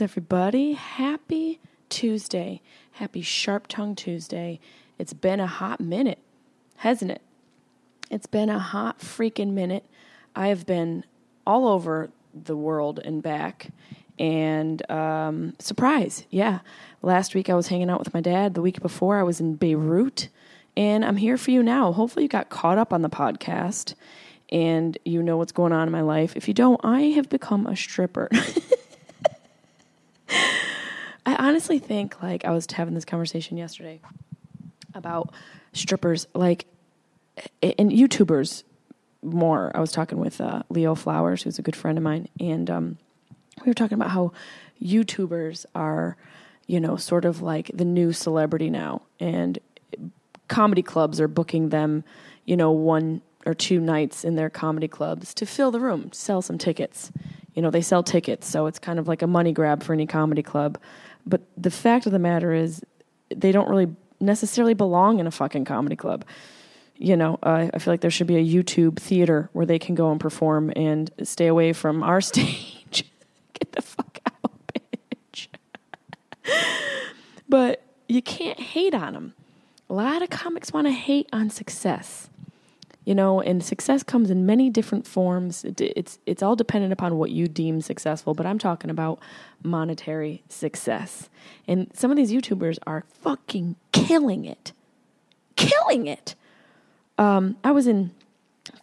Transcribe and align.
Everybody. 0.00 0.74
Happy 0.74 1.60
Tuesday. 1.88 2.60
Happy 2.92 3.20
Sharp 3.20 3.66
Tongue 3.66 3.96
Tuesday. 3.96 4.60
It's 4.98 5.12
been 5.12 5.40
a 5.40 5.46
hot 5.46 5.80
minute, 5.80 6.18
hasn't 6.76 7.10
it? 7.10 7.22
It's 8.10 8.26
been 8.26 8.48
a 8.48 8.58
hot 8.58 9.00
freaking 9.00 9.52
minute. 9.52 9.84
I 10.36 10.48
have 10.48 10.66
been 10.66 11.04
all 11.46 11.66
over 11.66 12.10
the 12.32 12.56
world 12.56 13.00
and 13.04 13.22
back. 13.22 13.72
And 14.18 14.88
um, 14.90 15.54
surprise, 15.58 16.26
yeah. 16.30 16.60
Last 17.02 17.34
week 17.34 17.50
I 17.50 17.54
was 17.54 17.68
hanging 17.68 17.90
out 17.90 17.98
with 17.98 18.14
my 18.14 18.20
dad. 18.20 18.54
The 18.54 18.62
week 18.62 18.80
before 18.80 19.18
I 19.18 19.22
was 19.22 19.40
in 19.40 19.54
Beirut. 19.56 20.28
And 20.76 21.04
I'm 21.04 21.16
here 21.16 21.36
for 21.36 21.50
you 21.50 21.62
now. 21.62 21.92
Hopefully 21.92 22.24
you 22.24 22.28
got 22.28 22.50
caught 22.50 22.78
up 22.78 22.92
on 22.92 23.02
the 23.02 23.10
podcast 23.10 23.94
and 24.50 24.96
you 25.04 25.22
know 25.22 25.36
what's 25.36 25.52
going 25.52 25.72
on 25.72 25.88
in 25.88 25.92
my 25.92 26.02
life. 26.02 26.36
If 26.36 26.46
you 26.46 26.54
don't, 26.54 26.80
I 26.84 27.02
have 27.16 27.28
become 27.28 27.66
a 27.66 27.74
stripper. 27.74 28.28
I 30.28 31.36
honestly 31.38 31.78
think, 31.78 32.22
like, 32.22 32.44
I 32.44 32.50
was 32.50 32.66
having 32.70 32.94
this 32.94 33.04
conversation 33.04 33.56
yesterday 33.56 34.00
about 34.94 35.32
strippers, 35.72 36.26
like, 36.34 36.66
and 37.62 37.90
YouTubers 37.90 38.64
more. 39.22 39.70
I 39.74 39.80
was 39.80 39.92
talking 39.92 40.18
with 40.18 40.40
uh, 40.40 40.62
Leo 40.70 40.94
Flowers, 40.94 41.42
who's 41.42 41.58
a 41.58 41.62
good 41.62 41.76
friend 41.76 41.98
of 41.98 42.04
mine, 42.04 42.28
and 42.40 42.70
um, 42.70 42.98
we 43.64 43.70
were 43.70 43.74
talking 43.74 43.94
about 43.94 44.10
how 44.10 44.32
YouTubers 44.82 45.66
are, 45.74 46.16
you 46.66 46.80
know, 46.80 46.96
sort 46.96 47.24
of 47.24 47.42
like 47.42 47.70
the 47.74 47.84
new 47.84 48.12
celebrity 48.12 48.70
now, 48.70 49.02
and 49.20 49.58
comedy 50.48 50.82
clubs 50.82 51.20
are 51.20 51.28
booking 51.28 51.68
them, 51.68 52.04
you 52.44 52.56
know, 52.56 52.70
one 52.70 53.20
or 53.46 53.54
two 53.54 53.80
nights 53.80 54.24
in 54.24 54.34
their 54.34 54.50
comedy 54.50 54.88
clubs 54.88 55.32
to 55.34 55.46
fill 55.46 55.70
the 55.70 55.80
room, 55.80 56.10
sell 56.12 56.42
some 56.42 56.58
tickets. 56.58 57.12
You 57.58 57.62
know, 57.62 57.72
they 57.72 57.82
sell 57.82 58.04
tickets, 58.04 58.46
so 58.46 58.66
it's 58.66 58.78
kind 58.78 59.00
of 59.00 59.08
like 59.08 59.20
a 59.20 59.26
money 59.26 59.50
grab 59.50 59.82
for 59.82 59.92
any 59.92 60.06
comedy 60.06 60.44
club. 60.44 60.78
But 61.26 61.40
the 61.56 61.72
fact 61.72 62.06
of 62.06 62.12
the 62.12 62.20
matter 62.20 62.52
is, 62.52 62.84
they 63.34 63.50
don't 63.50 63.68
really 63.68 63.88
necessarily 64.20 64.74
belong 64.74 65.18
in 65.18 65.26
a 65.26 65.32
fucking 65.32 65.64
comedy 65.64 65.96
club. 65.96 66.24
You 66.98 67.16
know, 67.16 67.36
uh, 67.42 67.68
I 67.74 67.78
feel 67.80 67.92
like 67.92 68.00
there 68.00 68.12
should 68.12 68.28
be 68.28 68.36
a 68.36 68.44
YouTube 68.44 69.00
theater 69.00 69.50
where 69.54 69.66
they 69.66 69.80
can 69.80 69.96
go 69.96 70.12
and 70.12 70.20
perform 70.20 70.72
and 70.76 71.10
stay 71.24 71.48
away 71.48 71.72
from 71.72 72.04
our 72.04 72.20
stage. 72.30 73.04
Get 73.54 73.72
the 73.72 73.82
fuck 73.82 74.20
out, 74.24 74.52
bitch. 74.72 75.48
but 77.48 77.82
you 78.08 78.22
can't 78.22 78.60
hate 78.60 78.94
on 78.94 79.14
them. 79.14 79.34
A 79.90 79.94
lot 79.94 80.22
of 80.22 80.30
comics 80.30 80.72
want 80.72 80.86
to 80.86 80.92
hate 80.92 81.28
on 81.32 81.50
success 81.50 82.30
you 83.08 83.14
know 83.14 83.40
and 83.40 83.64
success 83.64 84.02
comes 84.02 84.30
in 84.30 84.44
many 84.44 84.68
different 84.68 85.06
forms. 85.06 85.64
It, 85.64 85.80
it's 85.80 86.18
it's 86.26 86.42
all 86.42 86.54
dependent 86.54 86.92
upon 86.92 87.16
what 87.16 87.30
you 87.30 87.48
deem 87.48 87.80
successful 87.80 88.34
but 88.34 88.44
i'm 88.44 88.58
talking 88.58 88.90
about 88.90 89.18
monetary 89.62 90.42
success. 90.50 91.30
And 91.66 91.90
some 91.94 92.10
of 92.10 92.18
these 92.18 92.30
youtubers 92.30 92.78
are 92.86 93.04
fucking 93.08 93.76
killing 93.92 94.44
it. 94.44 94.72
Killing 95.56 96.06
it. 96.06 96.34
Um, 97.16 97.56
i 97.64 97.70
was 97.70 97.86
in 97.86 98.10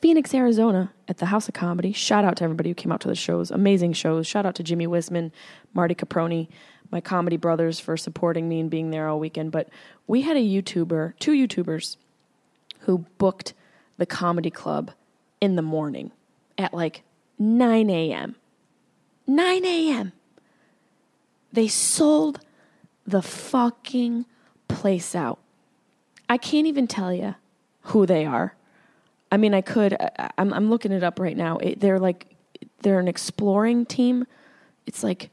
phoenix 0.01 0.33
arizona 0.33 0.91
at 1.07 1.19
the 1.19 1.27
house 1.27 1.47
of 1.47 1.53
comedy. 1.53 1.93
Shout 1.93 2.25
out 2.25 2.37
to 2.37 2.43
everybody 2.43 2.71
who 2.71 2.75
came 2.75 2.91
out 2.91 3.01
to 3.01 3.07
the 3.07 3.13
shows. 3.13 3.51
Amazing 3.51 3.93
shows. 3.93 4.25
Shout 4.25 4.47
out 4.47 4.55
to 4.55 4.63
jimmy 4.63 4.87
wisman 4.87 5.31
marty 5.75 5.93
caproni 5.93 6.47
my 6.91 6.99
comedy 6.99 7.37
brothers 7.37 7.79
for 7.79 7.95
supporting 7.95 8.49
me 8.49 8.59
and 8.59 8.71
being 8.71 8.89
there 8.89 9.07
all 9.07 9.19
weekend. 9.19 9.51
But 9.51 9.69
we 10.07 10.23
had 10.23 10.35
a 10.35 10.39
youtuber 10.39 11.13
two 11.19 11.33
youtubers 11.33 11.97
who 12.79 13.05
booked 13.19 13.53
the 13.97 14.05
comedy 14.05 14.51
club 14.51 14.91
in 15.41 15.55
the 15.55 15.61
morning 15.61 16.11
at 16.57 16.73
like 16.73 17.03
9 17.39 17.89
a.m. 17.89 18.35
9 19.27 19.65
a.m. 19.65 20.11
They 21.51 21.67
sold 21.67 22.39
the 23.05 23.21
fucking 23.21 24.25
place 24.67 25.15
out. 25.15 25.39
I 26.27 26.37
can't 26.37 26.67
even 26.67 26.87
tell 26.87 27.13
you 27.13 27.35
who 27.81 28.05
they 28.05 28.25
are. 28.25 28.55
I 29.31 29.37
mean, 29.37 29.53
I 29.53 29.61
could. 29.61 29.95
I'm, 30.37 30.53
I'm 30.53 30.69
looking 30.69 30.91
it 30.91 31.03
up 31.03 31.19
right 31.19 31.35
now. 31.35 31.57
It, 31.57 31.79
they're 31.79 31.99
like, 31.99 32.35
they're 32.81 32.99
an 32.99 33.07
exploring 33.07 33.85
team. 33.85 34.25
It's 34.85 35.03
like 35.03 35.29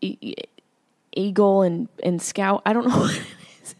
Eagle 0.00 1.62
and, 1.62 1.88
and 2.02 2.20
Scout. 2.20 2.62
I 2.66 2.72
don't 2.72 2.88
know 2.88 2.98
what 3.00 3.16
it 3.16 3.22
is. 3.62 3.74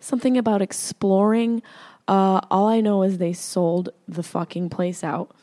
Something 0.00 0.36
about 0.36 0.62
exploring 0.62 1.62
uh, 2.06 2.40
all 2.50 2.68
I 2.68 2.80
know 2.80 3.02
is 3.02 3.18
they 3.18 3.32
sold 3.32 3.90
the 4.06 4.22
fucking 4.22 4.70
place 4.70 5.02
out. 5.02 5.34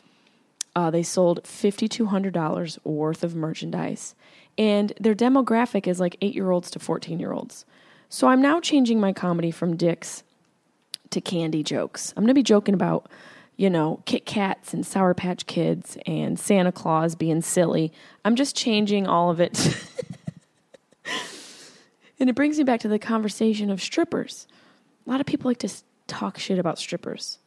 Uh, 0.74 0.90
they 0.90 1.02
sold 1.02 1.42
$5,200 1.44 2.78
worth 2.84 3.24
of 3.24 3.34
merchandise. 3.34 4.14
And 4.56 4.92
their 5.00 5.14
demographic 5.14 5.86
is 5.86 6.00
like 6.00 6.16
eight 6.20 6.34
year 6.34 6.50
olds 6.50 6.70
to 6.72 6.78
14 6.78 7.18
year 7.18 7.32
olds. 7.32 7.64
So 8.08 8.28
I'm 8.28 8.42
now 8.42 8.60
changing 8.60 9.00
my 9.00 9.12
comedy 9.12 9.50
from 9.50 9.76
dicks 9.76 10.22
to 11.10 11.20
candy 11.20 11.62
jokes. 11.62 12.12
I'm 12.16 12.22
going 12.22 12.28
to 12.28 12.34
be 12.34 12.42
joking 12.42 12.74
about, 12.74 13.10
you 13.56 13.70
know, 13.70 14.02
Kit 14.04 14.26
Kats 14.26 14.74
and 14.74 14.84
Sour 14.84 15.14
Patch 15.14 15.46
Kids 15.46 15.96
and 16.06 16.38
Santa 16.38 16.72
Claus 16.72 17.14
being 17.14 17.40
silly. 17.40 17.92
I'm 18.24 18.36
just 18.36 18.54
changing 18.56 19.06
all 19.06 19.30
of 19.30 19.40
it. 19.40 19.84
and 22.20 22.28
it 22.28 22.34
brings 22.34 22.58
me 22.58 22.64
back 22.64 22.80
to 22.80 22.88
the 22.88 22.98
conversation 22.98 23.70
of 23.70 23.80
strippers. 23.80 24.46
A 25.06 25.10
lot 25.10 25.20
of 25.20 25.26
people 25.26 25.50
like 25.50 25.58
to 25.58 25.70
talk 26.06 26.38
shit 26.38 26.58
about 26.58 26.78
strippers. 26.78 27.38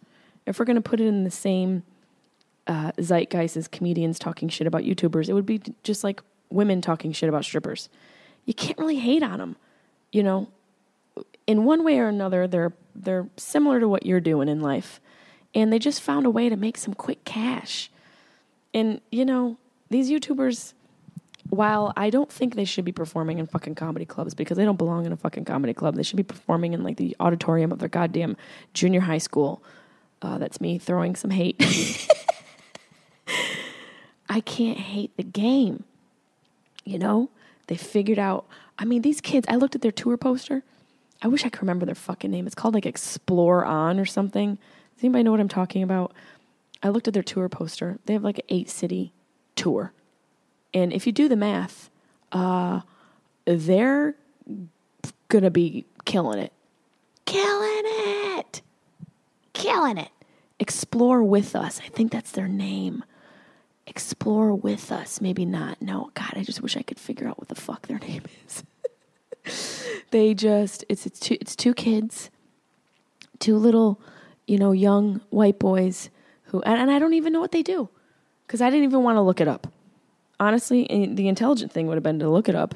If 0.45 0.59
we're 0.59 0.65
going 0.65 0.75
to 0.75 0.81
put 0.81 0.99
it 0.99 1.07
in 1.07 1.23
the 1.23 1.31
same 1.31 1.83
uh, 2.67 2.91
zeitgeist 2.99 3.57
as 3.57 3.67
comedians 3.67 4.19
talking 4.19 4.49
shit 4.49 4.67
about 4.67 4.83
YouTubers, 4.83 5.29
it 5.29 5.33
would 5.33 5.45
be 5.45 5.61
just 5.83 6.03
like 6.03 6.21
women 6.49 6.81
talking 6.81 7.11
shit 7.11 7.29
about 7.29 7.45
strippers. 7.45 7.89
You 8.45 8.53
can't 8.53 8.77
really 8.77 8.99
hate 8.99 9.23
on 9.23 9.39
them, 9.39 9.55
you 10.11 10.23
know. 10.23 10.49
In 11.47 11.63
one 11.63 11.83
way 11.83 11.99
or 11.99 12.07
another, 12.07 12.47
they're 12.47 12.73
they're 12.95 13.27
similar 13.37 13.79
to 13.79 13.87
what 13.87 14.05
you're 14.05 14.19
doing 14.19 14.49
in 14.49 14.61
life, 14.61 14.99
and 15.53 15.71
they 15.71 15.79
just 15.79 16.01
found 16.01 16.25
a 16.25 16.29
way 16.29 16.49
to 16.49 16.55
make 16.55 16.77
some 16.77 16.93
quick 16.93 17.23
cash. 17.23 17.91
And 18.73 18.99
you 19.11 19.25
know, 19.25 19.57
these 19.89 20.09
YouTubers 20.09 20.73
while 21.49 21.93
I 21.95 22.09
don't 22.09 22.31
think 22.31 22.55
they 22.55 22.65
should 22.65 22.85
be 22.85 22.91
performing 22.91 23.39
in 23.39 23.45
fucking 23.45 23.75
comedy 23.75 24.05
clubs 24.05 24.33
because 24.33 24.57
they 24.57 24.65
don't 24.65 24.77
belong 24.77 25.05
in 25.05 25.11
a 25.11 25.17
fucking 25.17 25.45
comedy 25.45 25.73
club, 25.73 25.95
they 25.95 26.03
should 26.03 26.17
be 26.17 26.23
performing 26.23 26.73
in 26.73 26.83
like 26.83 26.97
the 26.97 27.15
auditorium 27.19 27.71
of 27.71 27.79
their 27.79 27.89
goddamn 27.89 28.35
junior 28.73 29.01
high 29.01 29.19
school. 29.19 29.61
Uh, 30.21 30.37
that's 30.37 30.59
me 30.59 30.79
throwing 30.79 31.15
some 31.15 31.31
hate. 31.31 31.55
I 34.29 34.39
can't 34.41 34.79
hate 34.79 35.15
the 35.17 35.23
game. 35.23 35.83
You 36.83 36.99
know, 36.99 37.29
they 37.67 37.77
figured 37.77 38.19
out. 38.19 38.45
I 38.77 38.85
mean, 38.85 39.01
these 39.01 39.21
kids. 39.21 39.45
I 39.49 39.55
looked 39.55 39.75
at 39.75 39.81
their 39.81 39.91
tour 39.91 40.17
poster. 40.17 40.63
I 41.21 41.27
wish 41.27 41.45
I 41.45 41.49
could 41.49 41.61
remember 41.61 41.85
their 41.85 41.95
fucking 41.95 42.31
name. 42.31 42.45
It's 42.45 42.55
called 42.55 42.73
like 42.73 42.85
Explore 42.85 43.65
On 43.65 43.99
or 43.99 44.05
something. 44.05 44.55
Does 44.95 45.03
anybody 45.03 45.23
know 45.23 45.31
what 45.31 45.39
I'm 45.39 45.47
talking 45.47 45.83
about? 45.83 46.13
I 46.83 46.89
looked 46.89 47.07
at 47.07 47.13
their 47.13 47.23
tour 47.23 47.47
poster. 47.49 47.99
They 48.05 48.13
have 48.13 48.23
like 48.23 48.39
an 48.39 48.45
eight 48.49 48.69
city 48.69 49.13
tour 49.55 49.93
and 50.75 50.91
if 50.91 51.07
you 51.07 51.13
do 51.13 51.29
the 51.29 51.37
math, 51.37 51.89
uh, 52.33 52.81
they're 53.45 54.13
going 55.29 55.43
to 55.43 55.49
be 55.49 55.85
killing 56.03 56.37
it. 56.37 56.51
Killing 57.25 57.83
it. 57.85 58.61
Killing 59.53 59.97
it. 59.97 60.09
Explore 60.59 61.23
with 61.23 61.55
us. 61.55 61.79
I 61.83 61.87
think 61.87 62.11
that's 62.11 62.31
their 62.31 62.49
name. 62.49 63.05
Explore 63.87 64.53
with 64.53 64.91
us. 64.91 65.21
Maybe 65.21 65.45
not. 65.45 65.81
No, 65.81 66.11
God, 66.13 66.33
I 66.35 66.43
just 66.43 66.61
wish 66.61 66.75
I 66.75 66.81
could 66.81 66.99
figure 66.99 67.27
out 67.27 67.39
what 67.39 67.47
the 67.47 67.55
fuck 67.55 67.87
their 67.87 67.99
name 68.07 68.23
is. 68.45 68.63
they 70.11 70.33
just 70.33 70.83
it's 70.89 71.05
it's 71.05 71.19
two 71.19 71.37
it's 71.39 71.55
two 71.55 71.73
kids, 71.73 72.29
two 73.39 73.55
little, 73.57 74.01
you 74.45 74.57
know, 74.57 74.73
young 74.73 75.21
white 75.29 75.57
boys 75.57 76.09
who 76.45 76.61
and, 76.63 76.81
and 76.81 76.91
I 76.91 76.99
don't 76.99 77.13
even 77.13 77.31
know 77.31 77.39
what 77.39 77.51
they 77.51 77.63
do 77.63 77.87
because 78.45 78.59
I 78.59 78.69
didn't 78.69 78.85
even 78.85 79.03
want 79.03 79.15
to 79.17 79.21
look 79.21 79.39
it 79.39 79.47
up 79.47 79.67
honestly, 80.39 80.85
the 81.13 81.27
intelligent 81.27 81.71
thing 81.71 81.87
would 81.87 81.95
have 81.95 82.03
been 82.03 82.19
to 82.19 82.29
look 82.29 82.49
it 82.49 82.55
up, 82.55 82.75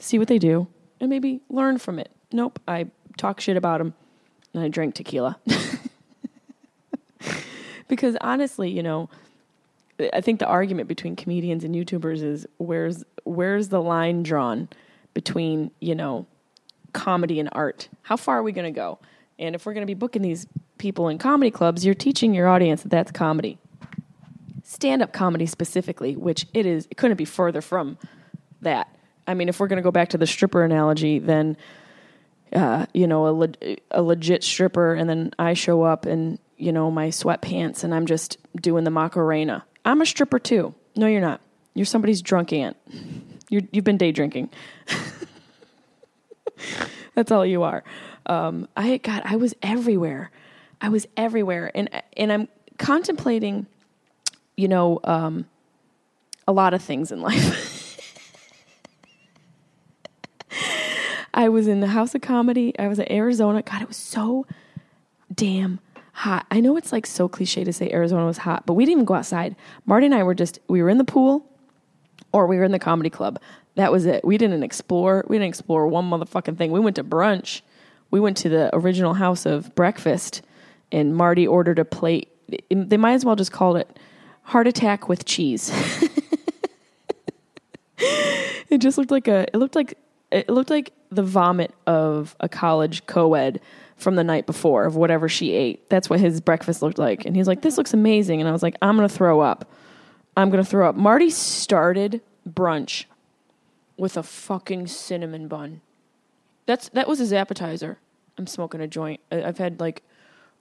see 0.00 0.18
what 0.18 0.28
they 0.28 0.38
do, 0.38 0.66
and 1.00 1.10
maybe 1.10 1.40
learn 1.48 1.78
from 1.78 1.98
it. 1.98 2.10
Nope, 2.32 2.58
I 2.66 2.86
talk 3.16 3.40
shit 3.40 3.56
about 3.56 3.78
them 3.78 3.94
and 4.54 4.62
I 4.62 4.68
drink 4.68 4.94
tequila. 4.94 5.38
because 7.88 8.16
honestly, 8.20 8.70
you 8.70 8.82
know, 8.82 9.08
I 10.12 10.20
think 10.20 10.40
the 10.40 10.46
argument 10.46 10.88
between 10.88 11.16
comedians 11.16 11.64
and 11.64 11.74
YouTubers 11.74 12.22
is 12.22 12.46
where's 12.58 13.04
where's 13.24 13.68
the 13.68 13.80
line 13.80 14.22
drawn 14.22 14.68
between, 15.14 15.70
you 15.80 15.94
know, 15.94 16.26
comedy 16.92 17.38
and 17.38 17.48
art? 17.52 17.88
How 18.02 18.16
far 18.16 18.38
are 18.38 18.42
we 18.42 18.52
going 18.52 18.72
to 18.72 18.76
go? 18.76 18.98
And 19.38 19.54
if 19.54 19.66
we're 19.66 19.74
going 19.74 19.82
to 19.82 19.90
be 19.90 19.94
booking 19.94 20.22
these 20.22 20.46
people 20.78 21.08
in 21.08 21.18
comedy 21.18 21.50
clubs, 21.50 21.84
you're 21.84 21.94
teaching 21.94 22.34
your 22.34 22.48
audience 22.48 22.82
that 22.82 22.88
that's 22.88 23.12
comedy 23.12 23.58
stand 24.72 25.02
up 25.02 25.12
comedy 25.12 25.46
specifically, 25.46 26.16
which 26.16 26.46
it 26.54 26.64
is, 26.64 26.86
it 26.90 26.96
couldn't 26.96 27.18
be 27.18 27.24
further 27.24 27.60
from 27.60 27.98
that. 28.62 28.88
I 29.26 29.34
mean, 29.34 29.48
if 29.48 29.60
we're 29.60 29.68
going 29.68 29.76
to 29.76 29.82
go 29.82 29.90
back 29.90 30.10
to 30.10 30.18
the 30.18 30.26
stripper 30.26 30.64
analogy, 30.64 31.18
then, 31.18 31.56
uh, 32.52 32.86
you 32.94 33.06
know, 33.06 33.28
a, 33.28 33.32
le- 33.32 33.76
a 33.90 34.02
legit 34.02 34.42
stripper, 34.42 34.94
and 34.94 35.08
then 35.08 35.32
I 35.38 35.54
show 35.54 35.82
up 35.82 36.06
in, 36.06 36.38
you 36.56 36.72
know, 36.72 36.90
my 36.90 37.08
sweatpants 37.08 37.84
and 37.84 37.94
I'm 37.94 38.06
just 38.06 38.38
doing 38.56 38.84
the 38.84 38.90
Macarena. 38.90 39.64
I'm 39.84 40.00
a 40.00 40.06
stripper 40.06 40.38
too. 40.38 40.74
No, 40.96 41.06
you're 41.06 41.20
not. 41.20 41.40
You're 41.74 41.86
somebody's 41.86 42.22
drunk 42.22 42.52
aunt. 42.52 42.76
You're, 43.48 43.62
you've 43.70 43.84
been 43.84 43.98
day 43.98 44.12
drinking. 44.12 44.48
That's 47.14 47.30
all 47.30 47.44
you 47.44 47.64
are. 47.64 47.84
Um, 48.24 48.66
I 48.74 48.96
God, 48.96 49.20
I 49.26 49.36
was 49.36 49.54
everywhere. 49.60 50.30
I 50.80 50.88
was 50.88 51.06
everywhere, 51.18 51.70
and 51.74 51.90
and 52.16 52.32
I'm 52.32 52.48
contemplating, 52.78 53.66
you 54.56 54.68
know, 54.68 55.00
um, 55.04 55.46
a 56.46 56.52
lot 56.52 56.74
of 56.74 56.82
things 56.82 57.12
in 57.12 57.20
life. 57.20 57.68
I 61.34 61.48
was 61.48 61.66
in 61.66 61.80
the 61.80 61.86
House 61.88 62.14
of 62.14 62.20
Comedy. 62.20 62.78
I 62.78 62.88
was 62.88 62.98
at 62.98 63.10
Arizona. 63.10 63.62
God, 63.62 63.82
it 63.82 63.88
was 63.88 63.96
so 63.96 64.46
damn 65.34 65.80
hot. 66.12 66.46
I 66.50 66.60
know 66.60 66.76
it's 66.76 66.92
like 66.92 67.06
so 67.06 67.28
cliche 67.28 67.64
to 67.64 67.72
say 67.72 67.90
Arizona 67.90 68.26
was 68.26 68.38
hot, 68.38 68.66
but 68.66 68.74
we 68.74 68.84
didn't 68.84 68.92
even 68.92 69.04
go 69.06 69.14
outside. 69.14 69.56
Marty 69.86 70.06
and 70.06 70.14
I 70.14 70.22
were 70.22 70.34
just 70.34 70.58
we 70.68 70.82
were 70.82 70.90
in 70.90 70.98
the 70.98 71.04
pool 71.04 71.46
or 72.32 72.46
we 72.46 72.58
were 72.58 72.64
in 72.64 72.72
the 72.72 72.78
comedy 72.78 73.10
club. 73.10 73.40
That 73.76 73.90
was 73.90 74.04
it. 74.04 74.24
We 74.24 74.36
didn't 74.36 74.62
explore. 74.62 75.24
We 75.28 75.36
didn't 75.38 75.48
explore 75.48 75.86
one 75.86 76.10
motherfucking 76.10 76.58
thing. 76.58 76.70
We 76.70 76.80
went 76.80 76.96
to 76.96 77.04
brunch. 77.04 77.62
We 78.10 78.20
went 78.20 78.36
to 78.38 78.50
the 78.50 78.70
original 78.74 79.14
house 79.14 79.46
of 79.46 79.74
breakfast, 79.74 80.42
and 80.90 81.16
Marty 81.16 81.46
ordered 81.46 81.78
a 81.78 81.84
plate. 81.86 82.28
They 82.70 82.98
might 82.98 83.14
as 83.14 83.24
well 83.24 83.36
just 83.36 83.52
call 83.52 83.76
it 83.76 83.98
heart 84.42 84.66
attack 84.66 85.08
with 85.08 85.24
cheese. 85.24 85.70
it 87.98 88.78
just 88.78 88.98
looked 88.98 89.10
like 89.10 89.28
a. 89.28 89.46
It 89.52 89.56
looked 89.56 89.74
like 89.74 89.98
it 90.30 90.48
looked 90.48 90.70
like 90.70 90.92
the 91.10 91.22
vomit 91.22 91.74
of 91.86 92.34
a 92.40 92.48
college 92.48 93.06
co-ed 93.06 93.60
from 93.96 94.16
the 94.16 94.24
night 94.24 94.46
before 94.46 94.84
of 94.84 94.96
whatever 94.96 95.28
she 95.28 95.52
ate. 95.52 95.88
That's 95.88 96.10
what 96.10 96.18
his 96.20 96.40
breakfast 96.40 96.82
looked 96.82 96.98
like. 96.98 97.24
And 97.24 97.36
he's 97.36 97.46
like, 97.46 97.62
"This 97.62 97.76
looks 97.78 97.94
amazing." 97.94 98.40
And 98.40 98.48
I 98.48 98.52
was 98.52 98.62
like, 98.62 98.76
"I'm 98.82 98.96
going 98.96 99.08
to 99.08 99.14
throw 99.14 99.40
up. 99.40 99.70
I'm 100.36 100.50
going 100.50 100.62
to 100.62 100.68
throw 100.68 100.88
up." 100.88 100.96
Marty 100.96 101.30
started 101.30 102.20
brunch 102.48 103.04
with 103.96 104.16
a 104.16 104.22
fucking 104.22 104.86
cinnamon 104.88 105.48
bun. 105.48 105.80
That's 106.66 106.88
that 106.90 107.08
was 107.08 107.18
his 107.18 107.32
appetizer. 107.32 107.98
I'm 108.38 108.46
smoking 108.46 108.80
a 108.80 108.88
joint. 108.88 109.20
I've 109.30 109.58
had 109.58 109.78
like 109.78 110.02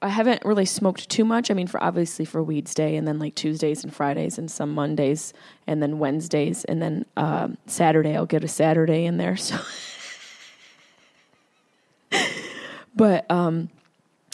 I 0.01 0.09
haven't 0.09 0.43
really 0.43 0.65
smoked 0.65 1.09
too 1.09 1.23
much. 1.23 1.51
I 1.51 1.53
mean, 1.53 1.67
for 1.67 1.81
obviously 1.81 2.25
for 2.25 2.41
Weeds 2.41 2.73
Day, 2.73 2.95
and 2.95 3.07
then 3.07 3.19
like 3.19 3.35
Tuesdays 3.35 3.83
and 3.83 3.93
Fridays, 3.93 4.37
and 4.37 4.49
some 4.49 4.73
Mondays, 4.73 5.31
and 5.67 5.81
then 5.81 5.99
Wednesdays, 5.99 6.63
and 6.65 6.81
then 6.81 7.05
um, 7.17 7.57
Saturday. 7.67 8.15
I'll 8.15 8.25
get 8.25 8.43
a 8.43 8.47
Saturday 8.47 9.05
in 9.05 9.17
there. 9.17 9.37
So, 12.11 12.19
but 12.93 13.29
um, 13.31 13.69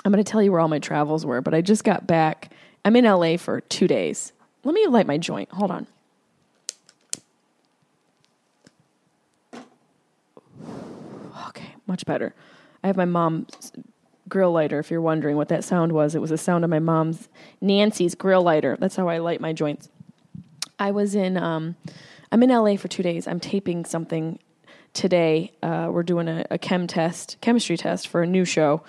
I'm 0.03 0.11
going 0.11 0.23
to 0.23 0.29
tell 0.29 0.41
you 0.41 0.51
where 0.51 0.59
all 0.59 0.67
my 0.67 0.79
travels 0.79 1.25
were. 1.25 1.41
But 1.41 1.53
I 1.53 1.61
just 1.61 1.83
got 1.83 2.07
back. 2.07 2.51
I'm 2.83 2.95
in 2.95 3.05
LA 3.05 3.37
for 3.37 3.61
two 3.61 3.87
days. 3.87 4.33
Let 4.63 4.73
me 4.73 4.87
light 4.87 5.05
my 5.05 5.17
joint. 5.17 5.49
Hold 5.51 5.71
on. 5.71 5.87
Okay, 11.49 11.75
much 11.85 12.05
better. 12.05 12.33
I 12.83 12.87
have 12.87 12.97
my 12.97 13.05
mom's 13.05 13.71
grill 14.27 14.51
lighter. 14.51 14.79
If 14.79 14.91
you're 14.91 15.01
wondering 15.01 15.37
what 15.37 15.49
that 15.49 15.63
sound 15.63 15.91
was, 15.91 16.15
it 16.15 16.21
was 16.21 16.29
the 16.29 16.37
sound 16.37 16.63
of 16.63 16.69
my 16.69 16.79
mom's 16.79 17.29
Nancy's 17.61 18.15
grill 18.15 18.43
lighter. 18.43 18.77
That's 18.79 18.95
how 18.95 19.07
I 19.07 19.17
light 19.19 19.41
my 19.41 19.53
joints. 19.53 19.89
I 20.79 20.91
was 20.91 21.15
in. 21.15 21.37
Um, 21.37 21.75
I'm 22.31 22.43
in 22.43 22.49
LA 22.49 22.75
for 22.75 22.87
two 22.87 23.03
days. 23.03 23.27
I'm 23.27 23.39
taping 23.39 23.85
something 23.85 24.39
today. 24.93 25.53
Uh, 25.63 25.89
we're 25.91 26.03
doing 26.03 26.27
a, 26.27 26.45
a 26.51 26.57
chem 26.57 26.87
test, 26.87 27.37
chemistry 27.41 27.77
test 27.77 28.07
for 28.07 28.21
a 28.21 28.27
new 28.27 28.43
show, 28.45 28.83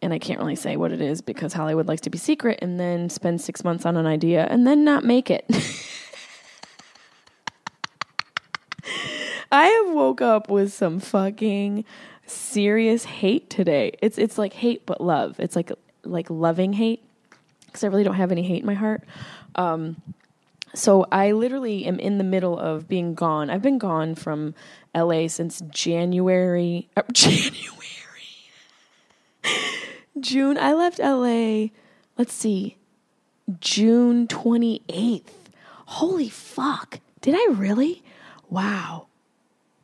and 0.00 0.12
I 0.12 0.18
can't 0.18 0.38
really 0.38 0.56
say 0.56 0.76
what 0.76 0.92
it 0.92 1.00
is 1.00 1.20
because 1.20 1.52
Hollywood 1.52 1.88
likes 1.88 2.02
to 2.02 2.10
be 2.10 2.18
secret, 2.18 2.58
and 2.62 2.78
then 2.78 3.10
spend 3.10 3.40
six 3.40 3.64
months 3.64 3.84
on 3.84 3.96
an 3.96 4.06
idea 4.06 4.46
and 4.48 4.66
then 4.66 4.84
not 4.84 5.04
make 5.04 5.30
it. 5.30 5.44
I 9.50 9.66
have 9.66 9.94
woke 9.94 10.20
up 10.20 10.50
with 10.50 10.72
some 10.74 11.00
fucking 11.00 11.86
serious 12.30 13.04
hate 13.04 13.50
today. 13.50 13.92
It's 14.02 14.18
it's 14.18 14.38
like 14.38 14.52
hate 14.52 14.86
but 14.86 15.00
love. 15.00 15.38
It's 15.38 15.56
like 15.56 15.72
like 16.04 16.30
loving 16.30 16.72
hate 16.72 17.02
because 17.66 17.84
I 17.84 17.88
really 17.88 18.04
don't 18.04 18.14
have 18.14 18.32
any 18.32 18.42
hate 18.42 18.60
in 18.60 18.66
my 18.66 18.74
heart. 18.74 19.02
Um, 19.54 19.96
so 20.74 21.06
I 21.10 21.32
literally 21.32 21.84
am 21.86 21.98
in 21.98 22.18
the 22.18 22.24
middle 22.24 22.58
of 22.58 22.88
being 22.88 23.14
gone. 23.14 23.50
I've 23.50 23.62
been 23.62 23.78
gone 23.78 24.14
from 24.14 24.54
LA 24.94 25.28
since 25.28 25.62
January. 25.70 26.88
Uh, 26.96 27.02
January. 27.12 27.86
June. 30.20 30.58
I 30.58 30.74
left 30.74 30.98
LA. 30.98 31.68
Let's 32.16 32.32
see. 32.32 32.76
June 33.60 34.26
28th. 34.26 35.22
Holy 35.86 36.28
fuck. 36.28 37.00
Did 37.20 37.34
I 37.34 37.52
really? 37.52 38.02
Wow. 38.50 39.06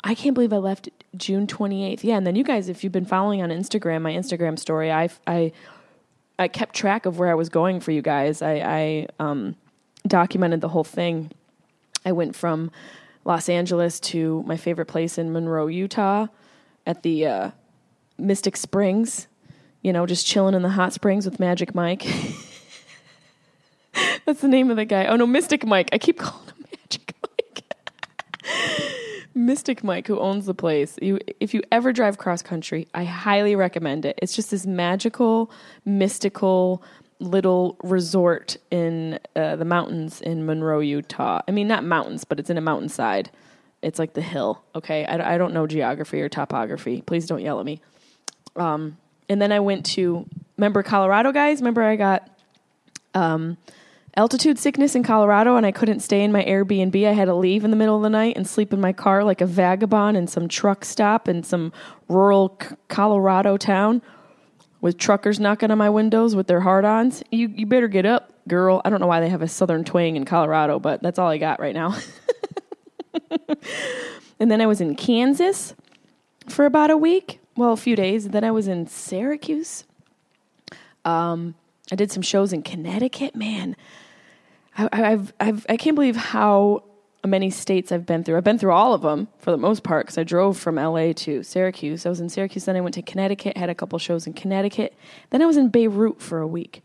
I 0.02 0.14
can't 0.14 0.34
believe 0.34 0.52
I 0.52 0.58
left 0.58 0.88
June 1.16 1.46
28th. 1.46 2.02
Yeah, 2.02 2.16
and 2.16 2.26
then 2.26 2.36
you 2.36 2.44
guys, 2.44 2.68
if 2.68 2.84
you've 2.84 2.92
been 2.92 3.04
following 3.04 3.42
on 3.42 3.50
Instagram, 3.50 4.02
my 4.02 4.12
Instagram 4.12 4.58
story, 4.58 4.90
I, 4.90 5.08
I, 5.26 5.52
I 6.38 6.48
kept 6.48 6.74
track 6.74 7.06
of 7.06 7.18
where 7.18 7.30
I 7.30 7.34
was 7.34 7.48
going 7.48 7.80
for 7.80 7.92
you 7.92 8.02
guys. 8.02 8.42
I, 8.42 8.54
I 8.54 9.06
um, 9.18 9.56
documented 10.06 10.60
the 10.60 10.68
whole 10.68 10.84
thing. 10.84 11.30
I 12.04 12.12
went 12.12 12.36
from 12.36 12.70
Los 13.24 13.48
Angeles 13.48 14.00
to 14.00 14.42
my 14.46 14.56
favorite 14.56 14.86
place 14.86 15.18
in 15.18 15.32
Monroe, 15.32 15.66
Utah, 15.66 16.26
at 16.86 17.02
the 17.02 17.26
uh, 17.26 17.50
Mystic 18.18 18.56
Springs. 18.56 19.28
You 19.82 19.92
know, 19.92 20.06
just 20.06 20.26
chilling 20.26 20.54
in 20.54 20.62
the 20.62 20.70
hot 20.70 20.92
springs 20.92 21.24
with 21.24 21.38
Magic 21.38 21.74
Mike. 21.74 22.06
That's 24.24 24.40
the 24.40 24.48
name 24.48 24.70
of 24.70 24.76
the 24.76 24.86
guy. 24.86 25.06
Oh 25.06 25.16
no, 25.16 25.26
Mystic 25.26 25.66
Mike. 25.66 25.90
I 25.92 25.98
keep 25.98 26.18
calling. 26.18 26.43
Mystic 29.34 29.82
Mike, 29.82 30.06
who 30.06 30.18
owns 30.18 30.46
the 30.46 30.54
place, 30.54 30.96
you 31.02 31.18
if 31.40 31.54
you 31.54 31.62
ever 31.72 31.92
drive 31.92 32.18
cross 32.18 32.42
country, 32.42 32.86
I 32.94 33.04
highly 33.04 33.56
recommend 33.56 34.04
it. 34.04 34.18
It's 34.22 34.34
just 34.34 34.50
this 34.50 34.64
magical, 34.64 35.50
mystical 35.84 36.82
little 37.18 37.76
resort 37.82 38.56
in 38.70 39.18
uh, 39.34 39.56
the 39.56 39.64
mountains 39.64 40.20
in 40.20 40.46
Monroe, 40.46 40.80
Utah. 40.80 41.40
I 41.48 41.50
mean, 41.50 41.66
not 41.66 41.84
mountains, 41.84 42.24
but 42.24 42.38
it's 42.38 42.50
in 42.50 42.58
a 42.58 42.60
mountainside. 42.60 43.30
It's 43.82 43.98
like 43.98 44.14
the 44.14 44.22
hill. 44.22 44.62
Okay, 44.74 45.04
I, 45.04 45.34
I 45.34 45.38
don't 45.38 45.52
know 45.52 45.66
geography 45.66 46.20
or 46.20 46.28
topography. 46.28 47.02
Please 47.02 47.26
don't 47.26 47.42
yell 47.42 47.60
at 47.60 47.66
me. 47.66 47.80
Um, 48.56 48.98
and 49.28 49.40
then 49.42 49.52
I 49.52 49.60
went 49.60 49.84
to 49.86 50.26
remember 50.56 50.82
Colorado, 50.82 51.32
guys. 51.32 51.60
Remember 51.60 51.82
I 51.82 51.96
got 51.96 52.28
um, 53.14 53.56
altitude 54.16 54.58
sickness 54.58 54.94
in 54.94 55.02
Colorado 55.02 55.56
and 55.56 55.66
I 55.66 55.72
couldn't 55.72 56.00
stay 56.00 56.22
in 56.22 56.32
my 56.32 56.44
Airbnb. 56.44 57.06
I 57.06 57.12
had 57.12 57.26
to 57.26 57.34
leave 57.34 57.64
in 57.64 57.70
the 57.70 57.76
middle 57.76 57.96
of 57.96 58.02
the 58.02 58.10
night 58.10 58.36
and 58.36 58.46
sleep 58.46 58.72
in 58.72 58.80
my 58.80 58.92
car 58.92 59.24
like 59.24 59.40
a 59.40 59.46
vagabond 59.46 60.16
in 60.16 60.26
some 60.26 60.48
truck 60.48 60.84
stop 60.84 61.28
in 61.28 61.42
some 61.42 61.72
rural 62.08 62.60
Colorado 62.88 63.56
town 63.56 64.02
with 64.80 64.98
truckers 64.98 65.40
knocking 65.40 65.70
on 65.70 65.78
my 65.78 65.90
windows 65.90 66.36
with 66.36 66.46
their 66.46 66.60
hard 66.60 66.84
ons. 66.84 67.22
You, 67.30 67.48
you 67.48 67.66
better 67.66 67.88
get 67.88 68.06
up, 68.06 68.32
girl. 68.46 68.82
I 68.84 68.90
don't 68.90 69.00
know 69.00 69.06
why 69.06 69.20
they 69.20 69.30
have 69.30 69.42
a 69.42 69.48
southern 69.48 69.82
twang 69.82 70.16
in 70.16 70.24
Colorado, 70.24 70.78
but 70.78 71.02
that's 71.02 71.18
all 71.18 71.28
I 71.28 71.38
got 71.38 71.58
right 71.58 71.74
now. 71.74 71.96
and 74.38 74.50
then 74.50 74.60
I 74.60 74.66
was 74.66 74.80
in 74.80 74.94
Kansas 74.94 75.74
for 76.48 76.66
about 76.66 76.90
a 76.90 76.96
week. 76.96 77.40
Well, 77.56 77.72
a 77.72 77.76
few 77.76 77.96
days. 77.96 78.28
Then 78.28 78.44
I 78.44 78.50
was 78.50 78.68
in 78.68 78.86
Syracuse. 78.86 79.84
Um, 81.04 81.54
I 81.90 81.96
did 81.96 82.10
some 82.10 82.22
shows 82.22 82.52
in 82.52 82.62
Connecticut. 82.62 83.34
Man, 83.34 83.76
I, 84.76 84.88
I've, 84.92 85.32
I've, 85.40 85.66
I 85.68 85.76
can't 85.76 85.94
believe 85.94 86.16
how 86.16 86.84
many 87.26 87.50
states 87.50 87.90
I've 87.90 88.06
been 88.06 88.24
through. 88.24 88.36
I've 88.36 88.44
been 88.44 88.58
through 88.58 88.72
all 88.72 88.92
of 88.92 89.02
them 89.02 89.28
for 89.38 89.50
the 89.50 89.56
most 89.56 89.82
part 89.82 90.06
because 90.06 90.18
I 90.18 90.24
drove 90.24 90.58
from 90.58 90.76
LA 90.76 91.12
to 91.12 91.42
Syracuse. 91.42 92.04
I 92.04 92.10
was 92.10 92.20
in 92.20 92.28
Syracuse, 92.28 92.64
then 92.64 92.76
I 92.76 92.80
went 92.80 92.94
to 92.94 93.02
Connecticut, 93.02 93.56
had 93.56 93.70
a 93.70 93.74
couple 93.74 93.98
shows 93.98 94.26
in 94.26 94.34
Connecticut. 94.34 94.94
Then 95.30 95.40
I 95.42 95.46
was 95.46 95.56
in 95.56 95.68
Beirut 95.68 96.20
for 96.20 96.40
a 96.40 96.46
week. 96.46 96.82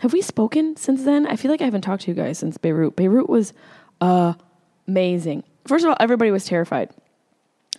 Have 0.00 0.12
we 0.12 0.20
spoken 0.20 0.76
since 0.76 1.04
then? 1.04 1.26
I 1.26 1.36
feel 1.36 1.50
like 1.50 1.60
I 1.60 1.64
haven't 1.64 1.82
talked 1.82 2.02
to 2.02 2.10
you 2.10 2.14
guys 2.14 2.38
since 2.38 2.58
Beirut. 2.58 2.96
Beirut 2.96 3.28
was 3.28 3.52
amazing. 4.00 5.44
First 5.66 5.84
of 5.84 5.90
all, 5.90 5.96
everybody 6.00 6.30
was 6.30 6.44
terrified. 6.44 6.90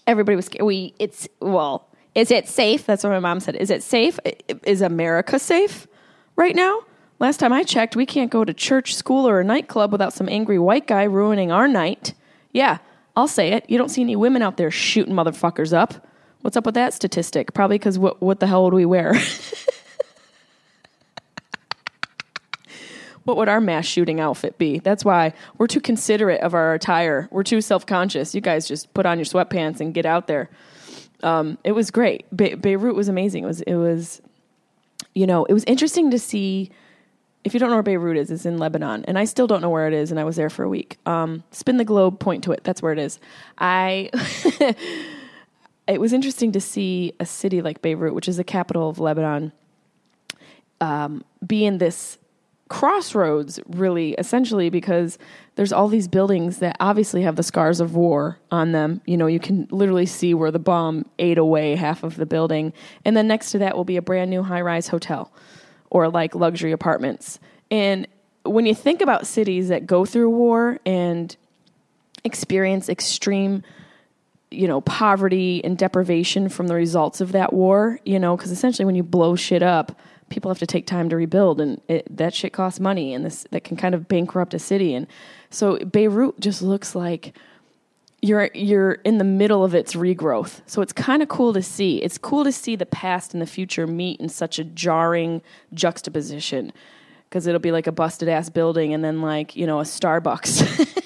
Everybody 0.08 0.36
was 0.36 0.46
scared. 0.46 0.66
We, 0.66 0.94
it's, 1.00 1.28
well, 1.42 1.88
is 2.16 2.32
it 2.32 2.48
safe? 2.48 2.86
That's 2.86 3.04
what 3.04 3.10
my 3.10 3.20
mom 3.20 3.40
said. 3.40 3.56
Is 3.56 3.70
it 3.70 3.84
safe? 3.84 4.20
Is 4.64 4.82
America 4.82 5.38
safe 5.38 5.88
right 6.36 6.56
now? 6.56 6.82
Last 7.24 7.39
time 7.39 7.53
I 7.53 7.63
checked, 7.63 7.96
we 7.96 8.06
can't 8.06 8.30
go 8.30 8.44
to 8.44 8.53
church, 8.53 8.94
school, 8.94 9.30
or 9.30 9.39
a 9.39 9.46
nightclub 9.46 9.94
without 9.94 10.12
some 10.12 10.27
angry 10.27 10.60
white 10.60 10.88
guy 10.88 11.03
ruining 11.03 11.53
our 11.53 11.70
night. 11.70 12.13
Yeah, 12.51 12.80
I'll 13.15 13.30
say 13.30 13.53
it. 13.53 13.63
You 13.70 13.77
don't 13.77 13.88
see 13.88 14.01
any 14.01 14.18
women 14.18 14.42
out 14.42 14.58
there 14.58 14.70
shooting 14.70 15.13
motherfuckers 15.13 15.72
up. 15.72 16.06
What's 16.42 16.58
up 16.58 16.65
with 16.65 16.75
that 16.75 16.94
statistic? 16.94 17.53
Probably 17.53 17.77
because 17.77 17.98
what, 17.98 18.22
what 18.22 18.42
the 18.42 18.48
hell 18.48 18.65
would 18.65 18.74
we 18.74 18.84
wear? 18.84 19.13
what 23.24 23.38
would 23.38 23.48
our 23.48 23.62
mass 23.62 23.86
shooting 23.86 24.20
outfit 24.20 24.58
be? 24.58 24.80
That's 24.80 25.06
why 25.06 25.32
we're 25.58 25.68
too 25.68 25.80
considerate 25.80 26.42
of 26.42 26.53
our 26.53 26.74
attire. 26.74 27.30
We're 27.32 27.44
too 27.44 27.62
self 27.62 27.86
conscious. 27.86 28.36
You 28.36 28.42
guys 28.42 28.68
just 28.68 28.94
put 28.94 29.06
on 29.06 29.18
your 29.18 29.24
sweatpants 29.24 29.80
and 29.80 29.94
get 29.94 30.06
out 30.06 30.27
there. 30.27 30.50
Um, 31.22 31.58
it 31.63 31.72
was 31.72 31.89
great. 31.89 32.25
Be- 32.36 32.56
Beirut 32.56 32.98
was 32.98 33.08
amazing. 33.08 33.46
It 33.46 33.48
was, 33.48 33.62
it 33.62 33.75
was, 33.75 34.22
you 35.15 35.25
know, 35.25 35.46
it 35.46 35.53
was 35.53 35.63
interesting 35.63 36.12
to 36.12 36.20
see 36.20 36.70
if 37.44 37.54
you 37.54 37.60
don't 37.60 37.70
know 37.70 37.76
where 37.76 37.84
Beirut 37.84 38.18
is, 38.18 38.32
it's 38.32 38.46
in 38.46 38.58
Lebanon, 38.58 39.04
and 39.06 39.20
I 39.20 39.26
still 39.26 39.48
don't 39.48 39.62
know 39.62 39.70
where 39.70 39.88
it 39.88 39.94
is, 39.94 40.12
and 40.12 40.20
I 40.20 40.24
was 40.24 40.36
there 40.36 40.50
for 40.50 40.64
a 40.64 40.70
week. 40.70 40.98
Um, 41.06 41.44
spin 41.52 41.78
the 41.78 41.86
globe, 41.86 42.20
point 42.20 42.44
to 42.46 42.52
it. 42.52 42.64
That's 42.64 42.82
where 42.82 42.94
it 42.94 43.00
is. 43.00 43.20
I. 43.58 44.10
it 45.88 46.00
was 46.00 46.14
interesting 46.14 46.52
to 46.54 46.62
see 46.62 47.14
a 47.20 47.26
city 47.26 47.62
like 47.62 47.82
Beirut, 47.82 48.14
which 48.14 48.28
is 48.28 48.38
the 48.38 48.44
capital 48.44 48.90
of 48.90 49.00
Lebanon, 49.00 49.52
um, 50.80 51.24
be 51.46 51.66
in 51.66 51.78
this 51.78 52.18
crossroads, 52.70 53.60
really, 53.68 54.14
essentially, 54.14 54.70
because 54.70 55.18
there's 55.56 55.74
all 55.74 55.88
these 55.88 56.08
buildings 56.08 56.58
that 56.58 56.76
obviously 56.80 57.22
have 57.22 57.36
the 57.36 57.44
scars 57.44 57.80
of 57.80 57.94
war 57.94 58.40
on 58.50 58.72
them. 58.72 59.02
You 59.06 59.18
know, 59.18 59.28
you 59.28 59.40
can 59.40 59.68
literally 59.70 60.06
see 60.06 60.34
where 60.34 60.50
the 60.50 60.60
bomb 60.60 61.06
ate 61.20 61.38
away 61.38 61.76
half 61.76 62.04
of 62.04 62.16
the 62.16 62.26
building. 62.26 62.74
And 63.06 63.16
then 63.16 63.28
next 63.28 63.52
to 63.52 63.60
that 63.60 63.76
will 63.76 63.84
be 63.84 63.98
a 63.98 64.02
brand 64.02 64.32
new 64.32 64.42
high 64.42 64.62
rise 64.62 64.88
hotel 64.88 65.32
or 65.94 66.10
like 66.10 66.36
luxury 66.36 66.74
apartments. 66.74 67.40
And 67.72 68.08
when 68.44 68.66
you 68.66 68.76
think 68.76 69.02
about 69.02 69.26
cities 69.26 69.70
that 69.70 69.88
go 69.88 70.06
through 70.06 70.30
war 70.30 70.80
and 70.86 71.36
experience 72.26 72.90
extreme 72.90 73.64
you 74.52 74.68
know 74.68 74.82
poverty 74.82 75.64
and 75.64 75.78
deprivation 75.78 76.48
from 76.48 76.68
the 76.68 76.76
results 76.76 77.20
of 77.22 77.32
that 77.32 77.52
war 77.52 78.00
you 78.06 78.20
know 78.20 78.38
because 78.38 78.52
essentially 78.52 78.86
when 78.86 78.96
you 78.96 79.04
blow 79.04 79.36
shit 79.36 79.64
up 79.64 80.00
people 80.30 80.50
have 80.50 80.60
to 80.60 80.68
take 80.68 80.86
time 80.88 81.10
to 81.10 81.18
rebuild 81.18 81.60
and 81.60 81.82
it, 81.88 82.06
that 82.16 82.34
shit 82.34 82.54
costs 82.54 82.80
money 82.80 83.14
and 83.14 83.26
this 83.26 83.46
that 83.52 83.64
can 83.64 83.76
kind 83.76 83.94
of 83.96 84.08
bankrupt 84.08 84.54
a 84.54 84.60
city 84.60 84.94
and 84.94 85.08
so 85.50 85.78
beirut 85.80 86.40
just 86.40 86.62
looks 86.62 86.96
like 86.96 87.34
you're 88.24 88.50
you're 88.53 88.94
in 89.03 89.18
the 89.18 89.25
middle 89.25 89.65
of 89.65 89.75
its 89.75 89.96
regrowth. 89.96 90.62
So 90.65 90.82
it's 90.82 90.94
kind 90.94 91.22
of 91.22 91.27
cool 91.27 91.51
to 91.53 91.62
see. 91.62 92.01
It's 92.01 92.18
cool 92.18 92.46
to 92.46 92.53
see 92.53 92.77
the 92.77 92.86
past 92.86 93.34
and 93.34 93.42
the 93.42 93.46
future 93.46 93.86
meet 93.86 94.22
in 94.22 94.30
such 94.30 94.60
a 94.60 94.63
jarring 94.63 95.42
juxtaposition 95.74 96.72
because 97.27 97.48
it'll 97.48 97.60
be 97.60 97.74
like 97.74 97.86
a 97.86 97.92
busted 97.92 98.30
ass 98.30 98.50
building 98.50 98.94
and 98.94 99.03
then 99.03 99.22
like, 99.22 99.58
you 99.58 99.68
know, 99.68 99.82
a 99.82 99.84
Starbucks. 99.84 101.03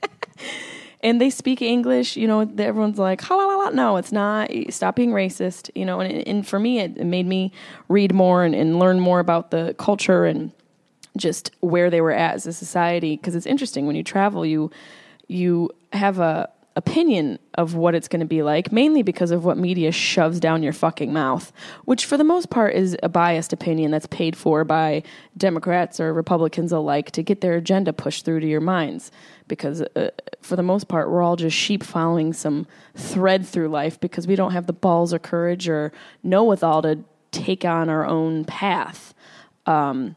and 1.00 1.18
they 1.18 1.30
speak 1.30 1.62
English, 1.62 2.14
you 2.14 2.26
know, 2.26 2.42
everyone's 2.58 2.98
like, 2.98 3.30
la, 3.30 3.36
la, 3.36 3.56
la. 3.56 3.70
no, 3.70 3.96
it's 3.96 4.12
not. 4.12 4.50
Stop 4.68 4.96
being 4.96 5.12
racist, 5.12 5.70
you 5.74 5.86
know. 5.86 6.00
And, 6.00 6.28
and 6.28 6.46
for 6.46 6.58
me, 6.58 6.80
it, 6.80 6.98
it 6.98 7.06
made 7.06 7.26
me 7.26 7.52
read 7.88 8.12
more 8.12 8.44
and, 8.44 8.54
and 8.54 8.78
learn 8.78 9.00
more 9.00 9.20
about 9.20 9.50
the 9.50 9.74
culture 9.78 10.26
and 10.26 10.52
just 11.16 11.52
where 11.60 11.88
they 11.88 12.02
were 12.02 12.12
at 12.12 12.34
as 12.34 12.46
a 12.46 12.52
society. 12.52 13.16
Because 13.16 13.34
it's 13.34 13.46
interesting 13.46 13.86
when 13.86 13.96
you 13.96 14.02
travel, 14.02 14.44
you 14.44 14.70
you 15.30 15.70
have 15.92 16.18
a 16.18 16.48
opinion 16.76 17.38
of 17.54 17.74
what 17.74 17.94
it's 17.94 18.08
going 18.08 18.20
to 18.20 18.26
be 18.26 18.42
like, 18.42 18.70
mainly 18.72 19.02
because 19.02 19.30
of 19.32 19.44
what 19.44 19.58
media 19.58 19.90
shoves 19.90 20.38
down 20.38 20.62
your 20.62 20.72
fucking 20.72 21.12
mouth, 21.12 21.52
which 21.84 22.06
for 22.06 22.16
the 22.16 22.24
most 22.24 22.48
part 22.48 22.74
is 22.74 22.96
a 23.02 23.08
biased 23.08 23.52
opinion 23.52 23.90
that's 23.90 24.06
paid 24.06 24.36
for 24.36 24.64
by 24.64 25.02
Democrats 25.36 25.98
or 25.98 26.12
Republicans 26.12 26.72
alike 26.72 27.10
to 27.10 27.22
get 27.22 27.40
their 27.40 27.54
agenda 27.54 27.92
pushed 27.92 28.24
through 28.24 28.40
to 28.40 28.46
your 28.46 28.60
minds. 28.60 29.10
Because 29.48 29.82
uh, 29.82 30.10
for 30.40 30.54
the 30.54 30.62
most 30.62 30.86
part, 30.86 31.10
we're 31.10 31.22
all 31.22 31.36
just 31.36 31.56
sheep 31.56 31.82
following 31.82 32.32
some 32.32 32.66
thread 32.94 33.44
through 33.44 33.68
life 33.68 33.98
because 34.00 34.26
we 34.26 34.36
don't 34.36 34.52
have 34.52 34.66
the 34.66 34.72
balls 34.72 35.12
or 35.12 35.18
courage 35.18 35.68
or 35.68 35.92
know 36.22 36.44
withal 36.44 36.82
to 36.82 37.00
take 37.32 37.64
on 37.64 37.88
our 37.88 38.06
own 38.06 38.44
path. 38.44 39.12
Um, 39.66 40.14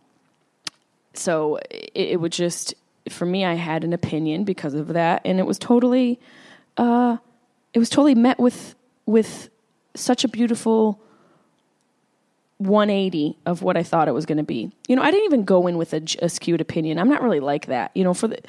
so 1.14 1.58
it, 1.70 1.92
it 1.96 2.22
would 2.22 2.32
just 2.32 2.76
for 3.10 3.26
me, 3.26 3.46
I 3.46 3.56
had 3.56 3.84
an 3.84 3.94
opinion 3.94 4.44
because 4.44 4.74
of 4.74 4.90
that, 4.90 5.22
and 5.26 5.40
it 5.40 5.46
was 5.46 5.60
totally, 5.60 6.20
uh, 6.78 7.18
it 7.74 7.80
was 7.80 7.90
totally 7.90 8.16
met 8.16 8.40
with 8.40 8.76
with 9.06 9.50
such 9.96 10.24
a 10.24 10.28
beautiful 10.28 11.00
180 12.58 13.38
of 13.46 13.62
what 13.62 13.76
I 13.76 13.84
thought 13.84 14.08
it 14.08 14.14
was 14.14 14.26
going 14.26 14.38
to 14.38 14.44
be. 14.44 14.72
You 14.88 14.96
know, 14.96 15.02
I 15.02 15.12
didn't 15.12 15.26
even 15.26 15.44
go 15.44 15.68
in 15.68 15.78
with 15.78 15.94
a, 15.94 16.02
a, 16.22 16.30
skewed 16.30 16.62
opinion. 16.62 16.98
I'm 16.98 17.10
not 17.10 17.22
really 17.22 17.42
like 17.42 17.66
that. 17.66 17.92
You 17.94 18.06
know, 18.06 18.14
for 18.14 18.30
the, 18.30 18.40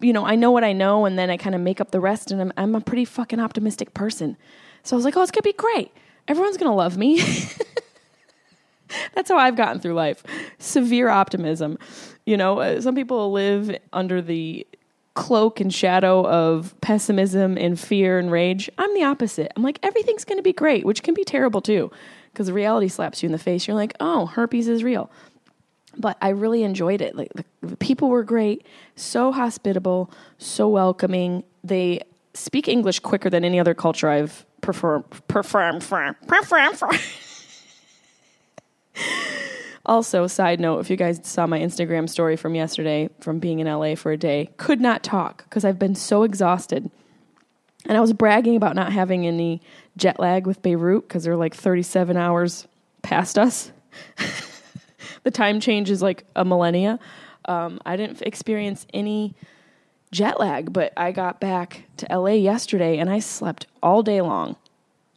you 0.00 0.12
know, 0.12 0.26
I 0.26 0.36
know 0.36 0.50
what 0.50 0.64
I 0.64 0.72
know, 0.72 1.06
and 1.06 1.18
then 1.18 1.30
I 1.30 1.36
kind 1.36 1.54
of 1.54 1.60
make 1.60 1.80
up 1.80 1.90
the 1.90 2.00
rest, 2.00 2.30
and 2.30 2.40
I'm 2.40 2.52
I'm 2.56 2.74
a 2.74 2.80
pretty 2.80 3.04
fucking 3.04 3.40
optimistic 3.40 3.94
person. 3.94 4.36
So 4.82 4.94
I 4.94 4.98
was 4.98 5.04
like, 5.04 5.16
oh, 5.16 5.22
it's 5.22 5.30
gonna 5.30 5.42
be 5.42 5.52
great. 5.52 5.90
Everyone's 6.28 6.56
gonna 6.56 6.74
love 6.74 6.96
me. 6.96 7.22
That's 9.14 9.30
how 9.30 9.38
I've 9.38 9.56
gotten 9.56 9.80
through 9.80 9.94
life. 9.94 10.22
Severe 10.58 11.08
optimism. 11.08 11.78
You 12.26 12.36
know, 12.36 12.60
uh, 12.60 12.80
some 12.80 12.94
people 12.94 13.32
live 13.32 13.76
under 13.92 14.22
the 14.22 14.66
cloak 15.14 15.60
and 15.60 15.72
shadow 15.72 16.26
of 16.26 16.74
pessimism 16.80 17.58
and 17.58 17.78
fear 17.78 18.18
and 18.18 18.30
rage. 18.30 18.70
I'm 18.78 18.94
the 18.94 19.04
opposite. 19.04 19.52
I'm 19.56 19.62
like, 19.62 19.78
everything's 19.82 20.24
going 20.24 20.38
to 20.38 20.42
be 20.42 20.52
great, 20.52 20.84
which 20.84 21.02
can 21.02 21.14
be 21.14 21.24
terrible 21.24 21.60
too, 21.60 21.90
because 22.32 22.50
reality 22.50 22.88
slaps 22.88 23.22
you 23.22 23.26
in 23.26 23.32
the 23.32 23.38
face. 23.38 23.66
You're 23.66 23.76
like, 23.76 23.94
oh, 24.00 24.26
herpes 24.26 24.68
is 24.68 24.82
real. 24.82 25.10
But 25.98 26.16
I 26.22 26.30
really 26.30 26.62
enjoyed 26.62 27.02
it. 27.02 27.14
Like, 27.14 27.30
the 27.60 27.76
people 27.76 28.08
were 28.08 28.22
great, 28.22 28.66
so 28.96 29.30
hospitable, 29.30 30.10
so 30.38 30.68
welcoming. 30.68 31.44
They 31.62 32.00
speak 32.32 32.66
English 32.66 33.00
quicker 33.00 33.28
than 33.28 33.44
any 33.44 33.60
other 33.60 33.74
culture 33.74 34.08
I've 34.08 34.46
performed, 34.62 35.04
performed, 35.28 35.82
performed. 36.26 36.80
Also, 39.84 40.26
side 40.28 40.60
note, 40.60 40.78
if 40.78 40.90
you 40.90 40.96
guys 40.96 41.20
saw 41.24 41.46
my 41.46 41.58
Instagram 41.58 42.08
story 42.08 42.36
from 42.36 42.54
yesterday 42.54 43.10
from 43.20 43.40
being 43.40 43.58
in 43.58 43.66
LA 43.66 43.96
for 43.96 44.12
a 44.12 44.16
day, 44.16 44.50
could 44.56 44.80
not 44.80 45.02
talk 45.02 45.44
because 45.44 45.64
I've 45.64 45.78
been 45.78 45.96
so 45.96 46.22
exhausted. 46.22 46.88
And 47.86 47.98
I 47.98 48.00
was 48.00 48.12
bragging 48.12 48.54
about 48.54 48.76
not 48.76 48.92
having 48.92 49.26
any 49.26 49.60
jet 49.96 50.20
lag 50.20 50.46
with 50.46 50.62
Beirut 50.62 51.08
because 51.08 51.24
they're 51.24 51.36
like 51.36 51.54
37 51.54 52.16
hours 52.16 52.68
past 53.02 53.36
us. 53.36 53.72
the 55.24 55.32
time 55.32 55.58
change 55.58 55.90
is 55.90 56.00
like 56.00 56.24
a 56.36 56.44
millennia. 56.44 57.00
Um, 57.46 57.80
I 57.84 57.96
didn't 57.96 58.22
experience 58.22 58.86
any 58.94 59.34
jet 60.12 60.38
lag, 60.38 60.72
but 60.72 60.92
I 60.96 61.10
got 61.10 61.40
back 61.40 61.86
to 61.96 62.06
LA 62.08 62.34
yesterday 62.34 62.98
and 62.98 63.10
I 63.10 63.18
slept 63.18 63.66
all 63.82 64.04
day 64.04 64.20
long. 64.20 64.54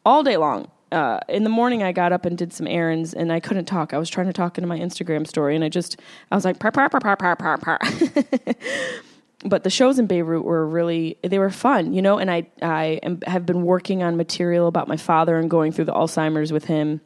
All 0.04 0.24
day 0.24 0.38
long 0.38 0.72
uh, 0.96 1.20
in 1.28 1.44
the 1.44 1.50
morning 1.50 1.84
I 1.84 1.92
got 1.92 2.14
up 2.14 2.26
and 2.26 2.38
did 2.38 2.54
some 2.54 2.68
errands 2.68 3.14
and 3.14 3.32
I 3.32 3.42
couldn't 3.42 3.66
talk. 3.66 3.94
I 3.94 3.98
was 3.98 4.10
trying 4.10 4.28
to 4.28 4.34
talk 4.34 4.58
into 4.58 4.68
my 4.68 4.80
Instagram 4.80 5.28
story 5.28 5.54
and 5.54 5.64
I 5.64 5.70
just 5.70 6.00
I 6.32 6.36
was 6.36 6.46
like 6.46 6.58
par 6.58 6.72
par 6.72 6.90
par 6.90 7.02
par 7.02 7.18
par 7.18 7.36
par 7.36 7.58
par. 7.58 7.80
but 9.46 9.64
the 9.64 9.70
shows 9.70 10.00
in 10.00 10.08
Beirut 10.08 10.46
were 10.46 10.66
really 10.66 11.18
they 11.22 11.38
were 11.38 11.50
fun, 11.50 11.94
you 11.94 12.02
know. 12.02 12.18
And 12.18 12.32
I 12.32 12.48
I 12.62 13.00
am, 13.04 13.22
have 13.28 13.46
been 13.46 13.64
working 13.64 14.04
on 14.04 14.16
material 14.16 14.68
about 14.68 14.88
my 14.88 14.98
father 14.98 15.38
and 15.38 15.50
going 15.50 15.74
through 15.74 15.86
the 15.86 15.94
Alzheimer's 15.94 16.54
with 16.54 16.66
him. 16.66 17.02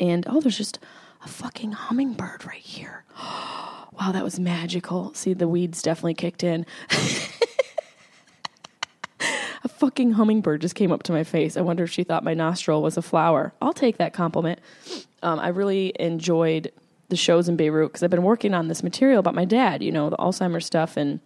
And 0.00 0.26
oh, 0.28 0.40
there's 0.40 0.56
just 0.56 0.78
a 1.22 1.28
fucking 1.28 1.72
hummingbird 1.72 2.46
right 2.46 2.56
here. 2.62 3.04
wow, 3.20 4.10
that 4.10 4.24
was 4.24 4.40
magical. 4.40 5.12
See, 5.12 5.34
the 5.34 5.46
weeds 5.46 5.82
definitely 5.82 6.14
kicked 6.14 6.42
in. 6.42 6.64
fucking 9.82 10.12
hummingbird 10.12 10.60
just 10.60 10.76
came 10.76 10.92
up 10.92 11.02
to 11.02 11.10
my 11.10 11.24
face. 11.24 11.56
I 11.56 11.60
wonder 11.60 11.82
if 11.82 11.90
she 11.90 12.04
thought 12.04 12.22
my 12.22 12.34
nostril 12.34 12.82
was 12.82 12.96
a 12.96 13.02
flower. 13.02 13.52
I'll 13.60 13.72
take 13.72 13.96
that 13.96 14.12
compliment. 14.12 14.60
Um, 15.24 15.40
I 15.40 15.48
really 15.48 15.92
enjoyed 15.98 16.70
the 17.08 17.16
shows 17.16 17.48
in 17.48 17.56
Beirut 17.56 17.90
because 17.90 18.04
I've 18.04 18.10
been 18.10 18.22
working 18.22 18.54
on 18.54 18.68
this 18.68 18.84
material 18.84 19.18
about 19.18 19.34
my 19.34 19.44
dad, 19.44 19.82
you 19.82 19.90
know, 19.90 20.08
the 20.08 20.16
Alzheimer's 20.18 20.66
stuff, 20.66 20.96
and 20.96 21.18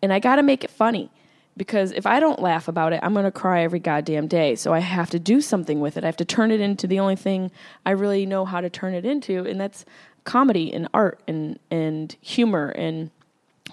and 0.00 0.14
I 0.14 0.18
got 0.18 0.36
to 0.36 0.42
make 0.42 0.64
it 0.64 0.70
funny 0.70 1.10
because 1.58 1.92
if 1.92 2.06
I 2.06 2.20
don't 2.20 2.40
laugh 2.40 2.68
about 2.68 2.94
it, 2.94 3.00
I'm 3.02 3.12
going 3.12 3.26
to 3.26 3.30
cry 3.30 3.62
every 3.62 3.80
goddamn 3.80 4.28
day. 4.28 4.54
So 4.54 4.72
I 4.72 4.78
have 4.78 5.10
to 5.10 5.18
do 5.18 5.42
something 5.42 5.78
with 5.78 5.98
it. 5.98 6.04
I 6.04 6.06
have 6.06 6.16
to 6.16 6.24
turn 6.24 6.52
it 6.52 6.62
into 6.62 6.86
the 6.86 7.00
only 7.00 7.16
thing 7.16 7.50
I 7.84 7.90
really 7.90 8.24
know 8.24 8.46
how 8.46 8.62
to 8.62 8.70
turn 8.70 8.94
it 8.94 9.04
into, 9.04 9.44
and 9.44 9.60
that's 9.60 9.84
comedy 10.24 10.72
and 10.72 10.88
art 10.94 11.20
and 11.28 11.58
and 11.70 12.16
humor 12.22 12.70
and 12.70 13.10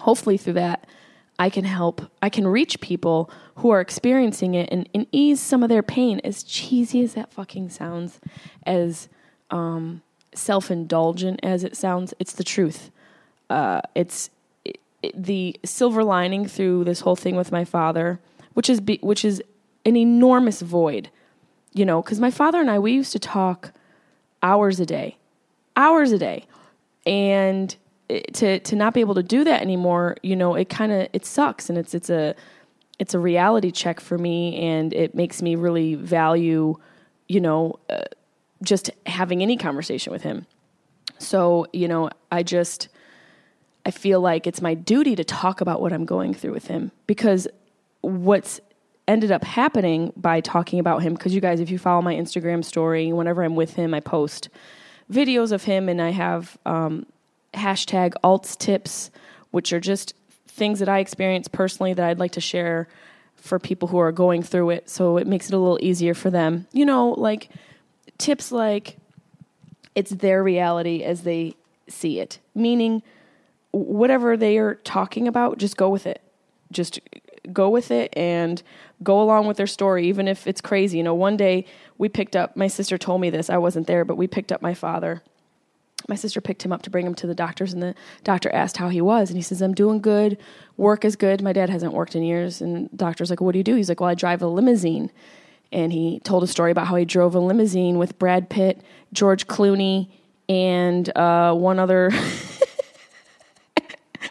hopefully 0.00 0.36
through 0.36 0.52
that 0.52 0.86
I 1.42 1.50
can 1.50 1.64
help, 1.64 2.02
I 2.22 2.28
can 2.28 2.46
reach 2.46 2.80
people 2.80 3.28
who 3.56 3.70
are 3.70 3.80
experiencing 3.80 4.54
it 4.54 4.68
and, 4.70 4.88
and 4.94 5.08
ease 5.10 5.40
some 5.40 5.64
of 5.64 5.68
their 5.68 5.82
pain. 5.82 6.20
As 6.22 6.44
cheesy 6.44 7.02
as 7.02 7.14
that 7.14 7.32
fucking 7.32 7.70
sounds, 7.70 8.20
as 8.64 9.08
um, 9.50 10.02
self 10.32 10.70
indulgent 10.70 11.40
as 11.42 11.64
it 11.64 11.76
sounds, 11.76 12.14
it's 12.20 12.34
the 12.34 12.44
truth. 12.44 12.92
Uh, 13.50 13.80
it's 13.96 14.30
it, 14.64 14.78
it, 15.02 15.20
the 15.20 15.56
silver 15.64 16.04
lining 16.04 16.46
through 16.46 16.84
this 16.84 17.00
whole 17.00 17.16
thing 17.16 17.34
with 17.34 17.50
my 17.50 17.64
father, 17.64 18.20
which 18.54 18.70
is 18.70 18.80
be, 18.80 19.00
which 19.02 19.24
is 19.24 19.42
an 19.84 19.96
enormous 19.96 20.62
void, 20.62 21.10
you 21.72 21.84
know, 21.84 22.02
because 22.02 22.20
my 22.20 22.30
father 22.30 22.60
and 22.60 22.70
I 22.70 22.78
we 22.78 22.92
used 22.92 23.10
to 23.10 23.18
talk 23.18 23.72
hours 24.44 24.78
a 24.78 24.86
day, 24.86 25.16
hours 25.74 26.12
a 26.12 26.18
day, 26.18 26.46
and 27.04 27.74
to 28.20 28.58
to 28.60 28.76
not 28.76 28.94
be 28.94 29.00
able 29.00 29.14
to 29.14 29.22
do 29.22 29.44
that 29.44 29.62
anymore, 29.62 30.16
you 30.22 30.36
know, 30.36 30.54
it 30.54 30.68
kind 30.68 30.92
of 30.92 31.08
it 31.12 31.24
sucks, 31.24 31.68
and 31.68 31.78
it's 31.78 31.94
it's 31.94 32.10
a 32.10 32.34
it's 32.98 33.14
a 33.14 33.18
reality 33.18 33.70
check 33.70 34.00
for 34.00 34.18
me, 34.18 34.56
and 34.58 34.92
it 34.92 35.14
makes 35.14 35.42
me 35.42 35.56
really 35.56 35.94
value, 35.94 36.76
you 37.28 37.40
know, 37.40 37.78
uh, 37.90 38.02
just 38.62 38.90
having 39.06 39.42
any 39.42 39.56
conversation 39.56 40.12
with 40.12 40.22
him. 40.22 40.46
So 41.18 41.66
you 41.72 41.88
know, 41.88 42.10
I 42.30 42.42
just 42.42 42.88
I 43.86 43.90
feel 43.90 44.20
like 44.20 44.46
it's 44.46 44.62
my 44.62 44.74
duty 44.74 45.16
to 45.16 45.24
talk 45.24 45.60
about 45.60 45.80
what 45.80 45.92
I'm 45.92 46.04
going 46.04 46.34
through 46.34 46.52
with 46.52 46.66
him 46.66 46.92
because 47.06 47.48
what's 48.02 48.60
ended 49.08 49.32
up 49.32 49.44
happening 49.44 50.12
by 50.16 50.40
talking 50.40 50.78
about 50.78 51.02
him 51.02 51.14
because 51.14 51.34
you 51.34 51.40
guys 51.40 51.60
if 51.60 51.70
you 51.70 51.78
follow 51.78 52.00
my 52.00 52.14
instagram 52.14 52.64
story 52.64 53.12
whenever 53.12 53.42
i'm 53.42 53.56
with 53.56 53.74
him 53.74 53.92
i 53.94 54.00
post 54.00 54.48
videos 55.10 55.50
of 55.50 55.64
him 55.64 55.88
and 55.88 56.00
i 56.00 56.10
have 56.10 56.56
um, 56.66 57.04
hashtag 57.54 58.14
alts 58.24 58.56
tips, 58.56 59.10
which 59.50 59.72
are 59.72 59.80
just 59.80 60.14
things 60.46 60.78
that 60.78 60.88
I 60.88 60.98
experienced 60.98 61.52
personally 61.52 61.94
that 61.94 62.04
I'd 62.04 62.18
like 62.18 62.32
to 62.32 62.40
share 62.40 62.88
for 63.36 63.58
people 63.58 63.88
who 63.88 63.98
are 63.98 64.12
going 64.12 64.42
through 64.42 64.70
it. 64.70 64.88
So 64.88 65.16
it 65.16 65.26
makes 65.26 65.48
it 65.48 65.54
a 65.54 65.58
little 65.58 65.78
easier 65.82 66.14
for 66.14 66.30
them. 66.30 66.66
You 66.72 66.86
know, 66.86 67.10
like 67.10 67.48
tips 68.18 68.52
like 68.52 68.96
it's 69.94 70.10
their 70.10 70.42
reality 70.42 71.02
as 71.02 71.22
they 71.22 71.54
see 71.88 72.20
it, 72.20 72.38
meaning 72.54 73.02
whatever 73.72 74.36
they 74.36 74.58
are 74.58 74.76
talking 74.76 75.26
about, 75.26 75.58
just 75.58 75.76
go 75.76 75.88
with 75.88 76.06
it. 76.06 76.22
Just 76.70 77.00
go 77.52 77.68
with 77.68 77.90
it 77.90 78.12
and 78.16 78.62
go 79.02 79.20
along 79.20 79.46
with 79.46 79.56
their 79.56 79.66
story, 79.66 80.06
even 80.06 80.28
if 80.28 80.46
it's 80.46 80.60
crazy. 80.60 80.98
You 80.98 81.02
know, 81.02 81.14
one 81.14 81.36
day 81.36 81.66
we 81.98 82.08
picked 82.08 82.36
up, 82.36 82.56
my 82.56 82.68
sister 82.68 82.96
told 82.96 83.20
me 83.20 83.30
this, 83.30 83.50
I 83.50 83.58
wasn't 83.58 83.86
there, 83.86 84.04
but 84.04 84.16
we 84.16 84.26
picked 84.26 84.52
up 84.52 84.62
my 84.62 84.74
father. 84.74 85.22
My 86.08 86.14
sister 86.14 86.40
picked 86.40 86.64
him 86.64 86.72
up 86.72 86.82
to 86.82 86.90
bring 86.90 87.06
him 87.06 87.14
to 87.16 87.26
the 87.26 87.34
doctors, 87.34 87.72
and 87.72 87.82
the 87.82 87.94
doctor 88.24 88.52
asked 88.52 88.76
how 88.76 88.88
he 88.88 89.00
was. 89.00 89.30
And 89.30 89.36
he 89.36 89.42
says, 89.42 89.62
I'm 89.62 89.74
doing 89.74 90.00
good. 90.00 90.38
Work 90.76 91.04
is 91.04 91.16
good. 91.16 91.42
My 91.42 91.52
dad 91.52 91.70
hasn't 91.70 91.92
worked 91.92 92.14
in 92.14 92.22
years. 92.22 92.60
And 92.60 92.90
the 92.90 92.96
doctor's 92.96 93.30
like, 93.30 93.40
What 93.40 93.52
do 93.52 93.58
you 93.58 93.64
do? 93.64 93.74
He's 93.74 93.88
like, 93.88 94.00
Well, 94.00 94.10
I 94.10 94.14
drive 94.14 94.42
a 94.42 94.46
limousine. 94.46 95.10
And 95.70 95.92
he 95.92 96.20
told 96.20 96.42
a 96.42 96.46
story 96.46 96.70
about 96.70 96.86
how 96.86 96.96
he 96.96 97.04
drove 97.04 97.34
a 97.34 97.40
limousine 97.40 97.98
with 97.98 98.18
Brad 98.18 98.50
Pitt, 98.50 98.82
George 99.12 99.46
Clooney, 99.46 100.10
and 100.48 101.16
uh, 101.16 101.54
one 101.54 101.78
other 101.78 102.10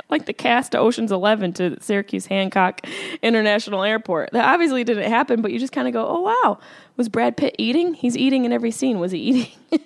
like 0.09 0.25
the 0.25 0.33
cast 0.33 0.75
of 0.75 0.81
Ocean's 0.81 1.11
Eleven 1.11 1.53
to 1.53 1.81
Syracuse 1.81 2.27
Hancock 2.27 2.85
International 3.23 3.83
Airport. 3.83 4.31
That 4.33 4.45
obviously 4.45 4.83
didn't 4.83 5.09
happen, 5.09 5.41
but 5.41 5.51
you 5.51 5.59
just 5.59 5.73
kind 5.73 5.87
of 5.87 5.93
go, 5.93 6.05
oh 6.05 6.21
wow, 6.21 6.59
was 6.97 7.09
Brad 7.09 7.37
Pitt 7.37 7.55
eating? 7.57 7.93
He's 7.93 8.17
eating 8.17 8.45
in 8.45 8.51
every 8.51 8.71
scene. 8.71 8.99
Was 8.99 9.11
he 9.11 9.19
eating? 9.19 9.51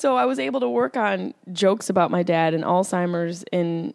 so 0.00 0.16
I 0.16 0.24
was 0.24 0.38
able 0.38 0.60
to 0.60 0.68
work 0.68 0.96
on 0.96 1.34
jokes 1.52 1.90
about 1.90 2.10
my 2.10 2.22
dad 2.22 2.54
and 2.54 2.64
Alzheimer's 2.64 3.44
in 3.52 3.92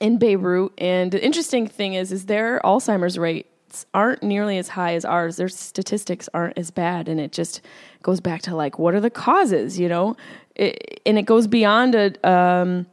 in 0.00 0.18
Beirut. 0.18 0.72
And 0.78 1.12
the 1.12 1.24
interesting 1.24 1.68
thing 1.68 1.94
is, 1.94 2.10
is 2.10 2.26
their 2.26 2.60
Alzheimer's 2.64 3.18
rates 3.18 3.86
aren't 3.94 4.24
nearly 4.24 4.58
as 4.58 4.68
high 4.68 4.94
as 4.94 5.04
ours. 5.04 5.36
Their 5.36 5.48
statistics 5.48 6.28
aren't 6.34 6.58
as 6.58 6.72
bad, 6.72 7.08
and 7.08 7.20
it 7.20 7.30
just 7.30 7.60
goes 8.02 8.20
back 8.20 8.42
to 8.42 8.56
like, 8.56 8.80
what 8.80 8.94
are 8.94 9.00
the 9.00 9.10
causes? 9.10 9.78
You 9.78 9.88
know, 9.88 10.16
it, 10.56 11.00
and 11.06 11.16
it 11.16 11.22
goes 11.22 11.46
beyond 11.46 11.94
a, 11.94 12.28
um, 12.28 12.86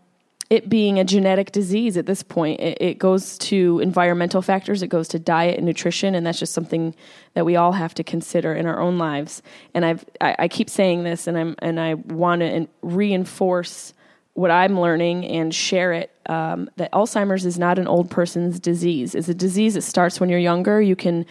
it 0.49 0.67
being 0.67 0.97
a 0.97 1.03
genetic 1.03 1.51
disease 1.51 1.95
at 1.95 2.07
this 2.07 2.23
point. 2.23 2.59
It, 2.59 2.77
it, 2.81 2.99
goes 2.99 3.37
to 3.37 3.79
environmental 3.79 4.41
factors, 4.41 4.81
it 4.81 4.87
goes 4.87 5.07
to 5.09 5.19
diet 5.19 5.57
and 5.57 5.65
nutrition, 5.65 6.15
and 6.15 6.25
that's 6.25 6.39
just 6.39 6.53
something 6.53 6.95
that 7.35 7.45
we 7.45 7.55
all 7.55 7.73
have 7.73 7.93
to 7.95 8.03
consider 8.03 8.53
in 8.53 8.65
our 8.65 8.79
own 8.79 8.97
lives. 8.97 9.43
And 9.73 9.85
I've, 9.85 10.05
I, 10.19 10.35
I 10.39 10.47
keep 10.47 10.69
saying 10.69 11.03
this, 11.03 11.27
and 11.27 11.37
I'm 11.37 11.55
and 11.59 11.79
I 11.79 11.93
want 11.93 12.41
to 12.41 12.67
reinforce 12.81 13.93
what 14.33 14.49
I'm 14.49 14.79
learning 14.79 15.25
and 15.25 15.53
share 15.53 15.93
it. 15.93 16.11
Um, 16.27 16.69
that 16.77 16.91
Alzheimer's 16.93 17.45
is 17.45 17.59
not 17.59 17.77
an 17.77 17.87
old 17.87 18.09
person's 18.09 18.59
disease. 18.59 19.15
It's 19.15 19.29
a 19.29 19.33
disease 19.33 19.73
that 19.73 19.81
starts 19.81 20.19
when 20.19 20.29
you're 20.29 20.39
younger. 20.39 20.81
You 20.81 20.95
can 20.95 21.25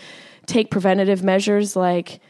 take 0.46 0.70
preventative 0.70 1.22
measures 1.22 1.76
like 1.76 2.20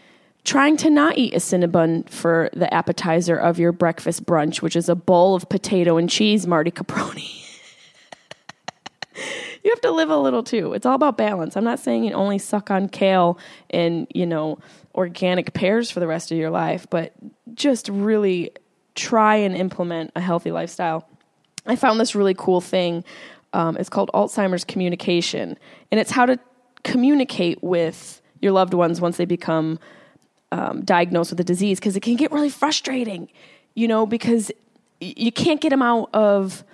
trying 0.49 0.79
to 0.79 0.89
not 0.89 1.19
eat 1.19 1.35
a 1.35 1.37
Cinnabon 1.37 2.09
for 2.09 2.49
the 2.55 2.73
appetizer 2.73 3.37
of 3.37 3.59
your 3.59 3.71
breakfast 3.71 4.25
brunch, 4.25 4.63
which 4.63 4.77
is 4.77 4.89
a 4.89 4.95
bowl 4.95 5.35
of 5.35 5.47
potato 5.51 5.99
and 5.99 6.09
cheese, 6.09 6.47
Marty 6.47 6.71
Caproni. 6.71 7.45
you 9.63 9.71
have 9.71 9.81
to 9.83 9.91
live 9.91 10.09
a 10.09 10.17
little 10.17 10.43
too. 10.43 10.73
It's 10.73 10.87
all 10.87 10.95
about 10.95 11.19
balance. 11.19 11.55
I'm 11.55 11.65
not 11.65 11.79
saying 11.79 12.05
you 12.05 12.15
only 12.15 12.39
suck 12.39 12.71
on 12.71 12.89
kale 12.89 13.39
and, 13.69 14.07
you 14.15 14.25
know, 14.25 14.59
organic 14.95 15.53
pears 15.53 15.91
for 15.91 16.01
the 16.01 16.07
rest 16.07 16.33
of 16.33 16.39
your 16.39 16.49
life, 16.49 16.87
but 16.89 17.13
just 17.53 17.91
really 17.91 18.51
try 18.95 19.37
and 19.37 19.55
implement 19.55 20.13
a 20.17 20.21
healthy 20.23 20.51
lifestyle. 20.51 21.07
I 21.67 21.77
found 21.77 22.01
this 22.01 22.15
really 22.15 22.33
cool 22.33 22.63
thing. 22.63 23.05
Um, 23.53 23.77
it's 23.77 23.91
called 23.91 24.11
Alzheimer's 24.15 24.65
communication, 24.65 25.59
and 25.93 26.01
it's 26.01 26.11
how 26.11 26.25
to 26.25 26.39
communicate 26.85 27.63
with 27.63 28.23
your 28.41 28.53
loved 28.53 28.73
ones 28.73 28.99
once 28.99 29.19
they 29.19 29.27
become 29.27 29.79
um, 30.53 30.85
diagnosed 30.85 31.31
with 31.31 31.41
a 31.41 31.45
disease 31.45 31.79
because 31.79 31.97
it 31.97 32.01
can 32.01 32.17
get 32.17 32.33
really 32.33 32.51
frustrating, 32.51 33.29
you 33.75 33.89
know, 33.89 34.07
because 34.07 34.51
you 35.01 35.31
can't 35.31 35.61
get 35.61 35.71
them 35.71 35.83
out 35.83 36.11
of 36.13 36.65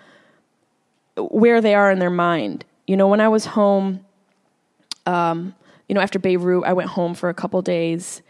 where 1.17 1.61
they 1.61 1.75
are 1.75 1.91
in 1.91 1.99
their 1.99 2.11
mind. 2.11 2.65
You 2.87 2.97
know, 2.97 3.09
when 3.09 3.21
I 3.21 3.29
was 3.29 3.47
home, 3.47 4.05
um, 5.07 5.55
you 5.89 5.95
know, 5.95 6.01
after 6.01 6.19
Beirut, 6.19 6.65
I 6.65 6.73
went 6.73 6.91
home 6.91 7.15
for 7.15 7.29
a 7.29 7.35
couple 7.35 7.61
days, 7.63 8.23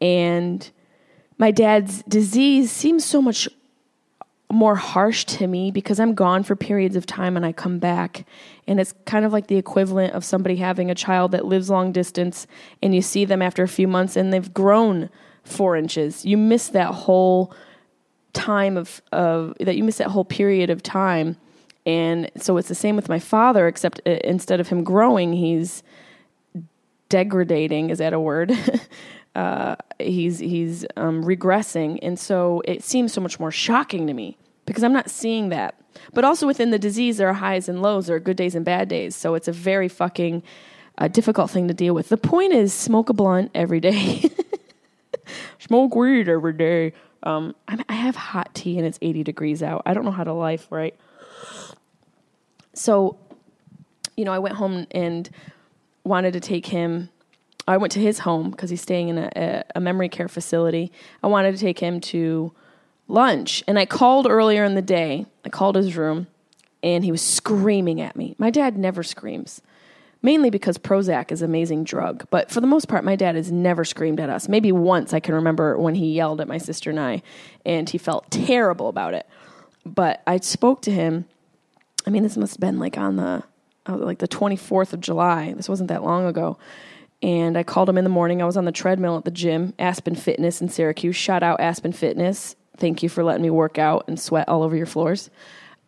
and 0.00 0.68
my 1.38 1.50
dad's 1.50 2.02
disease 2.02 2.70
seems 2.70 3.04
so 3.04 3.22
much 3.22 3.48
more 4.50 4.76
harsh 4.76 5.24
to 5.24 5.46
me 5.46 5.70
because 5.70 6.00
I'm 6.00 6.14
gone 6.14 6.42
for 6.42 6.56
periods 6.56 6.96
of 6.96 7.04
time 7.04 7.36
and 7.36 7.44
I 7.44 7.52
come 7.52 7.78
back. 7.78 8.24
And 8.66 8.80
it's 8.80 8.94
kind 9.04 9.24
of 9.24 9.32
like 9.32 9.48
the 9.48 9.56
equivalent 9.56 10.14
of 10.14 10.24
somebody 10.24 10.56
having 10.56 10.90
a 10.90 10.94
child 10.94 11.32
that 11.32 11.44
lives 11.44 11.68
long 11.68 11.92
distance 11.92 12.46
and 12.82 12.94
you 12.94 13.02
see 13.02 13.24
them 13.24 13.42
after 13.42 13.62
a 13.62 13.68
few 13.68 13.86
months 13.86 14.16
and 14.16 14.32
they've 14.32 14.52
grown 14.52 15.10
four 15.44 15.76
inches. 15.76 16.24
You 16.24 16.38
miss 16.38 16.68
that 16.68 16.94
whole 16.94 17.52
time 18.32 18.76
of, 18.76 19.02
of 19.12 19.54
that 19.60 19.76
you 19.76 19.84
miss 19.84 19.98
that 19.98 20.08
whole 20.08 20.24
period 20.24 20.70
of 20.70 20.82
time. 20.82 21.36
And 21.84 22.30
so 22.36 22.56
it's 22.56 22.68
the 22.68 22.74
same 22.74 22.96
with 22.96 23.08
my 23.08 23.18
father, 23.18 23.66
except 23.66 24.00
uh, 24.06 24.18
instead 24.24 24.60
of 24.60 24.68
him 24.68 24.84
growing, 24.84 25.32
he's 25.32 25.82
degrading. 27.08 27.90
Is 27.90 27.98
that 27.98 28.12
a 28.12 28.20
word? 28.20 28.52
uh, 29.38 29.76
he's 30.00 30.40
he's 30.40 30.84
um, 30.96 31.22
regressing, 31.22 32.00
and 32.02 32.18
so 32.18 32.60
it 32.64 32.82
seems 32.82 33.12
so 33.12 33.20
much 33.20 33.38
more 33.38 33.52
shocking 33.52 34.08
to 34.08 34.12
me 34.12 34.36
because 34.66 34.82
I'm 34.82 34.92
not 34.92 35.08
seeing 35.08 35.50
that. 35.50 35.80
But 36.12 36.24
also 36.24 36.44
within 36.44 36.70
the 36.70 36.78
disease, 36.78 37.18
there 37.18 37.28
are 37.28 37.34
highs 37.34 37.68
and 37.68 37.80
lows, 37.80 38.08
there 38.08 38.16
are 38.16 38.20
good 38.20 38.36
days 38.36 38.56
and 38.56 38.64
bad 38.64 38.88
days. 38.88 39.14
So 39.14 39.36
it's 39.36 39.46
a 39.46 39.52
very 39.52 39.86
fucking 39.86 40.42
uh, 40.98 41.06
difficult 41.06 41.52
thing 41.52 41.68
to 41.68 41.74
deal 41.74 41.94
with. 41.94 42.08
The 42.08 42.16
point 42.16 42.52
is, 42.52 42.74
smoke 42.74 43.10
a 43.10 43.12
blunt 43.12 43.52
every 43.54 43.78
day. 43.78 44.28
smoke 45.60 45.94
weed 45.94 46.28
every 46.28 46.54
day. 46.54 46.92
Um, 47.22 47.54
I 47.68 47.92
have 47.92 48.16
hot 48.16 48.52
tea 48.54 48.76
and 48.76 48.86
it's 48.86 48.98
80 49.00 49.22
degrees 49.22 49.62
out. 49.62 49.82
I 49.86 49.94
don't 49.94 50.04
know 50.04 50.10
how 50.10 50.24
to 50.24 50.32
life, 50.32 50.66
right? 50.70 50.96
So, 52.74 53.18
you 54.16 54.24
know, 54.24 54.32
I 54.32 54.40
went 54.40 54.56
home 54.56 54.88
and 54.90 55.30
wanted 56.02 56.32
to 56.32 56.40
take 56.40 56.66
him 56.66 57.10
I 57.68 57.76
went 57.76 57.92
to 57.92 58.00
his 58.00 58.20
home 58.20 58.50
because 58.50 58.70
he's 58.70 58.80
staying 58.80 59.10
in 59.10 59.18
a, 59.18 59.64
a, 59.74 59.80
memory 59.80 60.08
care 60.08 60.26
facility. 60.26 60.90
I 61.22 61.26
wanted 61.26 61.52
to 61.52 61.58
take 61.58 61.78
him 61.78 62.00
to 62.00 62.52
lunch, 63.08 63.62
and 63.68 63.78
I 63.78 63.84
called 63.84 64.26
earlier 64.26 64.64
in 64.64 64.74
the 64.74 64.82
day. 64.82 65.26
I 65.44 65.50
called 65.50 65.76
his 65.76 65.94
room, 65.94 66.28
and 66.82 67.04
he 67.04 67.12
was 67.12 67.20
screaming 67.20 68.00
at 68.00 68.16
me. 68.16 68.34
My 68.38 68.48
dad 68.48 68.78
never 68.78 69.02
screams, 69.02 69.60
mainly 70.22 70.48
because 70.48 70.78
Prozac 70.78 71.30
is 71.30 71.42
an 71.42 71.50
amazing 71.50 71.84
drug. 71.84 72.26
But 72.30 72.50
for 72.50 72.62
the 72.62 72.66
most 72.66 72.88
part, 72.88 73.04
my 73.04 73.16
dad 73.16 73.36
has 73.36 73.52
never 73.52 73.84
screamed 73.84 74.18
at 74.18 74.30
us. 74.30 74.48
Maybe 74.48 74.72
once 74.72 75.12
I 75.12 75.20
can 75.20 75.34
remember 75.34 75.76
when 75.76 75.94
he 75.94 76.14
yelled 76.14 76.40
at 76.40 76.48
my 76.48 76.58
sister 76.58 76.88
and 76.88 76.98
I, 76.98 77.22
and 77.66 77.90
he 77.90 77.98
felt 77.98 78.30
terrible 78.30 78.88
about 78.88 79.12
it. 79.12 79.26
But 79.84 80.22
I 80.26 80.38
spoke 80.38 80.80
to 80.82 80.90
him. 80.90 81.26
I 82.06 82.10
mean, 82.10 82.22
this 82.22 82.38
must 82.38 82.54
have 82.54 82.60
been 82.60 82.78
like 82.78 82.96
on 82.96 83.16
the 83.16 83.42
uh, 83.86 83.96
like 83.96 84.20
the 84.20 84.28
24th 84.28 84.94
of 84.94 85.02
July. 85.02 85.52
This 85.52 85.68
wasn't 85.68 85.88
that 85.88 86.02
long 86.02 86.24
ago 86.24 86.56
and 87.22 87.58
I 87.58 87.62
called 87.62 87.88
him 87.88 87.98
in 87.98 88.04
the 88.04 88.10
morning. 88.10 88.40
I 88.40 88.46
was 88.46 88.56
on 88.56 88.64
the 88.64 88.72
treadmill 88.72 89.16
at 89.16 89.24
the 89.24 89.30
gym, 89.30 89.74
Aspen 89.78 90.14
Fitness 90.14 90.60
in 90.60 90.68
Syracuse. 90.68 91.16
Shout 91.16 91.42
out 91.42 91.60
Aspen 91.60 91.92
Fitness. 91.92 92.54
Thank 92.76 93.02
you 93.02 93.08
for 93.08 93.24
letting 93.24 93.42
me 93.42 93.50
work 93.50 93.78
out 93.78 94.04
and 94.06 94.20
sweat 94.20 94.48
all 94.48 94.62
over 94.62 94.76
your 94.76 94.86
floors. 94.86 95.30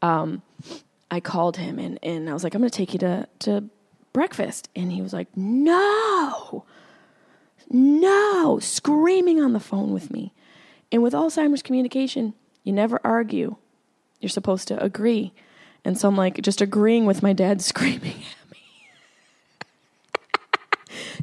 Um, 0.02 0.42
I 1.10 1.20
called 1.20 1.56
him 1.56 1.78
and, 1.78 1.98
and 2.02 2.28
I 2.28 2.32
was 2.32 2.42
like, 2.42 2.54
I'm 2.54 2.60
going 2.60 2.70
to 2.70 2.76
take 2.76 2.92
you 2.92 2.98
to, 3.00 3.28
to 3.40 3.64
breakfast. 4.12 4.68
And 4.74 4.90
he 4.90 5.02
was 5.02 5.12
like, 5.12 5.28
no, 5.36 6.64
no, 7.68 8.58
screaming 8.60 9.40
on 9.40 9.52
the 9.52 9.60
phone 9.60 9.92
with 9.92 10.10
me. 10.10 10.32
And 10.90 11.02
with 11.02 11.12
Alzheimer's 11.12 11.62
communication, 11.62 12.34
you 12.64 12.72
never 12.72 13.00
argue. 13.04 13.56
You're 14.20 14.30
supposed 14.30 14.66
to 14.68 14.82
agree. 14.82 15.32
And 15.84 15.96
so 15.96 16.08
I'm 16.08 16.16
like, 16.16 16.40
just 16.42 16.60
agreeing 16.60 17.06
with 17.06 17.22
my 17.22 17.32
dad 17.32 17.62
screaming 17.62 18.22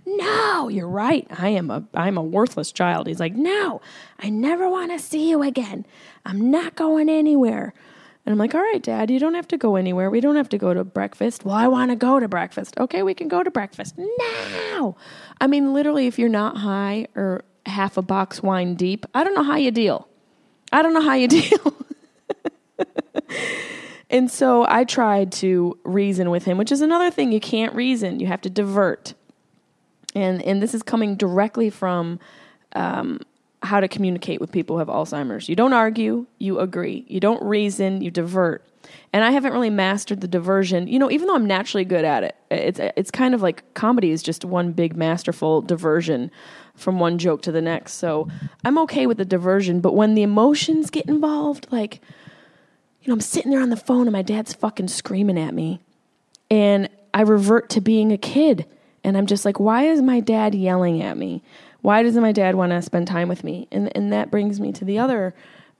no, 0.08 0.70
you're 0.70 0.88
right. 0.88 1.28
I 1.38 1.50
am 1.50 1.70
a 1.70 1.84
I'm 1.94 2.18
a 2.18 2.24
worthless 2.24 2.72
child. 2.72 3.08
He's 3.08 3.20
like, 3.20 3.36
no, 3.36 3.82
I 4.18 4.30
never 4.30 4.70
want 4.70 4.92
to 4.92 5.00
see 5.00 5.30
you 5.30 5.44
again. 5.44 5.86
I'm 6.26 6.50
not 6.50 6.76
going 6.76 7.10
anywhere. 7.10 7.74
And 8.26 8.32
I'm 8.32 8.40
like, 8.40 8.56
all 8.56 8.62
right, 8.62 8.82
Dad, 8.82 9.12
you 9.12 9.20
don't 9.20 9.34
have 9.34 9.50
to 9.50 9.58
go 9.58 9.76
anywhere. 9.76 10.10
We 10.10 10.22
don't 10.22 10.38
have 10.38 10.48
to 10.50 10.58
go 10.58 10.74
to 10.74 10.86
breakfast. 10.86 11.44
Well, 11.44 11.56
I 11.56 11.68
want 11.68 11.92
to 11.92 11.98
go 11.98 12.22
to 12.22 12.28
breakfast. 12.30 12.78
Okay, 12.78 13.04
we 13.04 13.14
can 13.14 13.28
go 13.28 13.44
to 13.44 13.52
breakfast 13.52 13.96
now. 13.98 14.96
I 15.42 15.48
mean, 15.48 15.74
literally, 15.74 16.08
if 16.08 16.18
you're 16.18 16.30
not 16.30 16.58
high 16.58 17.08
or 17.16 17.44
half 17.66 17.98
a 17.98 18.02
box 18.02 18.42
wine 18.42 18.76
deep, 18.76 19.06
I 19.14 19.26
don't 19.26 19.34
know 19.34 19.44
how 19.44 19.58
you 19.58 19.72
deal. 19.72 20.08
I 20.72 20.82
don't 20.82 20.94
know 20.94 21.02
how 21.02 21.16
you 21.16 21.28
deal. 21.28 21.74
and 24.10 24.32
so 24.32 24.66
I 24.70 24.86
tried 24.86 25.34
to 25.34 25.78
reason 25.84 26.30
with 26.30 26.46
him, 26.46 26.58
which 26.58 26.72
is 26.72 26.80
another 26.80 27.12
thing. 27.12 27.34
You 27.34 27.42
can't 27.42 27.76
reason, 27.76 28.22
you 28.22 28.28
have 28.28 28.42
to 28.42 28.50
divert 28.50 29.14
and 30.18 30.42
and 30.42 30.62
this 30.62 30.74
is 30.74 30.84
coming 30.84 31.16
directly 31.16 31.70
from 31.70 32.20
um, 32.74 33.20
how 33.62 33.80
to 33.80 33.88
communicate 33.88 34.42
with 34.42 34.52
people 34.52 34.76
who 34.76 34.80
have 34.80 34.88
Alzheimer's. 34.88 35.48
You 35.48 35.56
don't 35.56 35.74
argue, 35.74 36.26
you 36.40 36.60
agree. 36.60 37.06
You 37.08 37.20
don't 37.20 37.42
reason, 37.44 38.02
you 38.02 38.12
divert. 38.12 38.64
And 39.14 39.24
I 39.24 39.32
haven't 39.32 39.52
really 39.52 39.70
mastered 39.70 40.22
the 40.22 40.28
diversion. 40.28 40.88
You 40.88 40.98
know, 40.98 41.12
even 41.12 41.28
though 41.28 41.36
I'm 41.36 41.46
naturally 41.46 41.86
good 41.86 42.06
at 42.06 42.24
it, 42.24 42.36
it's 42.50 42.80
it's 42.80 43.12
kind 43.12 43.34
of 43.36 43.42
like 43.42 43.74
comedy 43.74 44.12
is 44.12 44.24
just 44.24 44.44
one 44.44 44.72
big 44.72 44.96
masterful 44.96 45.62
diversion 45.62 46.32
from 46.76 47.00
one 47.00 47.18
joke 47.18 47.42
to 47.44 47.52
the 47.52 47.62
next. 47.62 47.94
So 47.94 48.28
I'm 48.66 48.78
okay 48.80 49.06
with 49.06 49.18
the 49.18 49.26
diversion, 49.26 49.82
but 49.82 49.94
when 49.94 50.16
the 50.16 50.24
emotions 50.24 50.90
get 50.90 51.06
involved, 51.06 51.68
like 51.72 52.02
you 53.02 53.10
know, 53.10 53.14
I'm 53.14 53.22
sitting 53.22 53.52
there 53.52 53.62
on 53.62 53.70
the 53.70 53.78
phone 53.78 54.08
and 54.08 54.12
my 54.12 54.22
dad's 54.22 54.54
fucking 54.54 54.88
screaming 54.88 55.40
at 55.40 55.54
me. 55.54 55.80
And 56.50 56.90
I 57.14 57.22
revert 57.22 57.70
to 57.72 57.82
being 57.82 58.12
a 58.12 58.18
kid. 58.18 58.66
And 59.04 59.18
I'm 59.18 59.26
just 59.26 59.46
like, 59.46 59.60
why 59.60 59.84
is 59.84 60.02
my 60.02 60.20
dad 60.20 60.56
yelling 60.56 61.02
at 61.02 61.18
me? 61.18 61.44
Why 61.82 62.04
doesn't 62.04 62.22
my 62.22 62.32
dad 62.32 62.56
want 62.56 62.72
to 62.72 62.82
spend 62.82 63.08
time 63.08 63.30
with 63.30 63.44
me? 63.44 63.68
And 63.72 63.96
and 63.96 64.12
that 64.12 64.32
brings 64.32 64.60
me 64.60 64.72
to 64.74 64.86
the 64.86 65.00
other 65.00 65.34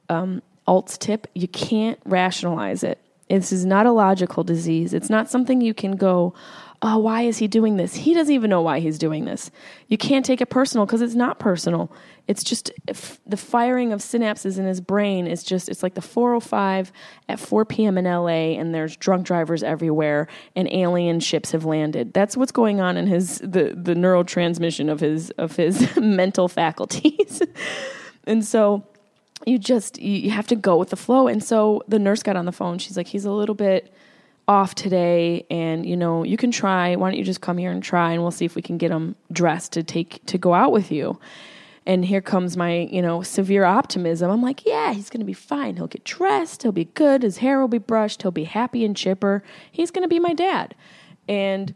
um, 0.10 0.42
alts 0.68 0.98
tip. 0.98 1.28
You 1.34 1.48
can't 1.48 2.00
rationalize 2.06 2.84
it. 2.84 3.00
This 3.30 3.52
is 3.52 3.66
not 3.66 3.86
a 3.86 3.92
logical 3.92 4.44
disease. 4.44 4.94
It's 4.94 5.10
not 5.10 5.30
something 5.30 5.60
you 5.60 5.74
can 5.74 5.98
go, 5.98 6.34
oh, 6.82 6.98
why 7.00 7.24
is 7.24 7.40
he 7.40 7.48
doing 7.48 7.78
this? 7.78 7.96
He 7.96 8.14
doesn't 8.14 8.34
even 8.34 8.50
know 8.50 8.62
why 8.62 8.80
he's 8.80 9.00
doing 9.00 9.26
this. 9.26 9.50
You 9.88 9.98
can't 9.98 10.24
take 10.24 10.42
it 10.42 10.50
personal 10.50 10.86
because 10.86 11.02
it's 11.02 11.16
not 11.16 11.40
personal. 11.40 11.92
It's 12.28 12.44
just 12.44 12.72
the 13.26 13.38
firing 13.38 13.94
of 13.94 14.02
synapses 14.02 14.60
in 14.60 14.66
his 14.66 14.80
brain 14.80 15.28
is 15.28 15.44
just, 15.44 15.70
it's 15.70 15.82
like 15.82 15.96
the 15.96 16.02
405 16.02 16.92
at 17.30 17.40
4 17.40 17.66
p.m. 17.66 17.98
in 17.98 18.06
LA 18.06 18.60
and 18.60 18.76
there's 18.76 18.96
drunk 18.98 19.26
drivers 19.26 19.64
everywhere 19.64 20.28
and 20.56 20.68
alien 20.72 21.20
ships 21.20 21.52
have 21.52 21.66
landed. 21.66 22.14
That's 22.14 22.38
what's 22.38 22.52
going 22.52 22.80
on 22.80 22.96
in 22.96 23.08
his, 23.08 23.40
the, 23.40 23.74
the 23.76 23.96
neurotransmission 23.96 24.92
of 24.92 25.00
his, 25.00 25.32
of 25.32 25.56
his 25.56 25.96
mental 25.98 26.48
faculties. 26.48 27.42
and 28.26 28.46
so, 28.46 28.84
you 29.46 29.60
just 29.60 30.02
you 30.02 30.32
have 30.32 30.48
to 30.48 30.56
go 30.56 30.78
with 30.78 30.90
the 30.90 30.96
flow 30.96 31.28
and 31.28 31.44
so 31.44 31.84
the 31.88 32.00
nurse 32.00 32.24
got 32.24 32.36
on 32.36 32.46
the 32.46 32.52
phone 32.52 32.80
she's 32.80 32.98
like 32.98 33.06
he's 33.06 33.24
a 33.24 33.32
little 33.32 33.54
bit 33.54 33.94
off 34.48 34.76
today 34.76 35.46
and 35.50 35.86
you 35.86 35.98
know 35.98 36.24
you 36.24 36.38
can 36.38 36.52
try. 36.52 36.96
Why 36.96 37.10
don't 37.10 37.18
you 37.18 37.26
just 37.26 37.42
come 37.42 37.58
here 37.58 37.72
and 37.72 37.84
try 37.84 38.12
and 38.14 38.22
we'll 38.22 38.32
see 38.32 38.46
if 38.46 38.56
we 38.56 38.62
can 38.62 38.78
get 38.78 38.92
him 38.92 39.16
dressed 39.32 39.74
to 39.74 39.84
take 39.84 40.26
to 40.28 40.38
go 40.38 40.54
out 40.54 40.72
with 40.72 40.92
you. 40.92 41.20
And 41.86 42.04
here 42.04 42.22
comes 42.22 42.56
my 42.56 42.88
you 42.92 43.02
know 43.02 43.22
severe 43.22 43.66
optimism. 43.66 44.32
I'm 44.32 44.42
like 44.42 44.66
yeah 44.66 44.94
he's 44.94 45.10
going 45.10 45.20
to 45.20 45.26
be 45.26 45.34
fine. 45.34 45.76
He'll 45.76 45.88
get 45.88 46.06
dressed. 46.06 46.64
He'll 46.64 46.72
be 46.72 46.86
good. 46.86 47.24
His 47.24 47.38
hair 47.38 47.60
will 47.60 47.68
be 47.68 47.78
brushed. 47.78 48.22
He'll 48.22 48.32
be 48.32 48.46
happy 48.46 48.86
and 48.86 48.96
chipper. 48.96 49.44
He's 49.72 49.92
going 49.92 50.04
to 50.04 50.10
be 50.10 50.20
my 50.20 50.34
dad. 50.34 50.76
And 51.28 51.76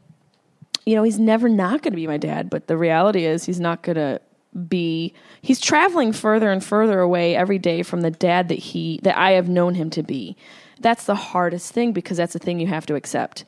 you 0.85 0.95
know 0.95 1.03
he's 1.03 1.19
never 1.19 1.49
not 1.49 1.81
going 1.81 1.91
to 1.91 1.97
be 1.97 2.07
my 2.07 2.17
dad 2.17 2.49
but 2.49 2.67
the 2.67 2.75
reality 2.75 3.25
is 3.25 3.45
he's 3.45 3.59
not 3.59 3.83
going 3.83 3.97
to 3.97 4.19
be. 4.67 5.13
He's 5.41 5.59
traveling 5.59 6.11
further 6.11 6.51
and 6.51 6.63
further 6.63 6.99
away 6.99 7.35
every 7.35 7.57
day 7.57 7.83
from 7.83 8.01
the 8.01 8.11
dad 8.11 8.49
that 8.49 8.59
he 8.59 8.99
that 9.03 9.17
I 9.17 9.31
have 9.31 9.47
known 9.47 9.75
him 9.75 9.89
to 9.91 10.03
be 10.03 10.35
that's 10.81 11.05
the 11.05 11.15
hardest 11.15 11.73
thing 11.73 11.91
because 11.91 12.17
that's 12.17 12.33
the 12.33 12.39
thing 12.39 12.59
you 12.59 12.67
have 12.67 12.85
to 12.87 12.95
accept. 12.95 13.45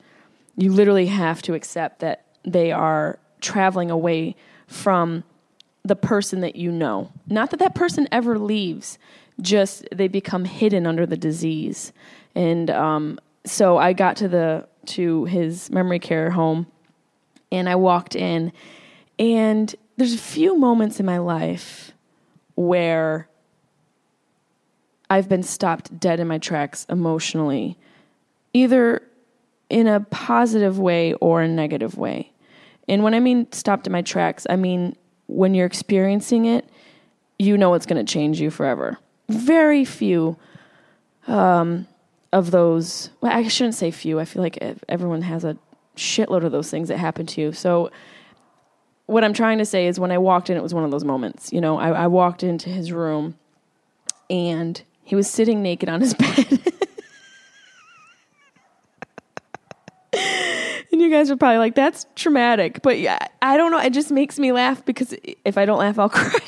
You 0.56 0.72
literally 0.72 1.08
have 1.08 1.42
to 1.44 1.54
accept 1.54 2.00
that 2.00 2.26
they 2.44 2.72
are 2.72 3.20
traveling 3.42 3.90
away 3.92 4.36
from 4.68 5.24
the 5.84 5.96
person 5.96 6.42
that 6.42 6.56
you 6.56 6.72
know. 6.72 7.12
Not 7.28 7.50
that 7.52 7.60
that 7.60 7.76
person 7.76 8.08
ever 8.12 8.40
leaves, 8.40 8.98
just 9.42 9.88
they 9.92 10.08
become 10.08 10.46
hidden 10.46 10.88
under 10.88 11.06
the 11.06 11.18
disease. 11.18 11.92
And 12.36 12.70
um, 12.70 13.20
so 13.46 13.78
I 13.78 13.94
got 13.94 14.16
to 14.18 14.28
the 14.28 14.68
to 14.86 15.26
his 15.26 15.70
memory 15.72 16.00
care 16.00 16.30
home, 16.32 16.68
and 17.52 17.70
I 17.70 17.76
walked 17.76 18.16
in, 18.16 18.52
and 19.18 19.74
there's 19.98 20.14
a 20.14 20.18
few 20.18 20.58
moments 20.58 21.00
in 21.00 21.06
my 21.06 21.20
life 21.20 21.94
where 22.56 23.28
I've 25.14 25.30
been 25.30 25.44
stopped 25.44 26.00
dead 26.00 26.20
in 26.20 26.28
my 26.28 26.40
tracks 26.40 26.88
emotionally, 26.90 27.78
either 28.52 29.04
in 29.70 29.86
a 29.86 30.00
positive 30.00 30.80
way 30.80 31.14
or 31.14 31.44
a 31.44 31.48
negative 31.48 32.00
way. 32.00 32.32
And 32.88 33.04
when 33.04 33.14
I 33.14 33.20
mean 33.20 33.52
stopped 33.52 33.86
in 33.86 33.94
my 33.94 34.02
tracks, 34.02 34.48
I 34.50 34.56
mean 34.56 34.96
when 35.28 35.54
you're 35.54 35.68
experiencing 35.68 36.46
it, 36.46 36.68
you 37.38 37.60
know 37.60 37.76
it's 37.76 37.86
going 37.86 38.04
to 38.04 38.12
change 38.12 38.42
you 38.42 38.50
forever. 38.50 38.98
Very 39.30 39.86
few 39.86 40.36
um, 41.28 41.88
of 42.32 42.50
those, 42.50 43.12
well, 43.22 43.38
I 43.38 43.48
shouldn't 43.50 43.76
say 43.76 43.92
few. 43.92 44.20
I 44.20 44.26
feel 44.26 44.42
like 44.42 44.58
everyone 44.90 45.22
has 45.22 45.44
a 45.44 45.56
shitload 45.96 46.44
of 46.44 46.52
those 46.52 46.72
things 46.72 46.88
that 46.88 46.98
happen 46.98 47.28
to 47.28 47.42
you. 47.42 47.52
So, 47.52 47.92
what 49.06 49.24
I'm 49.24 49.34
trying 49.34 49.60
to 49.60 49.66
say 49.66 49.86
is 49.86 50.00
when 50.00 50.12
I 50.12 50.18
walked 50.18 50.50
in, 50.50 50.58
it 50.58 50.64
was 50.64 50.74
one 50.74 50.86
of 50.86 50.90
those 50.90 51.04
moments. 51.04 51.54
You 51.54 51.62
know, 51.62 51.78
I, 51.78 51.90
I 51.90 52.08
walked 52.08 52.42
into 52.42 52.70
his 52.70 52.92
room 52.92 53.38
and 54.28 54.82
he 55.04 55.16
was 55.16 55.30
sitting 55.30 55.62
naked 55.62 55.90
on 55.90 56.02
his 56.02 56.14
bed. 56.14 56.60
and 60.92 61.02
you 61.02 61.10
guys 61.10 61.30
are 61.30 61.36
probably 61.36 61.58
like, 61.58 61.76
that's 61.76 62.06
traumatic. 62.16 62.82
But 62.82 63.00
yeah, 63.00 63.20
I 63.42 63.58
don't 63.58 63.72
know. 63.72 63.80
It 63.80 63.94
just 63.94 64.12
makes 64.12 64.40
me 64.40 64.52
laugh 64.52 64.86
because 64.86 65.14
if 65.44 65.58
I 65.58 65.66
don't 65.66 65.80
laugh, 65.80 66.00
I'll 66.00 66.10
cry. 66.10 66.40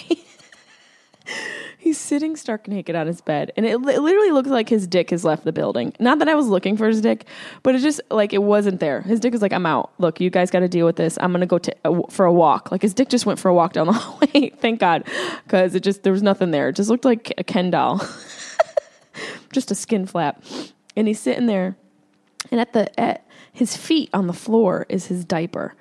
He's 1.85 1.99
sitting 1.99 2.35
stark 2.35 2.67
naked 2.67 2.95
on 2.95 3.05
his 3.05 3.21
bed, 3.21 3.51
and 3.55 3.63
it, 3.63 3.73
it, 3.73 3.79
literally 3.79 4.31
looks 4.31 4.49
like 4.49 4.69
his 4.69 4.87
dick 4.87 5.11
has 5.11 5.23
left 5.23 5.43
the 5.43 5.51
building. 5.51 5.93
Not 5.99 6.17
that 6.17 6.27
I 6.27 6.33
was 6.33 6.47
looking 6.47 6.77
for 6.77 6.87
his 6.87 6.99
dick, 6.99 7.25
but 7.61 7.75
it 7.75 7.79
just 7.79 8.01
like 8.09 8.33
it 8.33 8.41
wasn't 8.41 8.79
there. 8.79 9.03
His 9.03 9.19
dick 9.19 9.31
was 9.31 9.43
like, 9.43 9.53
"I'm 9.53 9.67
out. 9.67 9.91
Look, 9.99 10.19
you 10.19 10.31
guys 10.31 10.49
got 10.49 10.61
to 10.61 10.67
deal 10.67 10.87
with 10.87 10.95
this. 10.95 11.15
I'm 11.21 11.31
gonna 11.31 11.45
go 11.45 11.59
t- 11.59 11.73
uh, 11.83 12.01
for 12.09 12.25
a 12.25 12.33
walk." 12.33 12.71
Like 12.71 12.81
his 12.81 12.95
dick 12.95 13.09
just 13.09 13.27
went 13.27 13.37
for 13.37 13.49
a 13.49 13.53
walk 13.53 13.73
down 13.73 13.85
the 13.85 13.93
hallway. 13.93 14.49
Thank 14.49 14.79
God, 14.79 15.03
because 15.43 15.75
it 15.75 15.83
just 15.83 16.01
there 16.01 16.11
was 16.11 16.23
nothing 16.23 16.49
there. 16.49 16.69
It 16.69 16.75
just 16.75 16.89
looked 16.89 17.05
like 17.05 17.31
a 17.37 17.43
Ken 17.43 17.69
doll. 17.69 18.01
Just 19.55 19.71
a 19.71 19.75
skin 19.75 20.05
flap. 20.05 20.43
And 20.97 21.07
he's 21.07 21.19
sitting 21.19 21.45
there, 21.45 21.77
and 22.51 22.59
at 22.59 22.73
the 22.73 22.99
at 22.99 23.25
his 23.51 23.77
feet 23.77 24.09
on 24.13 24.27
the 24.27 24.33
floor 24.33 24.85
is 24.89 25.07
his 25.07 25.23
diaper. 25.23 25.73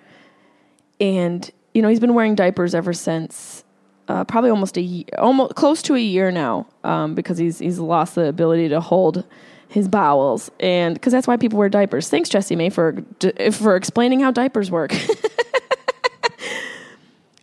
And 1.01 1.51
you 1.75 1.83
know 1.83 1.89
he's 1.89 2.01
been 2.01 2.15
wearing 2.15 2.37
diapers 2.37 2.73
ever 2.73 2.93
since 2.93 3.65
uh, 4.07 4.23
probably 4.25 4.51
almost 4.51 4.77
a 4.77 4.81
year, 4.81 5.07
almost 5.19 5.57
close 5.57 5.83
to 5.83 5.97
a 5.97 6.01
year 6.01 6.31
now, 6.31 6.69
um, 6.85 7.17
because 7.17 7.39
he's 7.39 7.59
he's 7.59 7.81
lost 7.81 8.15
the 8.15 8.27
ability 8.27 8.69
to 8.69 8.81
hold 8.81 9.25
his 9.67 9.89
bowels, 9.89 10.53
and 10.61 10.95
because 10.95 11.13
that's 11.13 11.27
why 11.27 11.37
people 11.37 11.59
wear 11.59 11.69
diapers. 11.69 12.09
Thanks, 12.09 12.29
Jessimae, 12.29 12.73
for 12.73 13.03
for 13.51 13.75
explaining 13.75 14.21
how 14.21 14.31
diapers 14.31 14.71
work. 14.71 14.93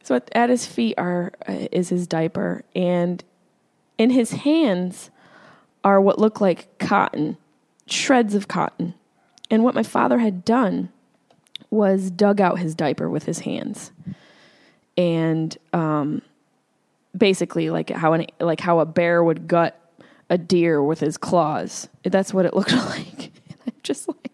so 0.04 0.22
at, 0.32 0.50
his 0.50 0.65
feet 0.65 0.96
are 0.98 1.34
uh, 1.48 1.67
is 1.72 1.89
his 1.89 2.08
diaper, 2.08 2.63
and 2.74 3.22
in 3.98 4.12
his 4.12 4.32
hands 4.32 5.10
are 5.84 6.00
what 6.00 6.20
look 6.20 6.41
like 6.41 6.78
cotton, 6.80 7.38
shreds 7.88 8.36
of 8.36 8.48
cotton. 8.48 8.94
And 9.50 9.63
what 9.63 9.76
my 9.76 9.84
father 9.84 10.20
had 10.20 10.46
done 10.46 10.89
was 11.70 12.12
dug 12.12 12.39
out 12.39 12.60
his 12.60 12.76
diaper 12.76 13.10
with 13.10 13.24
his 13.24 13.39
hands. 13.39 13.91
And 14.98 15.58
um, 15.74 16.22
basically 17.17 17.70
like 17.70 17.89
how 17.89 18.13
an 18.13 18.28
like 18.39 18.60
how 18.60 18.80
a 18.80 18.86
bear 18.86 19.24
would 19.24 19.48
gut 19.48 19.78
a 20.30 20.38
deer 20.38 20.82
with 20.82 21.00
his 21.00 21.17
claws. 21.17 21.89
That's 22.04 22.34
what 22.34 22.46
it 22.46 22.54
looked 22.56 22.74
like. 22.74 23.32
I'm 23.67 23.74
just 23.84 24.08
like 24.08 24.32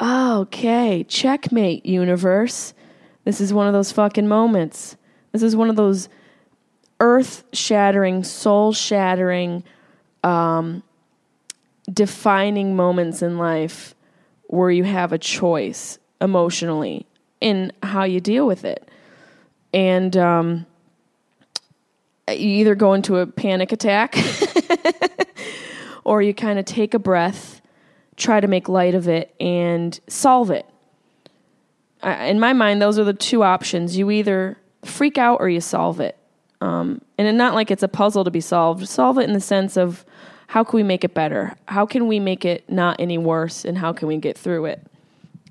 okay, 0.00 1.04
checkmate 1.04 1.84
universe. 1.84 2.72
This 3.24 3.40
is 3.40 3.52
one 3.52 3.66
of 3.66 3.72
those 3.72 3.92
fucking 3.92 4.26
moments. 4.26 4.96
This 5.32 5.42
is 5.42 5.54
one 5.54 5.68
of 5.68 5.76
those 5.76 6.08
earth 7.00 7.44
shattering, 7.52 8.24
soul 8.24 8.72
shattering 8.72 9.62
um, 10.22 10.82
defining 11.92 12.76
moments 12.76 13.22
in 13.22 13.38
life 13.38 13.94
where 14.46 14.70
you 14.70 14.84
have 14.84 15.12
a 15.12 15.18
choice 15.18 15.98
emotionally 16.20 17.06
in 17.40 17.72
how 17.82 18.04
you 18.04 18.20
deal 18.20 18.46
with 18.46 18.64
it. 18.64 18.88
And 19.72 20.16
um, 20.16 20.66
you 22.28 22.48
either 22.48 22.74
go 22.74 22.94
into 22.94 23.18
a 23.18 23.26
panic 23.26 23.72
attack 23.72 24.16
or 26.04 26.22
you 26.22 26.34
kind 26.34 26.58
of 26.58 26.64
take 26.64 26.94
a 26.94 26.98
breath, 26.98 27.60
try 28.16 28.40
to 28.40 28.48
make 28.48 28.68
light 28.68 28.94
of 28.94 29.08
it, 29.08 29.34
and 29.40 29.98
solve 30.08 30.50
it. 30.50 30.66
In 32.02 32.40
my 32.40 32.52
mind, 32.52 32.80
those 32.80 32.98
are 32.98 33.04
the 33.04 33.12
two 33.12 33.42
options. 33.42 33.96
You 33.96 34.10
either 34.10 34.58
freak 34.84 35.18
out 35.18 35.40
or 35.40 35.48
you 35.48 35.60
solve 35.60 36.00
it. 36.00 36.16
Um, 36.60 37.00
and 37.16 37.38
not 37.38 37.54
like 37.54 37.70
it's 37.70 37.82
a 37.82 37.88
puzzle 37.88 38.24
to 38.24 38.30
be 38.30 38.40
solved. 38.40 38.86
Solve 38.86 39.18
it 39.18 39.22
in 39.22 39.32
the 39.32 39.40
sense 39.40 39.76
of 39.76 40.04
how 40.48 40.64
can 40.64 40.76
we 40.76 40.82
make 40.82 41.04
it 41.04 41.14
better? 41.14 41.56
How 41.66 41.86
can 41.86 42.06
we 42.06 42.18
make 42.18 42.44
it 42.44 42.68
not 42.68 42.96
any 42.98 43.18
worse? 43.18 43.64
And 43.64 43.78
how 43.78 43.92
can 43.92 44.08
we 44.08 44.18
get 44.18 44.36
through 44.36 44.66
it? 44.66 44.86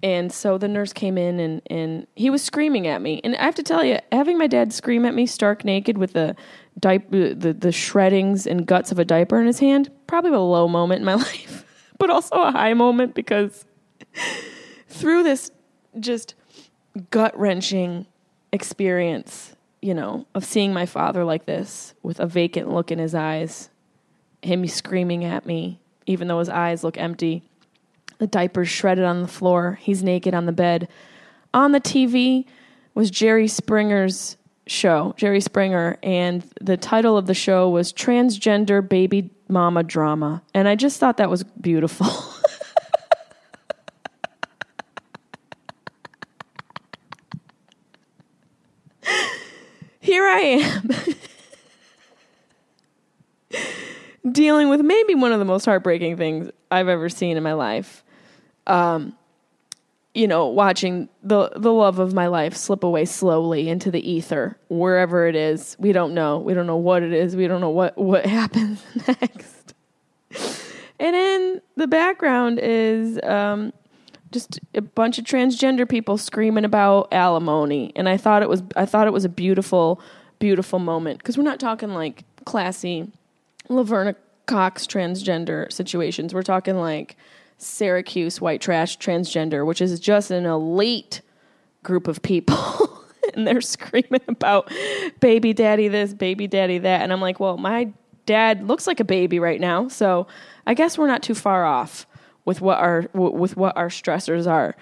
And 0.01 0.31
so 0.31 0.57
the 0.57 0.67
nurse 0.67 0.93
came 0.93 1.17
in 1.17 1.39
and, 1.39 1.61
and 1.67 2.07
he 2.15 2.29
was 2.29 2.41
screaming 2.41 2.87
at 2.87 3.01
me. 3.01 3.19
And 3.23 3.35
I 3.35 3.43
have 3.43 3.55
to 3.55 3.63
tell 3.63 3.83
you, 3.83 3.99
having 4.11 4.37
my 4.37 4.47
dad 4.47 4.71
scream 4.71 5.05
at 5.05 5.13
me 5.13 5.25
stark 5.25 5.65
naked 5.65 5.97
with 5.97 6.13
the 6.13 6.35
diaper, 6.79 7.33
the, 7.33 7.53
the 7.53 7.71
shreddings 7.71 8.47
and 8.47 8.65
guts 8.65 8.91
of 8.91 8.99
a 8.99 9.05
diaper 9.05 9.39
in 9.39 9.47
his 9.47 9.59
hand, 9.59 9.89
probably 10.07 10.31
a 10.31 10.39
low 10.39 10.67
moment 10.67 10.99
in 10.99 11.05
my 11.05 11.13
life, 11.15 11.65
but 11.97 12.09
also 12.09 12.35
a 12.35 12.51
high 12.51 12.73
moment 12.73 13.13
because 13.13 13.65
through 14.87 15.23
this 15.23 15.51
just 15.99 16.35
gut 17.09 17.37
wrenching 17.37 18.05
experience 18.51 19.48
you 19.81 19.93
know, 19.93 20.25
of 20.35 20.43
seeing 20.43 20.73
my 20.73 20.85
father 20.85 21.23
like 21.23 21.45
this 21.45 21.93
with 22.03 22.19
a 22.19 22.27
vacant 22.27 22.69
look 22.69 22.91
in 22.91 22.99
his 22.99 23.15
eyes, 23.15 23.69
him 24.41 24.65
screaming 24.67 25.23
at 25.23 25.45
me, 25.45 25.79
even 26.05 26.27
though 26.27 26.39
his 26.39 26.49
eyes 26.49 26.83
look 26.83 26.97
empty. 26.97 27.43
The 28.17 28.27
diaper's 28.27 28.69
shredded 28.69 29.05
on 29.05 29.21
the 29.21 29.27
floor. 29.27 29.79
He's 29.81 30.03
naked 30.03 30.33
on 30.33 30.45
the 30.45 30.51
bed. 30.51 30.89
On 31.53 31.71
the 31.71 31.79
TV 31.79 32.45
was 32.93 33.09
Jerry 33.09 33.47
Springer's 33.47 34.37
show, 34.67 35.13
Jerry 35.17 35.41
Springer, 35.41 35.97
and 36.03 36.43
the 36.61 36.77
title 36.77 37.17
of 37.17 37.25
the 37.25 37.33
show 37.33 37.69
was 37.69 37.93
Transgender 37.93 38.87
Baby 38.87 39.31
Mama 39.47 39.83
Drama. 39.83 40.43
And 40.53 40.67
I 40.67 40.75
just 40.75 40.99
thought 40.99 41.17
that 41.17 41.29
was 41.29 41.43
beautiful. 41.43 42.07
Here 50.19 50.27
I 50.27 50.41
am. 50.41 50.89
dealing 54.33 54.67
with 54.67 54.81
maybe 54.81 55.15
one 55.15 55.31
of 55.31 55.39
the 55.39 55.45
most 55.45 55.63
heartbreaking 55.63 56.17
things 56.17 56.51
I've 56.69 56.89
ever 56.89 57.07
seen 57.07 57.37
in 57.37 57.43
my 57.43 57.53
life. 57.53 58.03
Um, 58.67 59.15
you 60.13 60.27
know, 60.27 60.47
watching 60.47 61.07
the 61.23 61.51
the 61.55 61.71
love 61.71 61.99
of 61.99 62.13
my 62.13 62.27
life 62.27 62.53
slip 62.53 62.83
away 62.83 63.05
slowly 63.05 63.69
into 63.69 63.91
the 63.91 64.11
ether, 64.11 64.57
wherever 64.67 65.25
it 65.25 65.37
is. 65.37 65.77
We 65.79 65.93
don't 65.93 66.13
know. 66.13 66.39
We 66.39 66.53
don't 66.53 66.67
know 66.67 66.75
what 66.75 67.01
it 67.01 67.13
is. 67.13 67.37
We 67.37 67.47
don't 67.47 67.61
know 67.61 67.69
what 67.69 67.97
what 67.97 68.25
happens 68.25 68.83
next. 69.07 69.73
And 70.99 71.15
in 71.15 71.61
the 71.77 71.87
background 71.87 72.59
is 72.61 73.21
um, 73.23 73.71
just 74.31 74.59
a 74.73 74.81
bunch 74.81 75.17
of 75.17 75.25
transgender 75.25 75.87
people 75.87 76.17
screaming 76.17 76.65
about 76.65 77.07
alimony, 77.11 77.91
and 77.95 78.07
I 78.07 78.17
thought 78.17 78.41
it 78.41 78.49
was 78.49 78.63
I 78.75 78.85
thought 78.85 79.07
it 79.07 79.13
was 79.13 79.25
a 79.25 79.29
beautiful, 79.29 80.01
beautiful 80.39 80.79
moment 80.79 81.19
because 81.19 81.37
we're 81.37 81.43
not 81.43 81.59
talking 81.59 81.93
like 81.93 82.23
classy 82.45 83.11
Laverne 83.69 84.15
Cox 84.45 84.87
transgender 84.87 85.71
situations. 85.71 86.33
We're 86.33 86.43
talking 86.43 86.77
like 86.77 87.15
Syracuse 87.57 88.41
white 88.41 88.61
trash 88.61 88.97
transgender, 88.97 89.65
which 89.65 89.81
is 89.81 89.99
just 89.99 90.31
an 90.31 90.45
elite 90.45 91.21
group 91.83 92.07
of 92.07 92.21
people. 92.21 93.05
and 93.33 93.45
they're 93.45 93.61
screaming 93.61 94.21
about 94.27 94.71
baby 95.19 95.53
daddy 95.53 95.87
this, 95.87 96.13
baby 96.13 96.47
daddy 96.47 96.79
that. 96.79 97.01
And 97.01 97.13
I'm 97.13 97.21
like, 97.21 97.39
well, 97.39 97.57
my 97.57 97.91
dad 98.25 98.67
looks 98.67 98.87
like 98.87 98.99
a 98.99 99.05
baby 99.05 99.39
right 99.39 99.59
now. 99.59 99.87
So 99.87 100.27
I 100.65 100.73
guess 100.73 100.97
we're 100.97 101.07
not 101.07 101.23
too 101.23 101.35
far 101.35 101.65
off 101.65 102.05
with 102.49 102.61
what 102.61 102.79
our 102.79 103.05
with 103.13 103.55
what 103.55 103.77
our 103.77 103.89
stressors 103.89 104.47
are. 104.47 104.75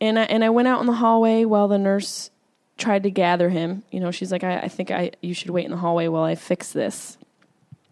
And 0.00 0.18
I, 0.18 0.22
and 0.22 0.42
I 0.42 0.48
went 0.48 0.68
out 0.68 0.80
in 0.80 0.86
the 0.86 0.94
hallway 0.94 1.44
while 1.44 1.68
the 1.68 1.76
nurse 1.76 2.30
tried 2.78 3.02
to 3.02 3.10
gather 3.10 3.50
him. 3.50 3.82
You 3.90 4.00
know, 4.00 4.10
she's 4.10 4.32
like, 4.32 4.42
I, 4.42 4.60
I 4.60 4.68
think 4.68 4.90
I 4.90 5.10
you 5.20 5.34
should 5.34 5.50
wait 5.50 5.66
in 5.66 5.70
the 5.70 5.76
hallway 5.76 6.08
while 6.08 6.22
I 6.22 6.34
fix 6.34 6.72
this. 6.72 7.18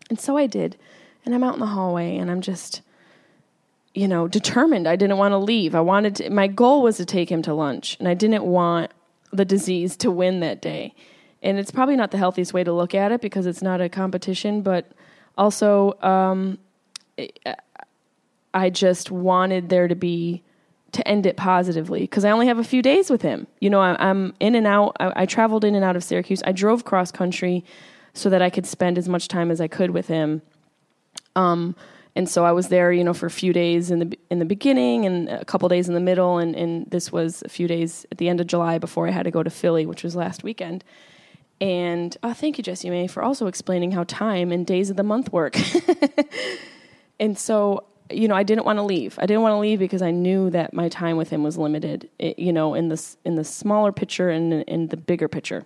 And 0.08 0.18
so 0.18 0.38
I 0.38 0.46
did. 0.46 0.78
And 1.26 1.34
I'm 1.34 1.44
out 1.44 1.52
in 1.52 1.60
the 1.60 1.66
hallway 1.66 2.16
and 2.16 2.30
I'm 2.30 2.40
just 2.40 2.80
you 3.92 4.08
know, 4.08 4.26
determined. 4.28 4.88
I 4.88 4.96
didn't 4.96 5.18
want 5.18 5.32
to 5.32 5.38
leave. 5.38 5.74
I 5.74 5.80
wanted 5.80 6.16
to, 6.16 6.30
my 6.30 6.46
goal 6.46 6.82
was 6.82 6.96
to 6.96 7.04
take 7.04 7.30
him 7.30 7.42
to 7.42 7.52
lunch 7.52 7.98
and 7.98 8.08
I 8.08 8.14
didn't 8.14 8.44
want 8.44 8.92
the 9.30 9.44
disease 9.44 9.94
to 9.98 10.10
win 10.10 10.40
that 10.40 10.62
day. 10.62 10.94
And 11.42 11.58
it's 11.58 11.72
probably 11.72 11.96
not 11.96 12.12
the 12.12 12.18
healthiest 12.18 12.54
way 12.54 12.64
to 12.64 12.72
look 12.72 12.94
at 12.94 13.12
it 13.12 13.20
because 13.20 13.46
it's 13.46 13.62
not 13.62 13.82
a 13.82 13.90
competition, 13.90 14.62
but 14.62 14.90
also 15.36 16.00
um, 16.02 16.58
I 18.52 18.70
just 18.70 19.10
wanted 19.10 19.68
there 19.68 19.88
to 19.88 19.94
be 19.94 20.42
to 20.92 21.06
end 21.06 21.24
it 21.24 21.36
positively 21.36 22.00
because 22.00 22.24
I 22.24 22.30
only 22.30 22.46
have 22.48 22.58
a 22.58 22.64
few 22.64 22.82
days 22.82 23.10
with 23.10 23.22
him. 23.22 23.46
You 23.60 23.70
know, 23.70 23.80
I, 23.80 23.96
am 24.10 24.34
in 24.40 24.54
and 24.54 24.66
out. 24.66 24.96
I, 24.98 25.12
I, 25.22 25.26
traveled 25.26 25.64
in 25.64 25.74
and 25.76 25.84
out 25.84 25.94
of 25.94 26.02
Syracuse. 26.02 26.42
I 26.44 26.52
drove 26.52 26.84
cross 26.84 27.12
country 27.12 27.64
so 28.12 28.28
that 28.30 28.42
I 28.42 28.50
could 28.50 28.66
spend 28.66 28.98
as 28.98 29.08
much 29.08 29.28
time 29.28 29.52
as 29.52 29.60
I 29.60 29.68
could 29.68 29.90
with 29.90 30.08
him. 30.08 30.42
Um, 31.36 31.76
and 32.16 32.28
so 32.28 32.44
I 32.44 32.52
was 32.52 32.68
there, 32.68 32.92
you 32.92 33.04
know, 33.04 33.14
for 33.14 33.26
a 33.26 33.30
few 33.30 33.52
days 33.52 33.90
in 33.90 34.00
the 34.00 34.18
in 34.30 34.40
the 34.40 34.44
beginning 34.44 35.06
and 35.06 35.28
a 35.28 35.44
couple 35.44 35.68
days 35.68 35.86
in 35.86 35.94
the 35.94 36.00
middle, 36.00 36.38
and, 36.38 36.56
and 36.56 36.90
this 36.90 37.12
was 37.12 37.42
a 37.46 37.48
few 37.48 37.68
days 37.68 38.04
at 38.10 38.18
the 38.18 38.28
end 38.28 38.40
of 38.40 38.48
July 38.48 38.78
before 38.78 39.06
I 39.06 39.12
had 39.12 39.22
to 39.24 39.30
go 39.30 39.44
to 39.44 39.50
Philly, 39.50 39.86
which 39.86 40.02
was 40.02 40.16
last 40.16 40.42
weekend. 40.42 40.82
And 41.60 42.16
oh, 42.22 42.32
thank 42.32 42.58
you, 42.58 42.64
Jessimae, 42.64 43.08
for 43.08 43.22
also 43.22 43.46
explaining 43.46 43.92
how 43.92 44.04
time 44.04 44.50
and 44.50 44.66
days 44.66 44.90
of 44.90 44.96
the 44.96 45.02
month 45.02 45.32
work. 45.32 45.56
and 47.20 47.38
so 47.38 47.84
you 48.10 48.28
know, 48.28 48.34
I 48.34 48.42
didn't 48.42 48.64
want 48.64 48.78
to 48.78 48.82
leave. 48.82 49.18
I 49.18 49.26
didn't 49.26 49.42
want 49.42 49.54
to 49.54 49.58
leave 49.58 49.78
because 49.78 50.02
I 50.02 50.10
knew 50.10 50.50
that 50.50 50.72
my 50.74 50.88
time 50.88 51.16
with 51.16 51.30
him 51.30 51.42
was 51.42 51.56
limited. 51.56 52.08
It, 52.18 52.38
you 52.38 52.52
know, 52.52 52.74
in 52.74 52.88
the 52.88 53.16
in 53.24 53.36
the 53.36 53.44
smaller 53.44 53.92
picture 53.92 54.30
and 54.30 54.52
in 54.52 54.88
the 54.88 54.96
bigger 54.96 55.28
picture. 55.28 55.64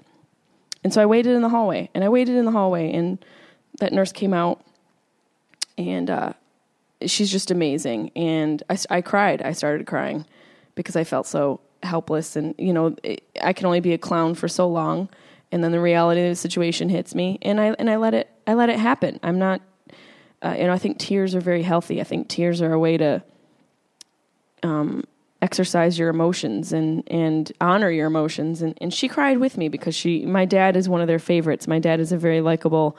And 0.83 0.93
so 0.93 1.03
I 1.03 1.07
waited 1.07 1.35
in 1.35 1.43
the 1.43 1.49
hallway, 1.49 1.91
and 1.95 2.05
I 2.05 2.09
waited 2.09 2.37
in 2.37 2.45
the 2.45 2.51
hallway, 2.51 2.93
and 2.93 3.25
that 3.81 3.93
nurse 3.93 4.13
came 4.13 4.35
out, 4.35 4.63
and 5.79 6.11
uh, 6.11 6.33
she's 7.07 7.31
just 7.31 7.51
amazing. 7.51 8.11
And 8.15 8.63
I, 8.69 8.79
I 8.91 9.01
cried. 9.01 9.41
I 9.43 9.53
started 9.53 9.87
crying 9.87 10.27
because 10.75 10.95
I 10.95 11.05
felt 11.05 11.27
so 11.27 11.61
helpless, 11.83 12.37
and 12.37 12.55
you 12.59 12.73
know, 12.73 12.97
it, 13.03 13.23
I 13.43 13.53
can 13.53 13.67
only 13.67 13.81
be 13.81 13.93
a 13.93 13.99
clown 13.99 14.35
for 14.35 14.49
so 14.49 14.69
long, 14.69 15.09
and 15.51 15.65
then 15.65 15.73
the 15.73 15.81
reality 15.81 16.23
of 16.23 16.31
the 16.31 16.37
situation 16.37 16.89
hits 16.89 17.15
me, 17.15 17.39
and 17.43 17.61
I 17.61 17.75
and 17.79 17.89
I 17.89 17.97
let 17.97 18.15
it 18.15 18.31
I 18.47 18.55
let 18.55 18.69
it 18.69 18.79
happen. 18.79 19.19
I'm 19.23 19.39
not 19.39 19.63
uh, 20.45 20.55
know, 20.59 20.73
I 20.73 20.79
think 20.79 20.99
tears 20.99 21.35
are 21.35 21.41
very 21.41 21.63
healthy. 21.63 22.01
I 22.01 22.05
think 22.05 22.29
tears 22.29 22.61
are 22.61 22.73
a 22.73 22.79
way 22.79 22.97
to 22.99 23.23
um, 24.63 25.05
exercise 25.41 25.99
your 25.99 26.11
emotions 26.11 26.73
and 26.73 27.03
and 27.11 27.51
honor 27.61 27.91
your 27.91 28.07
emotions. 28.07 28.63
And 28.63 28.77
and 28.81 28.93
she 28.93 29.09
cried 29.09 29.39
with 29.39 29.57
me 29.57 29.69
because 29.69 29.95
she, 29.95 30.27
my 30.27 30.45
dad 30.45 30.77
is 30.77 30.89
one 30.89 31.01
of 31.01 31.09
their 31.09 31.19
favorites. 31.19 31.67
My 31.67 31.79
dad 31.79 31.99
is 31.99 32.13
a 32.13 32.19
very 32.19 32.43
likable 32.43 32.97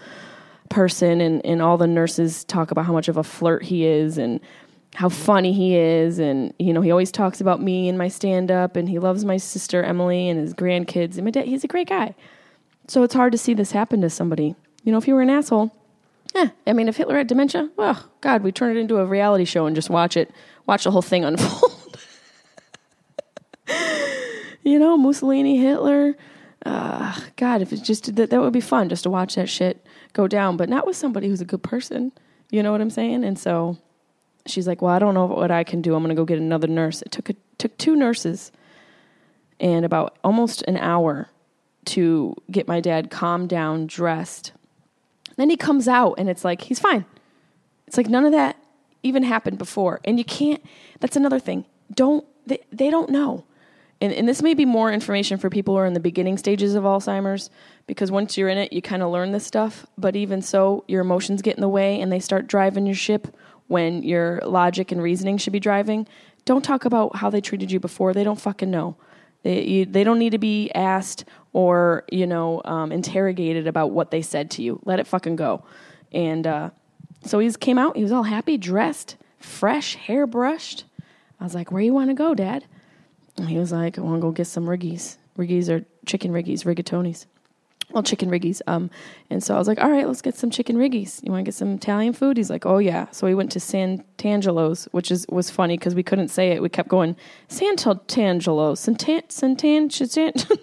person, 0.69 1.21
and 1.21 1.45
and 1.45 1.61
all 1.61 1.77
the 1.77 1.87
nurses 1.87 2.43
talk 2.43 2.71
about 2.71 2.85
how 2.85 2.93
much 2.93 3.07
of 3.07 3.17
a 3.17 3.23
flirt 3.23 3.63
he 3.63 3.85
is 3.85 4.17
and 4.17 4.39
how 4.95 5.09
funny 5.09 5.51
he 5.51 5.75
is 5.75 6.19
and 6.19 6.53
you 6.57 6.71
know 6.71 6.79
he 6.79 6.89
always 6.89 7.11
talks 7.11 7.41
about 7.41 7.61
me 7.61 7.89
and 7.89 7.97
my 7.97 8.07
stand 8.07 8.49
up 8.49 8.77
and 8.77 8.87
he 8.87 8.97
loves 8.97 9.25
my 9.25 9.35
sister 9.35 9.83
Emily 9.83 10.29
and 10.29 10.39
his 10.39 10.53
grandkids 10.53 11.15
and 11.15 11.25
my 11.25 11.31
dad 11.31 11.45
he's 11.45 11.63
a 11.63 11.67
great 11.67 11.89
guy. 11.89 12.15
So 12.87 13.03
it's 13.03 13.13
hard 13.13 13.33
to 13.33 13.37
see 13.37 13.53
this 13.53 13.71
happen 13.71 14.01
to 14.01 14.09
somebody. 14.09 14.55
You 14.83 14.91
know, 14.91 14.97
if 14.97 15.07
you 15.07 15.15
were 15.15 15.21
an 15.21 15.29
asshole, 15.29 15.71
yeah, 16.35 16.49
I 16.67 16.73
mean, 16.73 16.89
if 16.89 16.97
Hitler 16.97 17.15
had 17.15 17.27
dementia, 17.27 17.69
well, 17.77 18.11
God, 18.19 18.43
we 18.43 18.51
turn 18.51 18.75
it 18.75 18.79
into 18.79 18.97
a 18.97 19.05
reality 19.05 19.45
show 19.45 19.65
and 19.65 19.75
just 19.75 19.89
watch 19.89 20.17
it, 20.17 20.29
watch 20.65 20.83
the 20.83 20.91
whole 20.91 21.01
thing 21.01 21.23
unfold. 21.23 21.97
you 24.63 24.77
know, 24.77 24.97
Mussolini, 24.97 25.57
Hitler. 25.57 26.15
Uh, 26.65 27.17
God, 27.37 27.61
if 27.61 27.71
it's 27.71 27.81
just 27.81 28.15
that, 28.15 28.31
that 28.31 28.41
would 28.41 28.51
be 28.51 28.59
fun 28.59 28.89
just 28.89 29.03
to 29.03 29.09
watch 29.09 29.35
that 29.35 29.47
shit 29.47 29.85
go 30.13 30.27
down, 30.27 30.57
but 30.57 30.67
not 30.67 30.85
with 30.85 30.97
somebody 30.97 31.29
who's 31.29 31.41
a 31.41 31.45
good 31.45 31.63
person. 31.63 32.11
You 32.49 32.61
know 32.63 32.71
what 32.71 32.81
I'm 32.81 32.89
saying? 32.89 33.23
And 33.23 33.39
so 33.39 33.77
she's 34.45 34.67
like, 34.67 34.81
"Well, 34.81 34.91
I 34.91 34.99
don't 34.99 35.13
know 35.13 35.25
what 35.25 35.51
I 35.51 35.63
can 35.63 35.81
do. 35.81 35.95
I'm 35.95 36.03
going 36.03 36.13
to 36.13 36.19
go 36.19 36.25
get 36.25 36.39
another 36.39 36.67
nurse." 36.67 37.01
It 37.01 37.11
took 37.11 37.29
a, 37.29 37.35
took 37.57 37.77
two 37.77 37.95
nurses 37.95 38.51
and 39.59 39.85
about 39.85 40.17
almost 40.23 40.63
an 40.63 40.77
hour 40.77 41.29
to 41.85 42.35
get 42.51 42.67
my 42.67 42.79
dad 42.81 43.11
calmed 43.11 43.49
down, 43.49 43.87
dressed, 43.87 44.51
then 45.37 45.49
he 45.49 45.57
comes 45.57 45.87
out 45.87 46.15
and 46.17 46.29
it's 46.29 46.43
like, 46.43 46.61
he's 46.61 46.79
fine. 46.79 47.05
It's 47.87 47.97
like 47.97 48.07
none 48.07 48.25
of 48.25 48.31
that 48.31 48.57
even 49.03 49.23
happened 49.23 49.57
before. 49.57 50.01
And 50.03 50.17
you 50.17 50.25
can't, 50.25 50.63
that's 50.99 51.15
another 51.15 51.39
thing. 51.39 51.65
Don't, 51.93 52.25
they, 52.45 52.59
they 52.71 52.89
don't 52.89 53.09
know. 53.09 53.45
And, 54.01 54.11
and 54.11 54.27
this 54.27 54.41
may 54.41 54.53
be 54.53 54.65
more 54.65 54.91
information 54.91 55.37
for 55.37 55.49
people 55.49 55.75
who 55.75 55.79
are 55.79 55.85
in 55.85 55.93
the 55.93 55.99
beginning 55.99 56.37
stages 56.37 56.75
of 56.75 56.83
Alzheimer's 56.83 57.49
because 57.87 58.11
once 58.11 58.37
you're 58.37 58.49
in 58.49 58.57
it, 58.57 58.73
you 58.73 58.81
kind 58.81 59.01
of 59.01 59.11
learn 59.11 59.31
this 59.31 59.45
stuff. 59.45 59.85
But 59.97 60.15
even 60.15 60.41
so, 60.41 60.83
your 60.87 61.01
emotions 61.01 61.41
get 61.41 61.55
in 61.55 61.61
the 61.61 61.69
way 61.69 62.01
and 62.01 62.11
they 62.11 62.19
start 62.19 62.47
driving 62.47 62.85
your 62.85 62.95
ship 62.95 63.35
when 63.67 64.03
your 64.03 64.41
logic 64.45 64.91
and 64.91 65.01
reasoning 65.01 65.37
should 65.37 65.53
be 65.53 65.59
driving. 65.59 66.07
Don't 66.43 66.63
talk 66.63 66.85
about 66.85 67.15
how 67.17 67.29
they 67.29 67.41
treated 67.41 67.71
you 67.71 67.79
before. 67.79 68.13
They 68.13 68.23
don't 68.23 68.39
fucking 68.39 68.69
know. 68.69 68.97
They, 69.45 69.63
you, 69.63 69.85
they 69.85 70.03
don't 70.03 70.17
need 70.17 70.31
to 70.31 70.39
be 70.39 70.71
asked 70.71 71.23
or 71.53 72.03
you 72.11 72.25
know 72.25 72.63
um, 72.65 72.91
interrogated 72.91 73.67
about 73.67 73.91
what 73.91 74.09
they 74.09 74.23
said 74.23 74.49
to 74.51 74.63
you. 74.63 74.79
Let 74.85 74.99
it 74.99 75.05
fucking 75.05 75.35
go. 75.35 75.63
And 76.11 76.47
uh, 76.47 76.71
so 77.23 77.37
he 77.37 77.51
came 77.53 77.77
out. 77.77 77.95
He 77.95 78.01
was 78.01 78.11
all 78.11 78.23
happy, 78.23 78.57
dressed, 78.57 79.17
fresh, 79.37 79.93
hair 79.97 80.25
brushed. 80.25 80.85
I 81.39 81.43
was 81.43 81.53
like, 81.53 81.71
"Where 81.71 81.83
you 81.83 81.93
want 81.93 82.09
to 82.09 82.15
go, 82.15 82.33
Dad?" 82.33 82.65
And 83.37 83.47
he 83.47 83.59
was 83.59 83.71
like, 83.71 83.99
"I 83.99 84.01
want 84.01 84.17
to 84.17 84.21
go 84.21 84.31
get 84.31 84.47
some 84.47 84.65
riggies. 84.65 85.17
Riggies 85.37 85.69
are 85.69 85.85
chicken 86.07 86.31
riggies, 86.31 86.65
rigatonis." 86.65 87.27
Well, 87.91 88.03
chicken 88.03 88.29
riggies. 88.29 88.61
Um, 88.67 88.89
and 89.29 89.43
so 89.43 89.55
I 89.55 89.57
was 89.57 89.67
like, 89.67 89.79
all 89.79 89.89
right, 89.89 90.07
let's 90.07 90.21
get 90.21 90.35
some 90.35 90.49
chicken 90.49 90.75
riggies. 90.75 91.23
You 91.23 91.31
want 91.31 91.45
to 91.45 91.49
get 91.49 91.55
some 91.55 91.75
Italian 91.75 92.13
food? 92.13 92.37
He's 92.37 92.49
like, 92.49 92.65
oh 92.65 92.77
yeah. 92.77 93.09
So 93.11 93.27
we 93.27 93.35
went 93.35 93.51
to 93.53 93.59
Santangelo's, 93.59 94.85
which 94.91 95.11
is 95.11 95.25
was 95.29 95.49
funny 95.49 95.77
because 95.77 95.95
we 95.95 96.03
couldn't 96.03 96.29
say 96.29 96.51
it. 96.51 96.61
We 96.61 96.69
kept 96.69 96.89
going 96.89 97.15
Santangelo, 97.49 98.75
Santan, 98.75 99.23
Santan, 99.29 100.59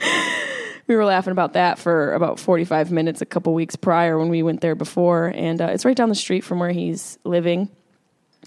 we 0.86 0.96
were 0.96 1.04
laughing 1.04 1.32
about 1.32 1.54
that 1.54 1.78
for 1.78 2.12
about 2.14 2.38
45 2.38 2.90
minutes 2.90 3.20
a 3.22 3.26
couple 3.26 3.54
weeks 3.54 3.76
prior 3.76 4.18
when 4.18 4.28
we 4.28 4.42
went 4.42 4.60
there 4.60 4.74
before. 4.74 5.32
And 5.34 5.60
uh, 5.60 5.66
it's 5.66 5.84
right 5.84 5.96
down 5.96 6.08
the 6.08 6.14
street 6.14 6.44
from 6.44 6.58
where 6.58 6.70
he's 6.70 7.18
living. 7.24 7.68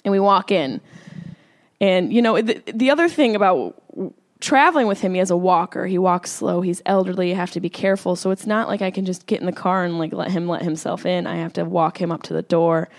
And 0.05 0.11
we 0.11 0.19
walk 0.19 0.51
in. 0.51 0.81
And, 1.79 2.11
you 2.11 2.21
know, 2.21 2.41
the, 2.41 2.61
the 2.73 2.89
other 2.89 3.09
thing 3.09 3.35
about 3.35 3.81
traveling 4.39 4.87
with 4.87 5.01
him, 5.01 5.13
he 5.13 5.19
has 5.19 5.31
a 5.31 5.37
walker. 5.37 5.85
He 5.87 5.97
walks 5.97 6.31
slow. 6.31 6.61
He's 6.61 6.81
elderly. 6.85 7.29
You 7.29 7.35
have 7.35 7.51
to 7.51 7.59
be 7.59 7.69
careful. 7.69 8.15
So 8.15 8.31
it's 8.31 8.45
not 8.45 8.67
like 8.67 8.81
I 8.81 8.91
can 8.91 9.05
just 9.05 9.25
get 9.25 9.39
in 9.39 9.45
the 9.45 9.51
car 9.51 9.83
and 9.83 9.97
like 9.97 10.13
let 10.13 10.31
him 10.31 10.47
let 10.47 10.61
himself 10.61 11.05
in. 11.05 11.27
I 11.27 11.37
have 11.37 11.53
to 11.53 11.65
walk 11.65 12.01
him 12.01 12.11
up 12.11 12.23
to 12.23 12.33
the 12.33 12.41
door, 12.41 12.89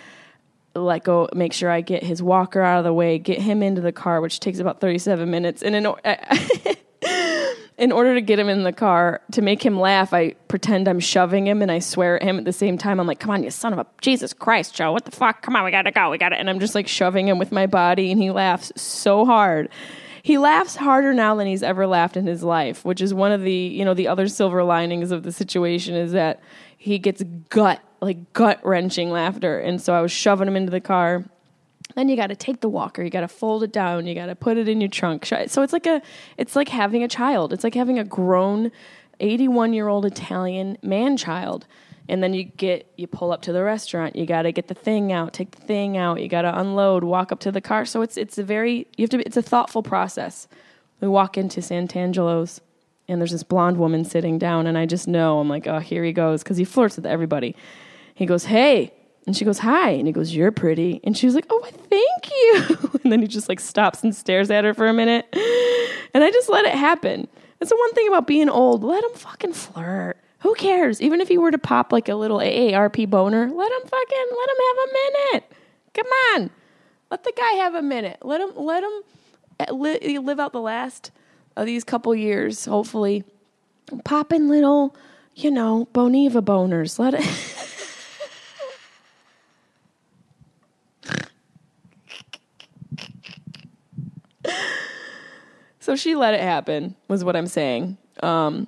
let 0.74 1.05
go, 1.05 1.29
make 1.35 1.53
sure 1.53 1.70
I 1.70 1.81
get 1.81 2.03
his 2.03 2.22
walker 2.22 2.61
out 2.62 2.79
of 2.79 2.85
the 2.85 2.92
way, 2.92 3.18
get 3.18 3.40
him 3.40 3.62
into 3.62 3.81
the 3.81 3.92
car, 3.92 4.20
which 4.20 4.40
takes 4.40 4.59
about 4.59 4.81
37 4.81 5.29
minutes. 5.31 5.62
And 5.62 5.74
in, 5.74 5.87
in 7.79 7.92
order 7.92 8.14
to 8.14 8.20
get 8.20 8.38
him 8.38 8.48
in 8.48 8.62
the 8.64 8.72
car, 8.72 9.20
to 9.33 9.42
make 9.42 9.64
him 9.64 9.79
laugh, 9.79 10.12
I 10.12 10.33
pretend 10.48 10.88
I'm 10.88 11.01
shoving 11.01 11.46
him 11.46 11.62
and 11.62 11.70
I 11.70 11.79
swear 11.79 12.16
at 12.16 12.22
him 12.22 12.38
at 12.38 12.44
the 12.44 12.53
same 12.53 12.79
time. 12.79 13.01
I'm 13.01 13.07
like, 13.07 13.20
come 13.20 13.31
on, 13.31 13.42
you 13.42 13.51
son 13.51 13.72
of 13.72 13.79
a 13.79 13.87
Jesus 14.01 14.33
Christ, 14.33 14.74
Joe. 14.74 14.92
What 14.92 15.05
the 15.05 15.11
fuck? 15.11 15.42
Come 15.42 15.57
on, 15.57 15.64
we 15.64 15.70
gotta 15.70 15.90
go. 15.90 16.11
We 16.11 16.18
gotta. 16.18 16.37
And 16.37 16.48
I'm 16.48 16.61
just 16.61 16.74
like 16.74 16.88
shoving 16.88 17.29
him 17.29 17.38
with 17.38 17.53
my 17.53 17.66
body 17.66 18.12
and 18.12 18.20
he 18.20 18.31
laughs 18.31 18.72
so 18.77 19.24
hard 19.24 19.68
he 20.22 20.38
laughs 20.38 20.76
harder 20.76 21.14
now 21.14 21.35
than 21.35 21.46
he's 21.46 21.62
ever 21.62 21.87
laughed 21.87 22.16
in 22.16 22.26
his 22.26 22.42
life, 22.42 22.85
which 22.85 23.00
is 23.00 23.14
one 23.14 23.33
of 23.33 23.42
the, 23.42 23.52
you 23.52 23.85
know, 23.85 23.94
the 23.94 24.09
other 24.09 24.28
silver 24.28 24.62
linings 24.64 25.11
of 25.11 25.22
the 25.22 25.33
situation 25.33 25.94
is 25.94 26.12
that 26.12 26.40
he 26.76 26.98
gets 26.98 27.22
gut, 27.48 27.81
like 28.00 28.33
gut 28.33 28.64
wrenching 28.64 29.11
laughter. 29.11 29.59
And 29.59 29.81
so 29.81 29.94
I 29.94 30.00
was 30.00 30.12
shoving 30.12 30.48
him 30.48 30.57
into 30.57 30.70
the 30.70 30.81
car. 30.81 31.24
Then 31.94 32.09
you 32.09 32.16
got 32.16 32.28
to 32.28 32.37
take 32.37 32.61
the 32.61 32.68
walker, 32.68 33.02
you 33.02 33.11
got 33.11 33.22
to 33.22 33.28
fold 33.28 33.62
it 33.64 33.72
down, 33.72 34.07
you 34.07 34.14
got 34.14 34.26
to 34.26 34.37
put 34.37 34.57
it 34.57 34.68
in 34.68 34.81
your 34.81 34.90
trunk. 34.90 35.26
So 35.26 35.62
it's 35.62 35.72
like 35.72 35.87
a 35.87 36.02
it's 36.37 36.54
like 36.54 36.68
having 36.68 37.02
a 37.02 37.09
child. 37.09 37.52
It's 37.52 37.64
like 37.64 37.74
having 37.74 37.98
a 37.98 38.04
grown 38.04 38.70
81 39.20 39.72
year 39.72 39.88
old 39.88 40.04
Italian 40.04 40.78
man 40.83 41.16
child 41.16 41.66
and 42.09 42.23
then 42.23 42.33
you 42.33 42.44
get 42.44 42.90
you 42.97 43.07
pull 43.07 43.31
up 43.31 43.42
to 43.42 43.53
the 43.53 43.62
restaurant 43.62 44.16
you 44.16 44.25
got 44.25 44.42
to 44.42 44.53
get 44.53 44.68
the 44.68 44.75
thing 44.75 45.12
out 45.12 45.33
take 45.33 45.51
the 45.51 45.61
thing 45.61 45.97
out 45.97 46.21
you 46.21 46.29
got 46.29 46.42
to 46.42 46.59
unload 46.59 47.05
walk 47.05 47.31
up 47.31 47.40
to 47.40 47.53
the 47.53 47.61
car. 47.61 47.85
So 47.85 48.03
it's 48.03 48.16
it's 48.16 48.38
a 48.38 48.42
very 48.42 48.87
you 48.97 49.03
have 49.03 49.11
to 49.11 49.21
it's 49.21 49.37
a 49.37 49.42
thoughtful 49.42 49.83
process. 49.83 50.49
We 51.01 51.09
walk 51.09 51.37
into 51.37 51.61
santangelo's 51.61 52.61
and 53.07 53.21
there's 53.21 53.33
this 53.33 53.42
blonde 53.42 53.77
woman 53.77 54.05
sitting 54.05 54.38
down 54.38 54.66
and 54.66 54.77
i 54.77 54.85
just 54.85 55.09
know 55.09 55.38
i'm 55.38 55.49
like 55.49 55.66
oh 55.66 55.79
here 55.79 56.05
he 56.05 56.12
goes 56.12 56.42
because 56.42 56.57
he 56.57 56.64
flirts 56.64 56.97
with 56.97 57.07
everybody. 57.07 57.55
He 58.14 58.27
goes 58.27 58.44
hey 58.44 58.92
and 59.27 59.37
she 59.37 59.44
goes 59.44 59.59
hi 59.59 59.90
and 59.90 60.07
he 60.07 60.12
goes 60.12 60.35
you're 60.35 60.53
pretty 60.53 61.01
and 61.05 61.16
she 61.16 61.27
was 61.27 61.35
like 61.35 61.47
oh 61.51 61.68
thank 61.90 62.31
you. 62.31 62.90
And 63.05 63.12
then 63.12 63.23
he 63.23 63.29
just 63.29 63.49
like 63.49 63.61
stops 63.61 64.03
and 64.03 64.14
stares 64.14 64.51
at 64.51 64.64
her 64.64 64.75
for 64.75 64.87
a 64.87 64.92
minute. 64.92 65.27
And 66.14 66.25
i 66.25 66.31
just 66.31 66.49
let 66.49 66.64
it 66.64 66.75
happen. 66.75 67.29
That's 67.59 67.71
the 67.71 67.77
one 67.77 67.92
thing 67.94 68.09
about 68.09 68.27
being 68.27 68.49
old 68.49 68.83
let 68.83 69.05
him 69.05 69.12
fucking 69.14 69.53
flirt 69.53 70.18
who 70.40 70.55
cares? 70.55 71.01
Even 71.01 71.20
if 71.20 71.29
he 71.29 71.38
were 71.38 71.51
to 71.51 71.59
pop 71.59 71.92
like 71.92 72.09
a 72.09 72.14
little 72.14 72.38
AARP 72.38 73.11
boner, 73.11 73.51
let 73.51 73.72
him 73.72 73.81
fucking 73.88 74.27
let 74.31 74.51
him 74.51 74.57
have 74.68 74.77
a 74.77 74.92
minute. 74.92 75.53
Come 75.94 76.07
on, 76.35 76.51
let 77.11 77.24
the 77.24 77.33
guy 77.37 77.53
have 77.55 77.74
a 77.74 77.83
minute. 77.83 78.18
Let 78.22 78.40
him 78.40 78.53
let 78.55 78.85
him 78.85 79.03
eh, 79.61 80.18
live 80.20 80.38
out 80.38 80.53
the 80.53 80.61
last 80.61 81.11
of 81.57 81.66
these 81.66 81.83
couple 81.83 82.14
years. 82.14 82.66
Hopefully, 82.66 83.24
popping 84.05 84.48
little, 84.48 84.94
you 85.35 85.51
know, 85.51 85.88
Boniva 85.92 86.40
boners. 86.40 86.98
Let 86.98 87.14
it. 87.14 87.24
so 95.81 95.96
she 95.96 96.14
let 96.14 96.33
it 96.35 96.40
happen 96.40 96.94
was 97.09 97.24
what 97.24 97.35
i'm 97.35 97.46
saying 97.46 97.96
um, 98.22 98.66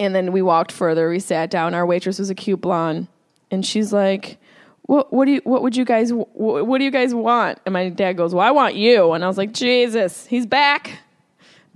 and 0.00 0.14
then 0.14 0.32
we 0.32 0.42
walked 0.42 0.72
further. 0.72 1.08
We 1.08 1.20
sat 1.20 1.50
down. 1.50 1.74
Our 1.74 1.86
waitress 1.86 2.18
was 2.18 2.30
a 2.30 2.34
cute 2.34 2.60
blonde, 2.60 3.08
and 3.50 3.64
she's 3.64 3.92
like, 3.92 4.38
"What? 4.82 5.12
What 5.12 5.24
do 5.26 5.32
you? 5.32 5.40
What 5.44 5.62
would 5.62 5.76
you 5.76 5.84
guys? 5.84 6.12
What, 6.12 6.66
what 6.66 6.78
do 6.78 6.84
you 6.84 6.90
guys 6.90 7.14
want?" 7.14 7.58
And 7.66 7.72
my 7.72 7.88
dad 7.88 8.14
goes, 8.14 8.34
"Well, 8.34 8.46
I 8.46 8.50
want 8.50 8.74
you." 8.74 9.12
And 9.12 9.24
I 9.24 9.28
was 9.28 9.38
like, 9.38 9.52
"Jesus, 9.52 10.26
he's 10.26 10.46
back, 10.46 10.98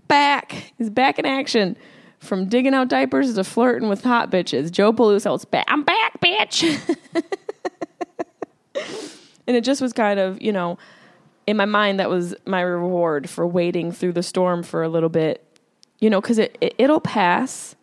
back. 0.09 0.73
He's 0.79 0.91
back 0.91 1.19
in 1.19 1.27
action." 1.27 1.77
From 2.19 2.49
digging 2.49 2.73
out 2.73 2.87
diapers 2.87 3.35
to 3.35 3.43
flirting 3.43 3.89
with 3.89 4.05
hot 4.05 4.31
bitches, 4.31 4.71
Joe 4.71 4.93
Peluso's 4.93 5.45
back. 5.45 5.65
I'm 5.67 5.83
back, 5.83 6.21
bitch. 6.21 6.97
and 9.49 9.57
it 9.57 9.65
just 9.65 9.83
was 9.83 9.93
kind 9.93 10.21
of, 10.21 10.41
you 10.41 10.53
know, 10.53 10.79
in 11.49 11.57
my 11.57 11.65
mind, 11.65 11.99
that 11.99 12.09
was 12.09 12.35
my 12.47 12.61
reward 12.61 13.29
for 13.29 13.45
waiting 13.45 13.91
through 13.91 14.13
the 14.13 14.23
storm 14.23 14.63
for 14.63 14.85
a 14.85 14.89
little 14.89 15.09
bit, 15.09 15.45
you 15.99 16.09
know, 16.09 16.21
because 16.21 16.39
it, 16.39 16.57
it 16.61 16.77
it'll 16.79 17.01
pass 17.01 17.75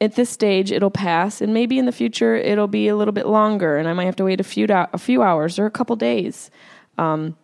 at 0.00 0.14
this 0.14 0.30
stage 0.30 0.70
it'll 0.70 0.90
pass 0.90 1.40
and 1.40 1.52
maybe 1.52 1.78
in 1.78 1.86
the 1.86 1.92
future 1.92 2.36
it'll 2.36 2.68
be 2.68 2.88
a 2.88 2.96
little 2.96 3.12
bit 3.12 3.26
longer 3.26 3.76
and 3.76 3.88
i 3.88 3.92
might 3.92 4.04
have 4.04 4.16
to 4.16 4.24
wait 4.24 4.40
a 4.40 4.44
few 4.44 4.66
do- 4.66 4.86
a 4.92 4.98
few 4.98 5.22
hours 5.22 5.58
or 5.58 5.66
a 5.66 5.70
couple 5.70 5.96
days. 5.96 6.50
Um, 6.96 7.36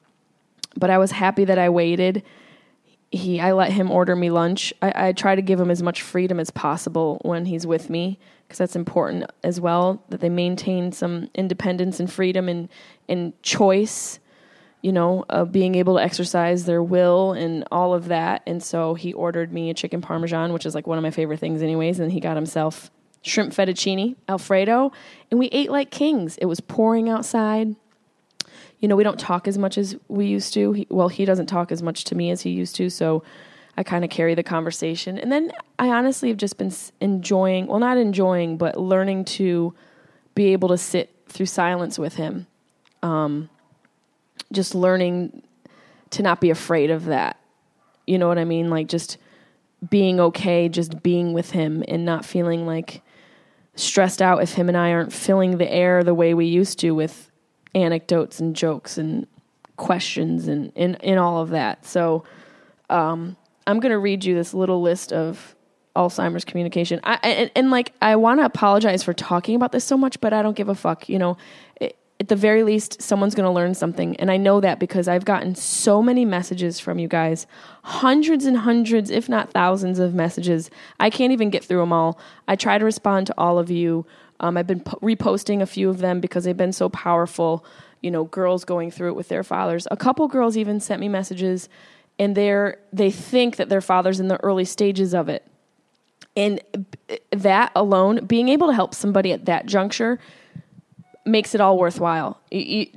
but 0.77 0.91
i 0.91 0.99
was 0.99 1.13
happy 1.13 1.45
that 1.45 1.59
i 1.59 1.69
waited. 1.69 2.23
He 3.11 3.41
i 3.41 3.53
let 3.53 3.73
him 3.73 3.91
order 3.91 4.17
me 4.17 4.31
lunch. 4.31 4.73
I, 4.83 5.09
I 5.09 5.13
try 5.13 5.35
to 5.35 5.43
give 5.43 5.61
him 5.61 5.71
as 5.71 5.83
much 5.83 6.03
freedom 6.03 6.41
as 6.41 6.51
possible 6.51 7.21
when 7.23 7.47
he's 7.47 7.67
with 7.67 7.91
me 7.91 8.19
because 8.47 8.59
that's 8.59 8.77
important 8.77 9.31
as 9.43 9.61
well 9.61 10.03
that 10.09 10.21
they 10.21 10.29
maintain 10.29 10.93
some 10.93 11.31
independence 11.35 12.01
and 12.01 12.13
freedom 12.13 12.49
and 12.49 12.69
and 13.09 13.41
choice 13.43 14.19
you 14.85 14.93
know, 14.93 15.25
of 15.31 15.51
being 15.51 15.77
able 15.77 15.97
to 15.97 16.03
exercise 16.03 16.67
their 16.67 16.83
will 16.83 17.33
and 17.33 17.65
all 17.73 17.95
of 17.95 18.09
that. 18.09 18.43
And 18.47 18.63
so 18.63 18.93
he 18.93 19.15
ordered 19.15 19.51
me 19.51 19.71
a 19.71 19.75
chicken 19.75 20.03
parmesan, 20.03 20.53
which 20.53 20.67
is 20.67 20.75
like 20.75 20.87
one 20.87 20.99
of 20.99 21.03
my 21.03 21.11
favorite 21.11 21.41
things, 21.41 21.63
anyways. 21.63 22.01
And 22.01 22.13
he 22.13 22.21
got 22.21 22.37
himself 22.37 22.91
shrimp 23.23 23.55
fettuccine, 23.55 24.15
Alfredo, 24.29 24.93
and 25.31 25.41
we 25.41 25.47
ate 25.47 25.71
like 25.71 25.91
kings. 25.91 26.37
It 26.37 26.45
was 26.45 26.61
pouring 26.61 27.09
outside. 27.09 27.75
You 28.79 28.89
know, 28.89 28.95
we 28.95 29.05
don't 29.05 29.19
talk 29.19 29.49
as 29.49 29.57
much 29.57 29.79
as 29.79 29.97
we 30.09 30.27
used 30.27 30.53
to. 30.53 30.73
He, 30.75 30.87
well, 30.91 31.09
he 31.09 31.25
doesn't 31.25 31.47
talk 31.47 31.73
as 31.73 31.83
much 31.83 32.05
to 32.05 32.15
me 32.15 32.31
as 32.31 32.43
he 32.43 32.51
used 32.51 32.77
to, 32.77 32.91
so 32.91 33.23
I 33.79 33.85
kind 33.85 34.05
of 34.05 34.11
carry 34.11 34.35
the 34.35 34.43
conversation. 34.43 35.17
And 35.17 35.33
then 35.33 35.51
I 35.79 35.89
honestly 35.89 36.29
have 36.29 36.37
just 36.37 36.59
been 36.59 36.73
enjoying, 37.01 37.69
well, 37.69 37.79
not 37.79 37.97
enjoying, 37.97 38.59
but 38.59 38.79
learning 38.79 39.25
to 39.25 39.73
be 40.35 40.53
able 40.53 40.69
to 40.69 40.77
sit 40.77 41.09
through 41.27 41.47
silence 41.47 41.99
with 41.99 42.17
him. 42.17 42.47
Um, 43.03 43.49
just 44.55 44.75
learning 44.75 45.43
to 46.11 46.23
not 46.23 46.41
be 46.41 46.51
afraid 46.51 46.91
of 46.91 47.07
that. 47.07 47.39
You 48.07 48.19
know 48.19 48.29
what 48.29 48.39
I 48.39 48.45
mean? 48.45 48.71
Like 48.71 48.89
just 48.89 49.19
being 49.89 50.21
okay, 50.21 50.69
just 50.69 51.03
being 51.03 51.33
with 51.33 51.51
him 51.51 51.85
and 51.89 52.05
not 52.05 52.25
feeling 52.25 52.67
like 52.67 53.03
stressed 53.77 54.23
out 54.23 54.43
if 54.43 54.55
him 54.55 54.69
and 54.69 54.77
I 54.77 54.93
aren't 54.93 55.13
filling 55.13 55.59
the 55.59 55.71
air 55.71 56.05
the 56.05 56.15
way 56.15 56.35
we 56.35 56.47
used 56.47 56.79
to 56.81 56.93
with 56.93 57.31
anecdotes 57.75 58.39
and 58.39 58.55
jokes 58.55 58.99
and 58.99 59.27
questions 59.77 60.47
and 60.47 60.73
in 60.75 60.95
in 60.97 61.19
all 61.19 61.43
of 61.43 61.51
that. 61.51 61.85
So 61.85 62.25
um, 62.91 63.37
I'm 63.67 63.81
going 63.81 63.93
to 63.93 63.99
read 63.99 64.25
you 64.25 64.35
this 64.35 64.55
little 64.55 64.81
list 64.83 65.13
of 65.13 65.57
Alzheimer's 65.97 66.45
communication. 66.45 67.01
I, 67.05 67.15
and, 67.23 67.51
and 67.55 67.71
like 67.71 67.93
I 68.03 68.17
want 68.17 68.41
to 68.41 68.45
apologize 68.45 69.03
for 69.03 69.13
talking 69.13 69.55
about 69.57 69.73
this 69.73 69.85
so 69.85 69.97
much, 69.97 70.21
but 70.21 70.33
I 70.33 70.43
don't 70.43 70.57
give 70.57 70.69
a 70.69 70.75
fuck. 70.75 71.09
You 71.09 71.19
know, 71.19 71.37
at 72.21 72.29
the 72.29 72.37
very 72.37 72.63
least, 72.63 73.03
someone's 73.03 73.35
going 73.35 73.47
to 73.47 73.51
learn 73.51 73.75
something. 73.75 74.17
And 74.17 74.31
I 74.31 74.37
know 74.37 74.61
that 74.61 74.79
because 74.79 75.09
I've 75.09 75.25
gotten 75.25 75.55
so 75.55 76.01
many 76.01 76.25
messages 76.25 76.79
from 76.79 76.99
you 76.99 77.09
guys 77.09 77.47
hundreds 77.83 78.47
and 78.47 78.57
hundreds, 78.57 79.11
if 79.11 79.29
not 79.29 79.51
thousands 79.51 79.99
of 79.99 80.15
messages. 80.15 80.71
I 81.01 81.11
can't 81.11 81.33
even 81.33 81.51
get 81.51 81.65
through 81.65 81.81
them 81.81 81.93
all. 81.93 82.19
I 82.49 82.57
try 82.57 82.79
to 82.79 82.85
respond 82.85 83.27
to 83.27 83.35
all 83.37 83.59
of 83.59 83.71
you. 83.71 84.07
Um, 84.41 84.57
I've 84.57 84.67
been 84.67 84.81
po- 84.81 84.99
reposting 85.03 85.61
a 85.61 85.67
few 85.67 85.91
of 85.91 85.99
them 85.99 86.21
because 86.21 86.45
they've 86.45 86.57
been 86.57 86.73
so 86.73 86.89
powerful. 86.89 87.65
You 88.01 88.11
know, 88.11 88.25
girls 88.25 88.65
going 88.65 88.91
through 88.91 89.09
it 89.09 89.17
with 89.17 89.29
their 89.29 89.43
fathers. 89.43 89.89
A 89.91 89.97
couple 89.97 90.27
girls 90.29 90.57
even 90.57 90.81
sent 90.81 91.01
me 91.01 91.09
messages, 91.09 91.69
and 92.19 92.37
they're 92.37 92.79
they 92.93 93.11
think 93.11 93.57
that 93.57 93.69
their 93.69 93.81
father's 93.81 94.21
in 94.21 94.29
the 94.29 94.43
early 94.43 94.65
stages 94.65 95.15
of 95.15 95.29
it. 95.29 95.47
And 96.37 96.61
that 97.31 97.73
alone, 97.75 98.25
being 98.27 98.49
able 98.49 98.69
to 98.69 98.73
help 98.73 98.95
somebody 98.95 99.33
at 99.33 99.45
that 99.47 99.67
juncture 99.67 100.19
makes 101.27 101.55
it 101.55 101.61
all 101.61 101.79
worthwhile. 101.79 102.41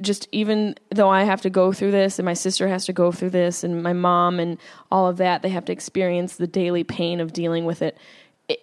just 0.01 0.27
even 0.31 0.75
though 0.89 1.09
I 1.09 1.23
have 1.23 1.41
to 1.41 1.49
go 1.49 1.71
through 1.71 1.91
this, 1.91 2.19
and 2.19 2.25
my 2.25 2.33
sister 2.33 2.67
has 2.67 2.85
to 2.85 2.93
go 2.93 3.11
through 3.11 3.29
this, 3.31 3.63
and 3.63 3.81
my 3.81 3.93
mom 3.93 4.39
and 4.39 4.57
all 4.91 5.07
of 5.07 5.17
that, 5.17 5.41
they 5.41 5.49
have 5.49 5.65
to 5.65 5.71
experience 5.71 6.35
the 6.35 6.47
daily 6.47 6.83
pain 6.83 7.19
of 7.21 7.33
dealing 7.33 7.65
with 7.65 7.81
it. 7.81 7.97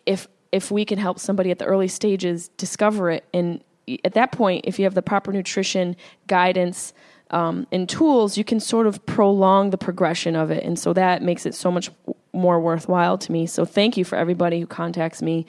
If 0.06 0.28
if 0.52 0.70
we 0.70 0.84
can 0.84 0.98
help 0.98 1.18
somebody 1.18 1.50
at 1.50 1.58
the 1.58 1.64
early 1.64 1.88
stages 1.88 2.48
discover 2.48 3.10
it, 3.10 3.24
and 3.32 3.62
at 4.04 4.14
that 4.14 4.32
point, 4.32 4.64
if 4.66 4.78
you 4.78 4.84
have 4.84 4.94
the 4.94 5.02
proper 5.02 5.32
nutrition, 5.32 5.96
guidance, 6.26 6.92
um, 7.30 7.66
and 7.72 7.88
tools, 7.88 8.38
you 8.38 8.44
can 8.44 8.60
sort 8.60 8.86
of 8.86 9.04
prolong 9.06 9.70
the 9.70 9.78
progression 9.78 10.36
of 10.36 10.50
it, 10.50 10.62
and 10.62 10.78
so 10.78 10.92
that 10.92 11.22
makes 11.22 11.46
it 11.46 11.54
so 11.54 11.70
much 11.70 11.90
more 12.32 12.60
worthwhile 12.60 13.16
to 13.16 13.32
me. 13.32 13.46
So 13.46 13.64
thank 13.64 13.96
you 13.96 14.04
for 14.04 14.16
everybody 14.16 14.60
who 14.60 14.66
contacts 14.66 15.22
me 15.22 15.46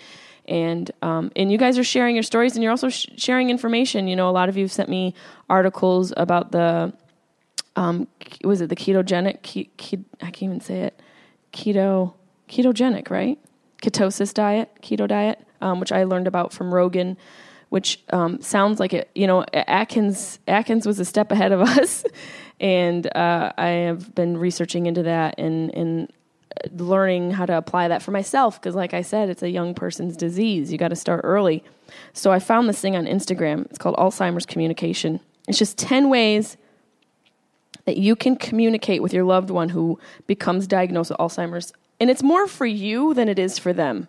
and 0.47 0.89
um, 1.01 1.31
and 1.35 1.51
you 1.51 1.57
guys 1.57 1.77
are 1.77 1.83
sharing 1.83 2.15
your 2.15 2.23
stories 2.23 2.55
and 2.55 2.63
you're 2.63 2.71
also 2.71 2.89
sh- 2.89 3.07
sharing 3.17 3.49
information. 3.49 4.07
You 4.07 4.15
know, 4.15 4.29
a 4.29 4.31
lot 4.31 4.49
of 4.49 4.57
you 4.57 4.63
have 4.63 4.71
sent 4.71 4.89
me 4.89 5.13
articles 5.49 6.13
about 6.15 6.51
the 6.51 6.93
um, 7.75 8.07
was 8.43 8.61
it 8.61 8.69
the 8.69 8.75
ketogenic? 8.75 9.41
Ke- 9.41 9.69
ke- 9.77 10.05
I 10.21 10.31
can't 10.31 10.43
even 10.43 10.61
say 10.61 10.81
it. 10.81 11.01
Keto 11.51 12.13
ketogenic, 12.47 13.09
right? 13.09 13.39
Ketosis 13.81 14.33
diet, 14.33 14.69
keto 14.81 15.07
diet, 15.07 15.45
um, 15.61 15.79
which 15.79 15.91
I 15.91 16.03
learned 16.03 16.27
about 16.27 16.53
from 16.53 16.73
Rogan. 16.73 17.17
Which 17.69 18.01
um, 18.13 18.41
sounds 18.41 18.79
like 18.79 18.93
it, 18.93 19.09
you 19.15 19.27
know, 19.27 19.43
Atkins. 19.53 20.39
Atkins 20.47 20.85
was 20.85 20.99
a 20.99 21.05
step 21.05 21.31
ahead 21.31 21.51
of 21.51 21.61
us, 21.79 22.05
and 22.59 23.05
uh, 23.15 23.51
I 23.57 23.67
have 23.67 24.13
been 24.15 24.37
researching 24.37 24.85
into 24.85 25.03
that 25.03 25.35
and 25.39 25.73
and 25.73 26.13
learning 26.71 27.31
how 27.31 27.45
to 27.45 27.57
apply 27.57 27.87
that 27.87 28.01
for 28.01 28.11
myself 28.11 28.59
because 28.59 28.75
like 28.75 28.93
i 28.93 29.01
said 29.01 29.29
it's 29.29 29.43
a 29.43 29.49
young 29.49 29.73
person's 29.73 30.15
disease. 30.15 30.71
You 30.71 30.77
got 30.77 30.89
to 30.89 30.95
start 30.95 31.21
early. 31.23 31.63
So 32.13 32.31
i 32.31 32.39
found 32.39 32.69
this 32.69 32.79
thing 32.79 32.95
on 32.95 33.05
instagram. 33.05 33.65
It's 33.65 33.77
called 33.77 33.95
alzheimer's 33.97 34.45
communication. 34.45 35.19
It's 35.47 35.59
just 35.59 35.77
10 35.77 36.09
ways 36.09 36.57
that 37.85 37.97
you 37.97 38.15
can 38.15 38.35
communicate 38.35 39.03
with 39.03 39.13
your 39.13 39.23
loved 39.23 39.49
one 39.51 39.69
who 39.69 39.99
becomes 40.25 40.67
diagnosed 40.67 41.11
with 41.11 41.19
alzheimer's 41.19 41.73
and 41.99 42.09
it's 42.09 42.23
more 42.23 42.47
for 42.47 42.65
you 42.65 43.13
than 43.13 43.29
it 43.29 43.39
is 43.39 43.59
for 43.59 43.73
them. 43.73 44.07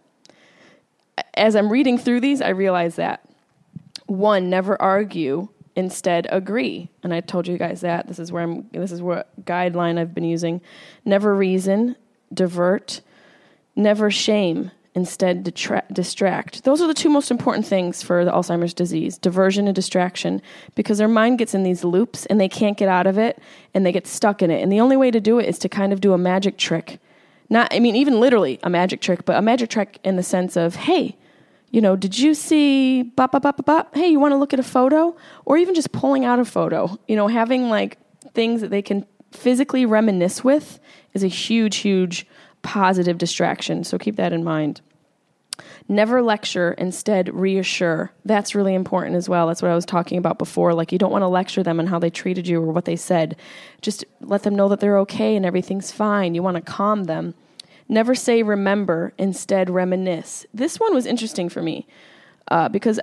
As 1.34 1.56
i'm 1.56 1.70
reading 1.70 1.98
through 1.98 2.20
these 2.20 2.40
i 2.40 2.48
realize 2.48 2.96
that 2.96 3.28
one 4.06 4.48
never 4.48 4.80
argue 4.80 5.48
instead 5.74 6.26
agree. 6.30 6.88
And 7.02 7.12
i 7.12 7.20
told 7.20 7.46
you 7.46 7.58
guys 7.58 7.82
that. 7.82 8.06
This 8.06 8.18
is 8.18 8.32
where 8.32 8.44
i'm 8.44 8.68
this 8.72 8.92
is 8.92 9.02
what 9.02 9.44
guideline 9.44 9.98
i've 9.98 10.14
been 10.14 10.24
using. 10.24 10.60
Never 11.04 11.34
reason 11.34 11.96
divert, 12.32 13.00
never 13.74 14.10
shame, 14.10 14.70
instead 14.96 15.44
detra- 15.44 15.86
distract. 15.92 16.64
Those 16.64 16.80
are 16.80 16.86
the 16.86 16.94
two 16.94 17.10
most 17.10 17.30
important 17.30 17.66
things 17.66 18.02
for 18.02 18.24
the 18.24 18.30
Alzheimer's 18.32 18.72
disease 18.72 19.18
diversion 19.18 19.68
and 19.68 19.74
distraction, 19.74 20.40
because 20.74 20.96
their 20.96 21.06
mind 21.06 21.38
gets 21.38 21.54
in 21.54 21.62
these 21.62 21.84
loops 21.84 22.24
and 22.26 22.40
they 22.40 22.48
can't 22.48 22.78
get 22.78 22.88
out 22.88 23.06
of 23.06 23.18
it 23.18 23.38
and 23.74 23.84
they 23.84 23.92
get 23.92 24.06
stuck 24.06 24.42
in 24.42 24.50
it. 24.50 24.62
And 24.62 24.72
the 24.72 24.80
only 24.80 24.96
way 24.96 25.10
to 25.10 25.20
do 25.20 25.38
it 25.38 25.46
is 25.46 25.58
to 25.60 25.68
kind 25.68 25.92
of 25.92 26.00
do 26.00 26.14
a 26.14 26.18
magic 26.18 26.56
trick. 26.56 26.98
Not, 27.50 27.72
I 27.72 27.78
mean, 27.78 27.94
even 27.94 28.20
literally 28.20 28.58
a 28.62 28.70
magic 28.70 29.02
trick, 29.02 29.26
but 29.26 29.36
a 29.36 29.42
magic 29.42 29.68
trick 29.68 30.00
in 30.02 30.16
the 30.16 30.22
sense 30.22 30.56
of, 30.56 30.74
hey, 30.74 31.16
you 31.70 31.82
know, 31.82 31.94
did 31.94 32.18
you 32.18 32.32
see 32.32 33.02
bop, 33.02 33.32
bop, 33.32 33.42
bop, 33.42 33.64
bop, 33.66 33.94
Hey, 33.94 34.08
you 34.08 34.18
want 34.18 34.32
to 34.32 34.38
look 34.38 34.54
at 34.54 34.60
a 34.60 34.64
photo? 34.64 35.14
Or 35.44 35.58
even 35.58 35.74
just 35.74 35.92
pulling 35.92 36.24
out 36.24 36.40
a 36.40 36.44
photo, 36.46 36.98
you 37.06 37.16
know, 37.16 37.28
having 37.28 37.68
like 37.68 37.98
things 38.32 38.62
that 38.62 38.70
they 38.70 38.82
can 38.82 39.04
physically 39.30 39.84
reminisce 39.84 40.42
with 40.42 40.80
is 41.16 41.24
a 41.24 41.28
huge, 41.28 41.78
huge 41.78 42.26
positive 42.62 43.18
distraction. 43.18 43.82
So 43.82 43.98
keep 43.98 44.16
that 44.16 44.32
in 44.32 44.44
mind. 44.44 44.80
Never 45.88 46.20
lecture, 46.20 46.72
instead 46.72 47.32
reassure. 47.32 48.12
That's 48.24 48.54
really 48.54 48.74
important 48.74 49.16
as 49.16 49.28
well. 49.28 49.46
That's 49.46 49.62
what 49.62 49.70
I 49.70 49.74
was 49.74 49.86
talking 49.86 50.18
about 50.18 50.36
before. 50.38 50.74
Like, 50.74 50.92
you 50.92 50.98
don't 50.98 51.12
want 51.12 51.22
to 51.22 51.28
lecture 51.28 51.62
them 51.62 51.80
on 51.80 51.86
how 51.86 51.98
they 51.98 52.10
treated 52.10 52.46
you 52.46 52.60
or 52.60 52.72
what 52.72 52.84
they 52.84 52.96
said. 52.96 53.36
Just 53.80 54.04
let 54.20 54.42
them 54.42 54.54
know 54.54 54.68
that 54.68 54.80
they're 54.80 54.98
okay 54.98 55.36
and 55.36 55.46
everything's 55.46 55.92
fine. 55.92 56.34
You 56.34 56.42
want 56.42 56.56
to 56.56 56.60
calm 56.60 57.04
them. 57.04 57.34
Never 57.88 58.14
say 58.14 58.42
remember, 58.42 59.12
instead 59.16 59.70
reminisce. 59.70 60.44
This 60.52 60.78
one 60.78 60.92
was 60.92 61.06
interesting 61.06 61.48
for 61.48 61.62
me 61.62 61.86
uh, 62.48 62.68
because 62.68 62.98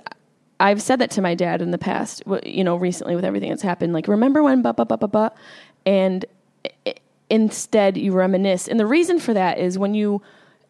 I've 0.60 0.82
said 0.82 0.98
that 1.00 1.10
to 1.12 1.22
my 1.22 1.34
dad 1.34 1.62
in 1.62 1.70
the 1.70 1.78
past, 1.78 2.22
you 2.44 2.62
know, 2.62 2.76
recently 2.76 3.16
with 3.16 3.24
everything 3.24 3.48
that's 3.48 3.62
happened. 3.62 3.94
Like, 3.94 4.06
remember 4.06 4.42
when, 4.42 4.62
ba, 4.62 4.74
ba, 4.74 4.84
ba, 4.84 4.98
ba, 4.98 5.08
ba? 5.08 5.32
And 5.86 6.24
instead 7.34 7.96
you 7.96 8.12
reminisce. 8.12 8.68
And 8.68 8.78
the 8.78 8.86
reason 8.86 9.18
for 9.18 9.34
that 9.34 9.58
is 9.58 9.76
when 9.76 9.94
you 9.94 10.22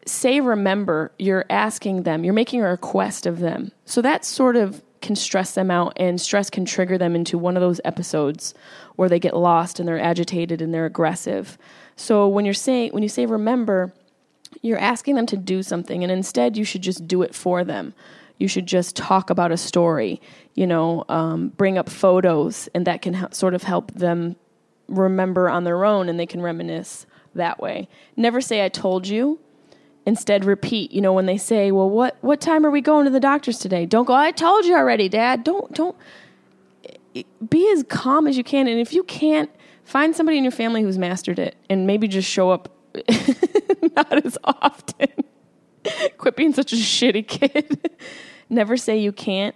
say 0.07 0.39
remember, 0.39 1.11
you're 1.19 1.45
asking 1.49 2.03
them, 2.03 2.23
you're 2.23 2.33
making 2.33 2.61
a 2.61 2.69
request 2.69 3.25
of 3.25 3.39
them. 3.39 3.71
So 3.85 4.01
that 4.01 4.25
sort 4.25 4.55
of 4.55 4.81
can 5.01 5.15
stress 5.15 5.53
them 5.53 5.69
out, 5.69 5.93
and 5.97 6.19
stress 6.19 6.49
can 6.49 6.65
trigger 6.65 6.97
them 6.97 7.15
into 7.15 7.37
one 7.37 7.55
of 7.55 7.61
those 7.61 7.79
episodes 7.85 8.55
where 8.95 9.09
they 9.09 9.19
get 9.19 9.35
lost 9.35 9.79
and 9.79 9.87
they're 9.87 9.99
agitated 9.99 10.61
and 10.61 10.73
they're 10.73 10.87
aggressive. 10.87 11.57
So 11.95 12.27
when 12.27 12.45
you're 12.45 12.55
saying 12.55 12.91
when 12.91 13.03
you 13.03 13.09
say 13.09 13.27
remember, 13.27 13.93
you're 14.61 14.79
asking 14.79 15.15
them 15.15 15.27
to 15.27 15.37
do 15.37 15.61
something, 15.61 16.01
and 16.01 16.11
instead 16.11 16.57
you 16.57 16.65
should 16.65 16.81
just 16.81 17.07
do 17.07 17.21
it 17.21 17.35
for 17.35 17.63
them. 17.63 17.93
You 18.39 18.47
should 18.47 18.65
just 18.65 18.95
talk 18.95 19.29
about 19.29 19.51
a 19.51 19.57
story, 19.57 20.19
you 20.55 20.65
know, 20.65 21.05
um, 21.07 21.49
bring 21.49 21.77
up 21.77 21.89
photos, 21.89 22.67
and 22.73 22.87
that 22.87 23.01
can 23.01 23.13
ha- 23.13 23.29
sort 23.31 23.53
of 23.53 23.63
help 23.63 23.91
them 23.93 24.35
remember 24.87 25.49
on 25.49 25.63
their 25.63 25.85
own 25.85 26.09
and 26.09 26.19
they 26.19 26.25
can 26.25 26.41
reminisce 26.41 27.05
that 27.33 27.59
way. 27.59 27.87
Never 28.15 28.41
say 28.41 28.63
I 28.63 28.69
told 28.69 29.07
you. 29.07 29.39
Instead 30.07 30.45
repeat, 30.45 30.91
you 30.91 31.01
know, 31.01 31.13
when 31.13 31.25
they 31.25 31.37
say, 31.37 31.71
"Well, 31.71 31.89
what 31.89 32.17
what 32.21 32.39
time 32.39 32.63
are 32.63 32.69
we 32.69 32.79
going 32.79 33.05
to 33.05 33.11
the 33.11 33.19
doctors 33.19 33.57
today?" 33.57 33.87
Don't 33.87 34.05
go, 34.05 34.13
"I 34.13 34.29
told 34.29 34.63
you 34.63 34.75
already, 34.75 35.09
dad." 35.09 35.43
Don't 35.43 35.73
don't 35.73 35.95
be 37.49 37.71
as 37.71 37.83
calm 37.89 38.27
as 38.27 38.37
you 38.37 38.43
can 38.43 38.67
and 38.67 38.79
if 38.79 38.93
you 38.93 39.03
can't 39.03 39.49
find 39.83 40.15
somebody 40.15 40.37
in 40.37 40.43
your 40.43 40.51
family 40.51 40.81
who's 40.81 40.97
mastered 40.97 41.39
it 41.39 41.55
and 41.69 41.87
maybe 41.87 42.07
just 42.07 42.29
show 42.29 42.49
up 42.51 42.69
not 43.95 44.25
as 44.25 44.37
often. 44.43 45.09
Quit 46.17 46.35
being 46.35 46.53
such 46.53 46.73
a 46.73 46.75
shitty 46.75 47.27
kid. 47.27 47.89
Never 48.49 48.77
say 48.77 48.97
you 48.97 49.11
can't 49.11 49.55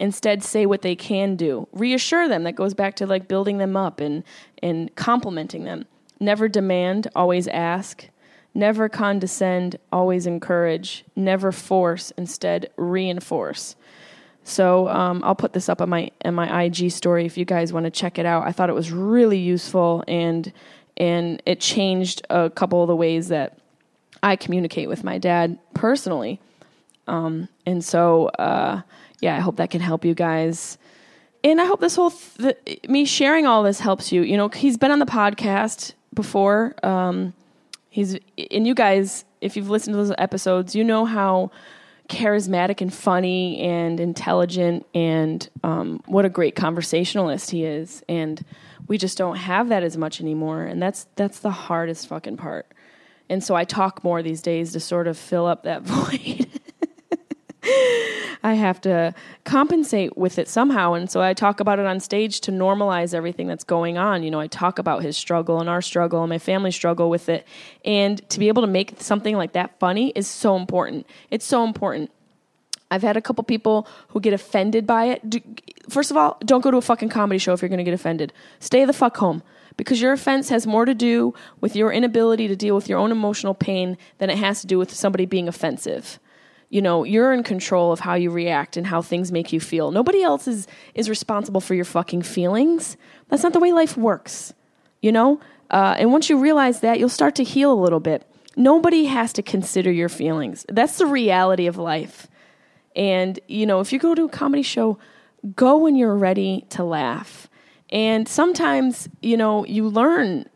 Instead, 0.00 0.44
say 0.44 0.64
what 0.64 0.82
they 0.82 0.94
can 0.94 1.34
do. 1.34 1.66
Reassure 1.72 2.28
them. 2.28 2.44
That 2.44 2.54
goes 2.54 2.74
back 2.74 2.94
to 2.96 3.06
like 3.06 3.26
building 3.26 3.58
them 3.58 3.76
up 3.76 4.00
and, 4.00 4.22
and 4.62 4.94
complimenting 4.94 5.64
them. 5.64 5.86
Never 6.20 6.48
demand, 6.48 7.08
always 7.16 7.48
ask. 7.48 8.08
Never 8.54 8.88
condescend, 8.88 9.76
always 9.92 10.26
encourage. 10.26 11.04
Never 11.14 11.52
force, 11.52 12.12
instead 12.16 12.70
reinforce. 12.76 13.76
So 14.44 14.88
um, 14.88 15.22
I'll 15.24 15.34
put 15.34 15.52
this 15.52 15.68
up 15.68 15.82
on 15.82 15.90
my 15.90 16.10
on 16.24 16.34
my 16.34 16.64
IG 16.64 16.90
story 16.90 17.26
if 17.26 17.36
you 17.36 17.44
guys 17.44 17.72
want 17.72 17.84
to 17.84 17.90
check 17.90 18.18
it 18.18 18.24
out. 18.24 18.46
I 18.46 18.52
thought 18.52 18.70
it 18.70 18.74
was 18.74 18.90
really 18.90 19.38
useful 19.38 20.02
and 20.08 20.50
and 20.96 21.42
it 21.44 21.60
changed 21.60 22.26
a 22.30 22.48
couple 22.48 22.82
of 22.82 22.88
the 22.88 22.96
ways 22.96 23.28
that 23.28 23.58
I 24.22 24.36
communicate 24.36 24.88
with 24.88 25.04
my 25.04 25.18
dad 25.18 25.58
personally. 25.74 26.40
Um, 27.06 27.48
and 27.66 27.84
so 27.84 28.26
uh, 28.38 28.82
yeah, 29.20 29.36
I 29.36 29.40
hope 29.40 29.56
that 29.56 29.70
can 29.70 29.80
help 29.80 30.04
you 30.04 30.14
guys. 30.14 30.78
And 31.44 31.60
I 31.60 31.64
hope 31.64 31.80
this 31.80 31.96
whole 31.96 32.10
th- 32.10 32.58
me 32.88 33.04
sharing 33.04 33.46
all 33.46 33.62
this 33.62 33.80
helps 33.80 34.12
you. 34.12 34.22
You 34.22 34.36
know, 34.36 34.48
he's 34.48 34.76
been 34.76 34.90
on 34.90 34.98
the 34.98 35.06
podcast 35.06 35.94
before. 36.14 36.74
Um, 36.82 37.32
he's 37.88 38.18
and 38.50 38.66
you 38.66 38.74
guys, 38.74 39.24
if 39.40 39.56
you've 39.56 39.70
listened 39.70 39.94
to 39.94 39.98
those 39.98 40.14
episodes, 40.18 40.74
you 40.74 40.84
know 40.84 41.04
how 41.04 41.50
charismatic 42.08 42.80
and 42.80 42.92
funny 42.92 43.60
and 43.60 44.00
intelligent 44.00 44.86
and 44.94 45.48
um, 45.62 46.02
what 46.06 46.24
a 46.24 46.28
great 46.28 46.56
conversationalist 46.56 47.50
he 47.50 47.64
is. 47.64 48.02
And 48.08 48.44
we 48.86 48.96
just 48.98 49.18
don't 49.18 49.36
have 49.36 49.68
that 49.68 49.82
as 49.82 49.96
much 49.96 50.20
anymore. 50.20 50.64
And 50.64 50.82
that's 50.82 51.06
that's 51.16 51.40
the 51.40 51.50
hardest 51.50 52.08
fucking 52.08 52.36
part. 52.36 52.66
And 53.30 53.44
so 53.44 53.54
I 53.54 53.64
talk 53.64 54.02
more 54.02 54.22
these 54.22 54.40
days 54.40 54.72
to 54.72 54.80
sort 54.80 55.06
of 55.06 55.18
fill 55.18 55.46
up 55.46 55.64
that 55.64 55.82
void. 55.84 56.57
I 58.42 58.54
have 58.54 58.80
to 58.82 59.14
compensate 59.44 60.16
with 60.16 60.38
it 60.38 60.48
somehow. 60.48 60.92
And 60.94 61.10
so 61.10 61.20
I 61.20 61.34
talk 61.34 61.60
about 61.60 61.78
it 61.78 61.86
on 61.86 62.00
stage 62.00 62.40
to 62.42 62.52
normalize 62.52 63.14
everything 63.14 63.46
that's 63.46 63.64
going 63.64 63.98
on. 63.98 64.22
You 64.22 64.30
know, 64.30 64.40
I 64.40 64.46
talk 64.46 64.78
about 64.78 65.02
his 65.02 65.16
struggle 65.16 65.60
and 65.60 65.68
our 65.68 65.82
struggle 65.82 66.22
and 66.22 66.30
my 66.30 66.38
family 66.38 66.70
struggle 66.70 67.10
with 67.10 67.28
it. 67.28 67.46
And 67.84 68.26
to 68.30 68.38
be 68.38 68.48
able 68.48 68.62
to 68.62 68.68
make 68.68 68.94
something 69.00 69.36
like 69.36 69.52
that 69.52 69.78
funny 69.78 70.12
is 70.14 70.26
so 70.26 70.56
important. 70.56 71.06
It's 71.30 71.44
so 71.44 71.64
important. 71.64 72.10
I've 72.90 73.02
had 73.02 73.16
a 73.16 73.20
couple 73.20 73.44
people 73.44 73.86
who 74.08 74.20
get 74.20 74.32
offended 74.32 74.86
by 74.86 75.06
it. 75.06 75.42
First 75.90 76.10
of 76.10 76.16
all, 76.16 76.38
don't 76.44 76.62
go 76.62 76.70
to 76.70 76.78
a 76.78 76.82
fucking 76.82 77.10
comedy 77.10 77.38
show 77.38 77.52
if 77.52 77.60
you're 77.60 77.68
going 77.68 77.78
to 77.78 77.84
get 77.84 77.92
offended. 77.92 78.32
Stay 78.60 78.84
the 78.84 78.94
fuck 78.94 79.16
home 79.18 79.42
because 79.76 80.00
your 80.00 80.12
offense 80.12 80.48
has 80.48 80.66
more 80.66 80.86
to 80.86 80.94
do 80.94 81.34
with 81.60 81.76
your 81.76 81.92
inability 81.92 82.48
to 82.48 82.56
deal 82.56 82.74
with 82.74 82.88
your 82.88 82.98
own 82.98 83.12
emotional 83.12 83.52
pain 83.52 83.98
than 84.16 84.30
it 84.30 84.38
has 84.38 84.62
to 84.62 84.66
do 84.66 84.78
with 84.78 84.92
somebody 84.92 85.26
being 85.26 85.48
offensive 85.48 86.18
you 86.70 86.82
know 86.82 87.04
you're 87.04 87.32
in 87.32 87.42
control 87.42 87.92
of 87.92 88.00
how 88.00 88.14
you 88.14 88.30
react 88.30 88.76
and 88.76 88.86
how 88.86 89.02
things 89.02 89.32
make 89.32 89.52
you 89.52 89.60
feel. 89.60 89.90
Nobody 89.90 90.22
else 90.22 90.46
is 90.46 90.66
is 90.94 91.08
responsible 91.08 91.60
for 91.60 91.74
your 91.74 91.84
fucking 91.84 92.22
feelings. 92.22 92.96
That's 93.28 93.42
not 93.42 93.52
the 93.52 93.60
way 93.60 93.72
life 93.72 93.96
works 93.96 94.54
you 95.00 95.12
know? 95.12 95.40
Uh, 95.70 95.94
and 95.98 96.12
once 96.12 96.28
you 96.28 96.38
realize 96.38 96.80
that 96.80 96.98
you'll 96.98 97.08
start 97.08 97.34
to 97.36 97.44
heal 97.44 97.72
a 97.72 97.80
little 97.80 98.00
bit. 98.00 98.26
Nobody 98.56 99.04
has 99.04 99.32
to 99.34 99.42
consider 99.42 99.92
your 99.92 100.08
feelings. 100.08 100.64
That's 100.68 100.98
the 100.98 101.06
reality 101.06 101.66
of 101.66 101.76
life. 101.76 102.26
And 102.96 103.38
you 103.46 103.66
know 103.66 103.80
if 103.80 103.92
you 103.92 103.98
go 103.98 104.14
to 104.14 104.24
a 104.24 104.28
comedy 104.28 104.62
show 104.62 104.98
go 105.54 105.76
when 105.76 105.94
you're 105.94 106.16
ready 106.16 106.66
to 106.70 106.82
laugh. 106.82 107.48
And 107.90 108.26
sometimes 108.26 109.08
you 109.20 109.36
know 109.36 109.64
you 109.66 109.88
learn 109.88 110.48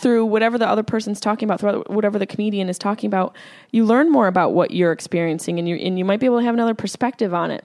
through 0.00 0.26
whatever 0.26 0.58
the 0.58 0.68
other 0.68 0.82
person's 0.82 1.20
talking 1.20 1.46
about, 1.46 1.60
through 1.60 1.84
whatever 1.86 2.18
the 2.18 2.26
comedian 2.26 2.68
is 2.68 2.78
talking 2.78 3.08
about, 3.08 3.36
you 3.70 3.84
learn 3.84 4.10
more 4.10 4.26
about 4.26 4.52
what 4.52 4.70
you're 4.70 4.92
experiencing, 4.92 5.58
and 5.58 5.68
you 5.68 5.76
and 5.76 5.98
you 5.98 6.04
might 6.04 6.20
be 6.20 6.26
able 6.26 6.38
to 6.38 6.44
have 6.44 6.54
another 6.54 6.74
perspective 6.74 7.32
on 7.34 7.50
it. 7.50 7.64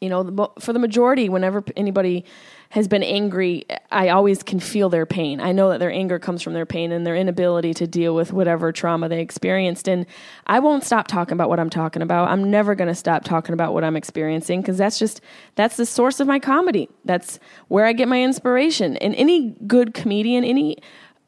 You 0.00 0.08
know, 0.08 0.52
for 0.60 0.72
the 0.72 0.78
majority, 0.78 1.28
whenever 1.28 1.64
anybody 1.76 2.24
has 2.70 2.86
been 2.86 3.02
angry, 3.02 3.64
I 3.90 4.10
always 4.10 4.42
can 4.42 4.60
feel 4.60 4.90
their 4.90 5.06
pain. 5.06 5.40
I 5.40 5.52
know 5.52 5.70
that 5.70 5.78
their 5.78 5.90
anger 5.90 6.18
comes 6.18 6.42
from 6.42 6.52
their 6.52 6.66
pain 6.66 6.92
and 6.92 7.06
their 7.06 7.16
inability 7.16 7.72
to 7.74 7.86
deal 7.86 8.14
with 8.14 8.32
whatever 8.32 8.72
trauma 8.72 9.08
they 9.08 9.20
experienced. 9.20 9.88
And 9.88 10.04
I 10.46 10.60
won't 10.60 10.84
stop 10.84 11.08
talking 11.08 11.32
about 11.32 11.48
what 11.48 11.58
I'm 11.58 11.70
talking 11.70 12.02
about. 12.02 12.28
I'm 12.28 12.50
never 12.50 12.74
going 12.74 12.88
to 12.88 12.94
stop 12.94 13.24
talking 13.24 13.54
about 13.54 13.72
what 13.72 13.84
I'm 13.84 13.96
experiencing 13.96 14.60
because 14.60 14.76
that's 14.76 14.98
just 14.98 15.22
that's 15.54 15.78
the 15.78 15.86
source 15.86 16.20
of 16.20 16.26
my 16.26 16.38
comedy. 16.38 16.90
That's 17.06 17.40
where 17.68 17.86
I 17.86 17.94
get 17.94 18.06
my 18.06 18.22
inspiration. 18.22 18.98
And 18.98 19.14
any 19.14 19.56
good 19.66 19.94
comedian, 19.94 20.44
any 20.44 20.76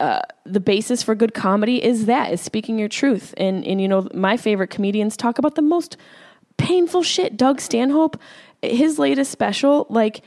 uh, 0.00 0.22
the 0.44 0.60
basis 0.60 1.02
for 1.02 1.14
good 1.14 1.34
comedy 1.34 1.82
is 1.84 2.06
that 2.06 2.32
is 2.32 2.40
speaking 2.40 2.78
your 2.78 2.88
truth. 2.88 3.34
And 3.36 3.64
and 3.66 3.80
you 3.80 3.88
know 3.88 4.08
my 4.14 4.36
favorite 4.36 4.70
comedians 4.70 5.16
talk 5.16 5.38
about 5.38 5.54
the 5.54 5.62
most 5.62 5.96
painful 6.56 7.02
shit. 7.02 7.36
Doug 7.36 7.60
Stanhope, 7.60 8.16
his 8.62 8.98
latest 8.98 9.30
special, 9.30 9.86
like 9.90 10.22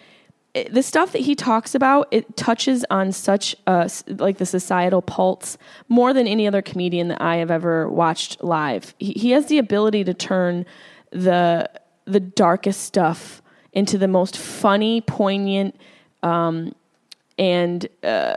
it- 0.54 0.74
the 0.74 0.84
stuff 0.84 1.12
that 1.14 1.22
he 1.22 1.36
talks 1.36 1.74
about 1.76 2.08
it 2.12 2.38
touches 2.38 2.86
on 2.90 3.12
such 3.12 3.56
s- 3.68 4.04
like 4.08 4.38
the 4.38 4.46
societal 4.46 5.02
pulse 5.02 5.58
more 5.90 6.14
than 6.14 6.28
any 6.28 6.48
other 6.48 6.62
comedian 6.62 7.08
that 7.10 7.22
I 7.22 7.38
have 7.38 7.50
ever 7.52 7.90
watched 7.90 8.44
live. 8.44 8.94
He, 9.00 9.14
he 9.14 9.32
has 9.32 9.48
the 9.48 9.58
ability 9.58 10.04
to 10.06 10.14
turn 10.14 10.66
the 11.12 11.70
the 12.06 12.20
darkest 12.20 12.82
stuff 12.84 13.42
into 13.72 13.98
the 13.98 14.08
most 14.08 14.38
funny, 14.38 15.02
poignant, 15.02 15.76
um, 16.22 16.74
and 17.40 17.88
uh, 18.04 18.36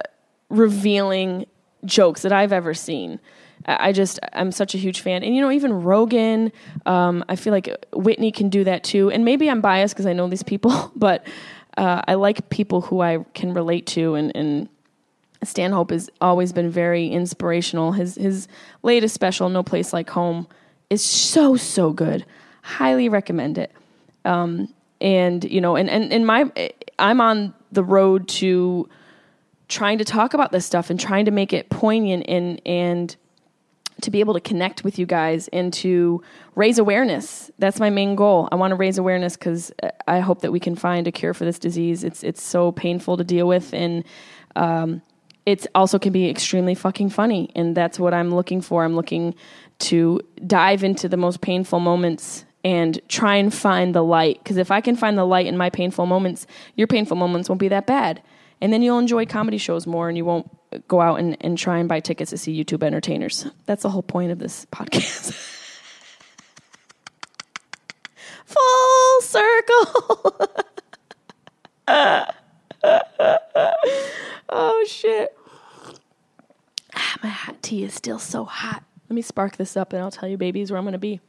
revealing 0.48 1.46
jokes 1.84 2.22
that 2.22 2.32
I've 2.32 2.52
ever 2.52 2.74
seen. 2.74 3.20
I 3.66 3.92
just 3.92 4.20
I'm 4.32 4.52
such 4.52 4.74
a 4.74 4.78
huge 4.78 5.00
fan, 5.00 5.24
and 5.24 5.34
you 5.34 5.42
know 5.42 5.50
even 5.50 5.82
Rogan. 5.82 6.52
Um, 6.84 7.24
I 7.28 7.36
feel 7.36 7.52
like 7.52 7.68
Whitney 7.92 8.30
can 8.30 8.48
do 8.48 8.64
that 8.64 8.84
too, 8.84 9.10
and 9.10 9.24
maybe 9.24 9.50
I'm 9.50 9.60
biased 9.60 9.94
because 9.94 10.06
I 10.06 10.12
know 10.12 10.28
these 10.28 10.42
people, 10.42 10.92
but 10.96 11.26
uh, 11.76 12.02
I 12.06 12.14
like 12.14 12.48
people 12.48 12.82
who 12.82 13.00
I 13.00 13.24
can 13.34 13.54
relate 13.54 13.86
to, 13.88 14.14
and 14.14 14.34
and 14.36 14.68
Stanhope 15.42 15.90
has 15.90 16.08
always 16.20 16.52
been 16.52 16.70
very 16.70 17.08
inspirational. 17.08 17.92
His 17.92 18.14
his 18.14 18.46
latest 18.82 19.14
special, 19.14 19.48
No 19.48 19.62
Place 19.62 19.92
Like 19.92 20.10
Home, 20.10 20.46
is 20.90 21.04
so 21.04 21.56
so 21.56 21.92
good. 21.92 22.24
Highly 22.62 23.08
recommend 23.08 23.58
it. 23.58 23.72
Um, 24.24 24.72
and 25.00 25.44
you 25.44 25.60
know, 25.60 25.76
and 25.76 25.90
and 25.90 26.12
and 26.12 26.26
my 26.26 26.50
I'm 26.98 27.20
on 27.20 27.52
the 27.72 27.82
road 27.82 28.28
to 28.28 28.88
trying 29.68 29.98
to 29.98 30.04
talk 30.04 30.34
about 30.34 30.52
this 30.52 30.64
stuff 30.64 30.90
and 30.90 30.98
trying 30.98 31.24
to 31.24 31.30
make 31.30 31.52
it 31.52 31.68
poignant 31.70 32.24
and 32.28 32.60
and 32.66 33.16
to 34.02 34.10
be 34.10 34.20
able 34.20 34.34
to 34.34 34.40
connect 34.40 34.84
with 34.84 34.98
you 34.98 35.06
guys 35.06 35.48
and 35.48 35.72
to 35.72 36.22
raise 36.54 36.78
awareness. 36.78 37.50
That's 37.58 37.80
my 37.80 37.88
main 37.88 38.14
goal. 38.14 38.48
I 38.52 38.56
want 38.56 38.72
to 38.72 38.76
raise 38.76 38.98
awareness 38.98 39.36
because 39.36 39.72
I 40.06 40.20
hope 40.20 40.42
that 40.42 40.52
we 40.52 40.60
can 40.60 40.76
find 40.76 41.08
a 41.08 41.12
cure 41.12 41.32
for 41.32 41.44
this 41.44 41.58
disease. 41.58 42.04
It's 42.04 42.22
it's 42.22 42.42
so 42.42 42.72
painful 42.72 43.16
to 43.16 43.24
deal 43.24 43.48
with, 43.48 43.72
and 43.72 44.04
um, 44.54 45.02
it 45.46 45.66
also 45.74 45.98
can 45.98 46.12
be 46.12 46.28
extremely 46.28 46.74
fucking 46.74 47.10
funny. 47.10 47.50
And 47.54 47.74
that's 47.74 47.98
what 47.98 48.12
I'm 48.12 48.34
looking 48.34 48.60
for. 48.60 48.84
I'm 48.84 48.96
looking 48.96 49.34
to 49.78 50.20
dive 50.46 50.84
into 50.84 51.08
the 51.08 51.16
most 51.16 51.40
painful 51.40 51.80
moments 51.80 52.44
and 52.64 53.00
try 53.08 53.36
and 53.36 53.54
find 53.54 53.94
the 53.94 54.02
light. 54.02 54.38
Because 54.42 54.56
if 54.56 54.70
I 54.70 54.80
can 54.80 54.96
find 54.96 55.16
the 55.16 55.24
light 55.24 55.46
in 55.46 55.56
my 55.56 55.70
painful 55.70 56.04
moments, 56.04 56.46
your 56.74 56.88
painful 56.88 57.16
moments 57.16 57.48
won't 57.48 57.60
be 57.60 57.68
that 57.68 57.86
bad. 57.86 58.22
And 58.60 58.72
then 58.72 58.82
you'll 58.82 58.98
enjoy 58.98 59.26
comedy 59.26 59.58
shows 59.58 59.86
more 59.86 60.08
and 60.08 60.16
you 60.16 60.24
won't 60.24 60.48
go 60.88 61.00
out 61.00 61.18
and, 61.20 61.36
and 61.40 61.58
try 61.58 61.78
and 61.78 61.88
buy 61.88 62.00
tickets 62.00 62.30
to 62.30 62.38
see 62.38 62.64
YouTube 62.64 62.82
entertainers. 62.82 63.46
That's 63.66 63.82
the 63.82 63.90
whole 63.90 64.02
point 64.02 64.32
of 64.32 64.38
this 64.38 64.66
podcast. 64.72 65.32
Full 68.46 69.20
circle. 69.20 70.50
oh, 74.48 74.84
shit. 74.88 75.36
Ah, 76.94 77.16
my 77.22 77.28
hot 77.28 77.62
tea 77.62 77.84
is 77.84 77.92
still 77.94 78.18
so 78.18 78.44
hot. 78.44 78.82
Let 79.08 79.14
me 79.14 79.22
spark 79.22 79.56
this 79.56 79.76
up 79.76 79.92
and 79.92 80.02
I'll 80.02 80.10
tell 80.10 80.28
you, 80.28 80.36
babies, 80.36 80.70
where 80.70 80.78
I'm 80.78 80.84
going 80.84 80.92
to 80.92 80.98
be. 80.98 81.20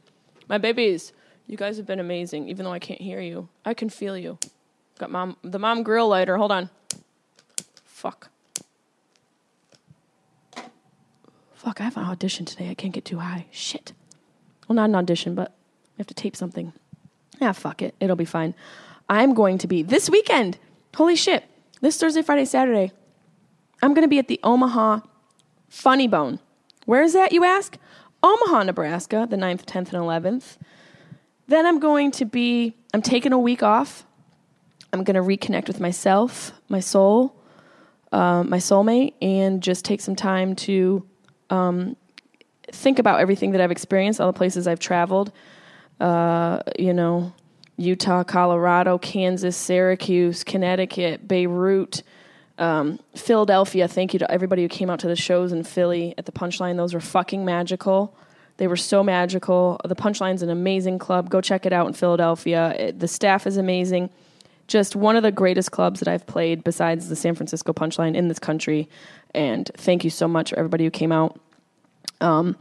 My 0.48 0.58
babies, 0.58 1.12
you 1.46 1.56
guys 1.56 1.76
have 1.76 1.86
been 1.86 2.00
amazing, 2.00 2.48
even 2.48 2.64
though 2.64 2.72
I 2.72 2.78
can't 2.78 3.00
hear 3.00 3.20
you. 3.20 3.48
I 3.64 3.74
can 3.74 3.88
feel 3.88 4.16
you. 4.16 4.38
Got 4.98 5.10
mom 5.10 5.36
the 5.42 5.58
mom 5.58 5.82
grill 5.82 6.08
lighter. 6.08 6.36
Hold 6.36 6.50
on. 6.50 6.70
Fuck. 7.98 8.30
Fuck, 11.52 11.80
I 11.80 11.82
have 11.82 11.96
an 11.96 12.04
audition 12.04 12.46
today. 12.46 12.70
I 12.70 12.74
can't 12.74 12.94
get 12.94 13.04
too 13.04 13.18
high. 13.18 13.46
Shit. 13.50 13.92
Well, 14.68 14.76
not 14.76 14.88
an 14.88 14.94
audition, 14.94 15.34
but 15.34 15.48
I 15.48 15.94
have 15.98 16.06
to 16.06 16.14
tape 16.14 16.36
something. 16.36 16.72
Yeah, 17.40 17.50
fuck 17.50 17.82
it. 17.82 17.96
It'll 17.98 18.14
be 18.14 18.24
fine. 18.24 18.54
I'm 19.08 19.34
going 19.34 19.58
to 19.58 19.66
be 19.66 19.82
this 19.82 20.08
weekend. 20.08 20.58
Holy 20.94 21.16
shit. 21.16 21.42
This 21.80 21.98
Thursday, 21.98 22.22
Friday, 22.22 22.44
Saturday. 22.44 22.92
I'm 23.82 23.94
going 23.94 24.04
to 24.04 24.08
be 24.08 24.20
at 24.20 24.28
the 24.28 24.38
Omaha 24.44 25.00
Funny 25.68 26.06
Bone. 26.06 26.38
Where 26.86 27.02
is 27.02 27.14
that, 27.14 27.32
you 27.32 27.42
ask? 27.42 27.78
Omaha, 28.22 28.62
Nebraska, 28.62 29.26
the 29.28 29.36
9th, 29.36 29.64
10th, 29.64 29.92
and 29.92 30.04
11th. 30.04 30.56
Then 31.48 31.66
I'm 31.66 31.80
going 31.80 32.12
to 32.12 32.24
be, 32.24 32.76
I'm 32.94 33.02
taking 33.02 33.32
a 33.32 33.40
week 33.40 33.64
off. 33.64 34.06
I'm 34.92 35.02
going 35.02 35.16
to 35.16 35.20
reconnect 35.20 35.66
with 35.66 35.80
myself, 35.80 36.52
my 36.68 36.78
soul, 36.78 37.34
uh, 38.12 38.42
my 38.42 38.58
soulmate, 38.58 39.14
and 39.20 39.62
just 39.62 39.84
take 39.84 40.00
some 40.00 40.16
time 40.16 40.54
to 40.56 41.06
um, 41.50 41.96
think 42.72 42.98
about 42.98 43.20
everything 43.20 43.52
that 43.52 43.60
I've 43.60 43.70
experienced, 43.70 44.20
all 44.20 44.26
the 44.26 44.36
places 44.36 44.66
I've 44.66 44.78
traveled. 44.78 45.32
Uh, 46.00 46.60
you 46.78 46.92
know, 46.92 47.32
Utah, 47.76 48.24
Colorado, 48.24 48.98
Kansas, 48.98 49.56
Syracuse, 49.56 50.44
Connecticut, 50.44 51.26
Beirut, 51.26 52.02
um, 52.58 52.98
Philadelphia. 53.14 53.88
Thank 53.88 54.12
you 54.12 54.18
to 54.18 54.30
everybody 54.30 54.62
who 54.62 54.68
came 54.68 54.90
out 54.90 55.00
to 55.00 55.08
the 55.08 55.16
shows 55.16 55.52
in 55.52 55.64
Philly 55.64 56.14
at 56.18 56.26
the 56.26 56.32
Punchline. 56.32 56.76
Those 56.76 56.94
were 56.94 57.00
fucking 57.00 57.44
magical. 57.44 58.16
They 58.56 58.66
were 58.66 58.76
so 58.76 59.04
magical. 59.04 59.80
The 59.84 59.94
Punchline's 59.94 60.42
an 60.42 60.50
amazing 60.50 60.98
club. 60.98 61.30
Go 61.30 61.40
check 61.40 61.66
it 61.66 61.72
out 61.72 61.86
in 61.86 61.92
Philadelphia. 61.92 62.74
It, 62.76 62.98
the 62.98 63.08
staff 63.08 63.46
is 63.46 63.56
amazing. 63.56 64.10
Just 64.68 64.94
one 64.94 65.16
of 65.16 65.22
the 65.22 65.32
greatest 65.32 65.72
clubs 65.72 66.00
that 66.00 66.08
I've 66.08 66.26
played 66.26 66.62
besides 66.62 67.08
the 67.08 67.16
San 67.16 67.34
Francisco 67.34 67.72
Punchline 67.72 68.14
in 68.14 68.28
this 68.28 68.38
country. 68.38 68.88
And 69.34 69.70
thank 69.76 70.04
you 70.04 70.10
so 70.10 70.28
much 70.28 70.50
for 70.50 70.58
everybody 70.58 70.84
who 70.84 70.90
came 70.90 71.10
out. 71.10 71.40
Um, 72.20 72.56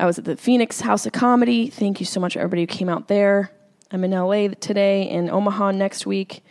I 0.00 0.06
was 0.06 0.18
at 0.18 0.24
the 0.24 0.36
Phoenix 0.36 0.80
House 0.80 1.06
of 1.06 1.12
Comedy. 1.12 1.68
Thank 1.68 2.00
you 2.00 2.06
so 2.06 2.18
much 2.18 2.32
for 2.34 2.40
everybody 2.40 2.62
who 2.62 2.66
came 2.66 2.88
out 2.88 3.08
there. 3.08 3.52
I'm 3.92 4.02
in 4.04 4.10
LA 4.10 4.48
today 4.48 5.08
and 5.10 5.30
Omaha 5.30 5.72
next 5.72 6.06
week. 6.06 6.42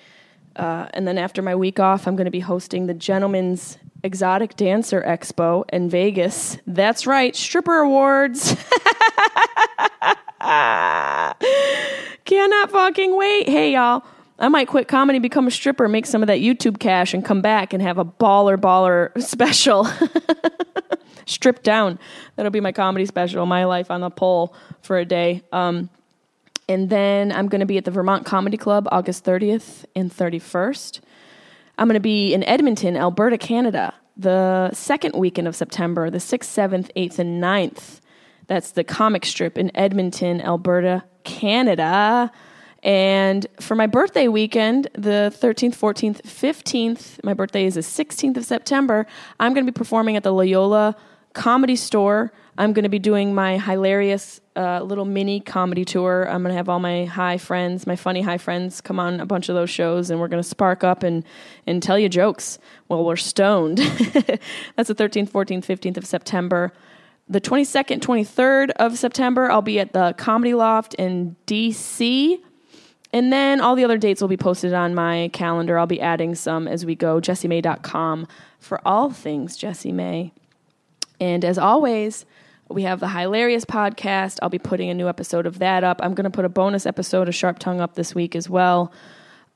Uh, 0.55 0.87
and 0.93 1.07
then 1.07 1.17
after 1.17 1.41
my 1.41 1.55
week 1.55 1.79
off, 1.79 2.07
I'm 2.07 2.15
going 2.15 2.25
to 2.25 2.31
be 2.31 2.41
hosting 2.41 2.85
the 2.87 2.93
Gentleman's 2.93 3.77
Exotic 4.03 4.55
Dancer 4.55 5.01
Expo 5.01 5.63
in 5.69 5.89
Vegas. 5.89 6.57
That's 6.67 7.07
right, 7.07 7.35
stripper 7.35 7.79
awards. 7.79 8.55
Cannot 12.25 12.71
fucking 12.71 13.17
wait. 13.17 13.49
Hey, 13.49 13.73
y'all. 13.73 14.03
I 14.41 14.47
might 14.47 14.67
quit 14.67 14.87
comedy, 14.87 15.19
become 15.19 15.45
a 15.45 15.51
stripper, 15.51 15.87
make 15.87 16.07
some 16.07 16.23
of 16.23 16.27
that 16.27 16.39
YouTube 16.39 16.79
cash, 16.79 17.13
and 17.13 17.23
come 17.23 17.41
back 17.41 17.73
and 17.73 17.81
have 17.81 17.99
a 17.99 18.05
baller 18.05 18.57
baller 18.57 19.21
special. 19.21 19.87
Stripped 21.27 21.63
down. 21.63 21.99
That'll 22.35 22.51
be 22.51 22.59
my 22.59 22.71
comedy 22.71 23.05
special, 23.05 23.45
my 23.45 23.65
life 23.65 23.91
on 23.91 24.01
the 24.01 24.09
pole 24.09 24.55
for 24.81 24.97
a 24.97 25.05
day. 25.05 25.43
Um, 25.51 25.91
and 26.67 26.89
then 26.89 27.31
I'm 27.31 27.49
going 27.49 27.59
to 27.59 27.67
be 27.67 27.77
at 27.77 27.85
the 27.85 27.91
Vermont 27.91 28.25
Comedy 28.25 28.57
Club 28.57 28.87
August 28.91 29.23
30th 29.23 29.85
and 29.95 30.11
31st. 30.11 31.01
I'm 31.77 31.87
going 31.87 31.93
to 31.93 31.99
be 31.99 32.33
in 32.33 32.43
Edmonton, 32.43 32.97
Alberta, 32.97 33.37
Canada, 33.37 33.93
the 34.17 34.71
second 34.73 35.13
weekend 35.15 35.47
of 35.47 35.55
September, 35.55 36.09
the 36.09 36.17
6th, 36.17 36.39
7th, 36.39 36.89
8th, 36.95 37.19
and 37.19 37.43
9th. 37.43 37.99
That's 38.47 38.71
the 38.71 38.83
comic 38.83 39.23
strip 39.23 39.59
in 39.59 39.71
Edmonton, 39.75 40.41
Alberta, 40.41 41.03
Canada. 41.23 42.31
And 42.83 43.45
for 43.59 43.75
my 43.75 43.85
birthday 43.85 44.27
weekend, 44.27 44.87
the 44.93 45.33
13th, 45.35 45.75
14th, 45.75 46.21
15th, 46.23 47.23
my 47.23 47.33
birthday 47.33 47.65
is 47.65 47.75
the 47.75 47.81
16th 47.81 48.37
of 48.37 48.45
September, 48.45 49.05
I'm 49.39 49.53
going 49.53 49.65
to 49.65 49.71
be 49.71 49.75
performing 49.75 50.15
at 50.15 50.23
the 50.23 50.33
La 50.33 50.43
Jolla 50.43 50.95
Comedy 51.33 51.75
Store. 51.75 52.31
I'm 52.57 52.73
going 52.73 52.83
to 52.83 52.89
be 52.89 52.99
doing 52.99 53.33
my 53.33 53.57
hilarious 53.57 54.41
uh, 54.55 54.81
little 54.81 55.05
mini 55.05 55.39
comedy 55.39 55.85
tour. 55.85 56.27
I'm 56.27 56.41
going 56.41 56.51
to 56.51 56.57
have 56.57 56.69
all 56.69 56.79
my 56.79 57.05
high 57.05 57.37
friends, 57.37 57.87
my 57.87 57.95
funny 57.95 58.21
high 58.21 58.37
friends, 58.37 58.81
come 58.81 58.99
on 58.99 59.19
a 59.19 59.25
bunch 59.25 59.47
of 59.47 59.55
those 59.55 59.69
shows, 59.69 60.09
and 60.09 60.19
we're 60.19 60.27
going 60.27 60.41
to 60.43 60.47
spark 60.47 60.83
up 60.83 61.03
and, 61.03 61.23
and 61.65 61.81
tell 61.81 61.97
you 61.97 62.09
jokes 62.09 62.59
while 62.87 63.05
we're 63.05 63.15
stoned. 63.15 63.77
That's 64.75 64.89
the 64.89 64.95
13th, 64.95 65.29
14th, 65.29 65.65
15th 65.65 65.97
of 65.97 66.05
September. 66.05 66.73
The 67.29 67.39
22nd, 67.39 67.99
23rd 67.99 68.71
of 68.71 68.97
September, 68.97 69.49
I'll 69.49 69.61
be 69.61 69.79
at 69.79 69.93
the 69.93 70.13
Comedy 70.17 70.53
Loft 70.53 70.95
in 70.95 71.37
DC. 71.47 72.41
And 73.13 73.31
then 73.31 73.59
all 73.59 73.75
the 73.75 73.83
other 73.83 73.97
dates 73.97 74.21
will 74.21 74.29
be 74.29 74.37
posted 74.37 74.73
on 74.73 74.95
my 74.95 75.29
calendar. 75.33 75.77
I'll 75.77 75.85
be 75.85 75.99
adding 75.99 76.33
some 76.35 76.67
as 76.67 76.85
we 76.85 76.95
go. 76.95 77.19
Jessimae.com 77.19 78.27
for 78.59 78.79
all 78.85 79.09
things 79.09 79.57
Jessimae. 79.57 80.31
And 81.19 81.43
as 81.43 81.57
always, 81.57 82.25
we 82.69 82.83
have 82.83 82.99
the 82.99 83.09
Hilarious 83.09 83.65
podcast. 83.65 84.39
I'll 84.41 84.49
be 84.49 84.59
putting 84.59 84.89
a 84.89 84.93
new 84.93 85.09
episode 85.09 85.45
of 85.45 85.59
that 85.59 85.83
up. 85.83 85.99
I'm 86.01 86.13
going 86.13 86.23
to 86.23 86.29
put 86.29 86.45
a 86.45 86.49
bonus 86.49 86.85
episode 86.85 87.27
of 87.27 87.35
Sharp 87.35 87.59
Tongue 87.59 87.81
up 87.81 87.95
this 87.95 88.15
week 88.15 88.35
as 88.35 88.49
well. 88.49 88.93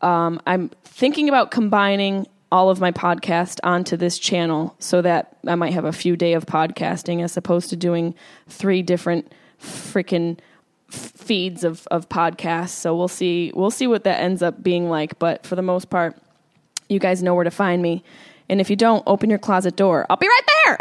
Um, 0.01 0.41
I'm 0.45 0.69
thinking 0.83 1.29
about 1.29 1.51
combining 1.51 2.27
all 2.51 2.69
of 2.69 2.79
my 2.79 2.91
podcast 2.91 3.59
onto 3.63 3.97
this 3.97 4.19
channel 4.19 4.75
so 4.79 5.01
that 5.01 5.37
I 5.47 5.55
might 5.55 5.73
have 5.73 5.85
a 5.85 5.91
few 5.91 6.15
day 6.15 6.33
of 6.33 6.45
podcasting 6.45 7.23
as 7.23 7.35
opposed 7.35 7.69
to 7.71 7.75
doing 7.75 8.13
three 8.47 8.81
different 8.81 9.31
freaking 9.59 10.37
feeds 10.89 11.63
of, 11.63 11.87
of 11.87 12.07
podcasts. 12.09 12.69
So 12.69 12.95
we'll 12.95 13.07
see 13.07 13.51
we'll 13.55 13.71
see 13.71 13.87
what 13.87 14.03
that 14.03 14.21
ends 14.21 14.41
up 14.41 14.61
being 14.61 14.89
like. 14.89 15.17
But 15.19 15.45
for 15.45 15.55
the 15.55 15.61
most 15.61 15.89
part, 15.89 16.17
you 16.89 16.99
guys 16.99 17.23
know 17.23 17.33
where 17.33 17.43
to 17.43 17.51
find 17.51 17.81
me. 17.81 18.03
And 18.47 18.61
if 18.61 18.69
you 18.69 18.75
don't, 18.75 19.03
open 19.07 19.29
your 19.29 19.39
closet 19.39 19.75
door. 19.75 20.05
I'll 20.09 20.17
be 20.17 20.27
right 20.27 20.49
there. 20.65 20.77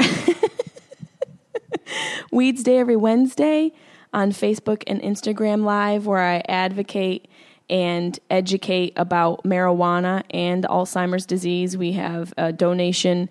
Weeds 2.30 2.62
Day 2.62 2.78
every 2.78 2.96
Wednesday 2.96 3.72
on 4.12 4.30
Facebook 4.30 4.82
and 4.86 5.00
Instagram 5.00 5.64
Live, 5.64 6.06
where 6.06 6.20
I 6.20 6.42
advocate 6.48 7.28
and 7.70 8.18
educate 8.28 8.92
about 8.96 9.42
marijuana 9.44 10.22
and 10.30 10.64
Alzheimer's 10.64 11.24
disease. 11.24 11.76
We 11.76 11.92
have 11.92 12.34
a 12.36 12.52
donation 12.52 13.30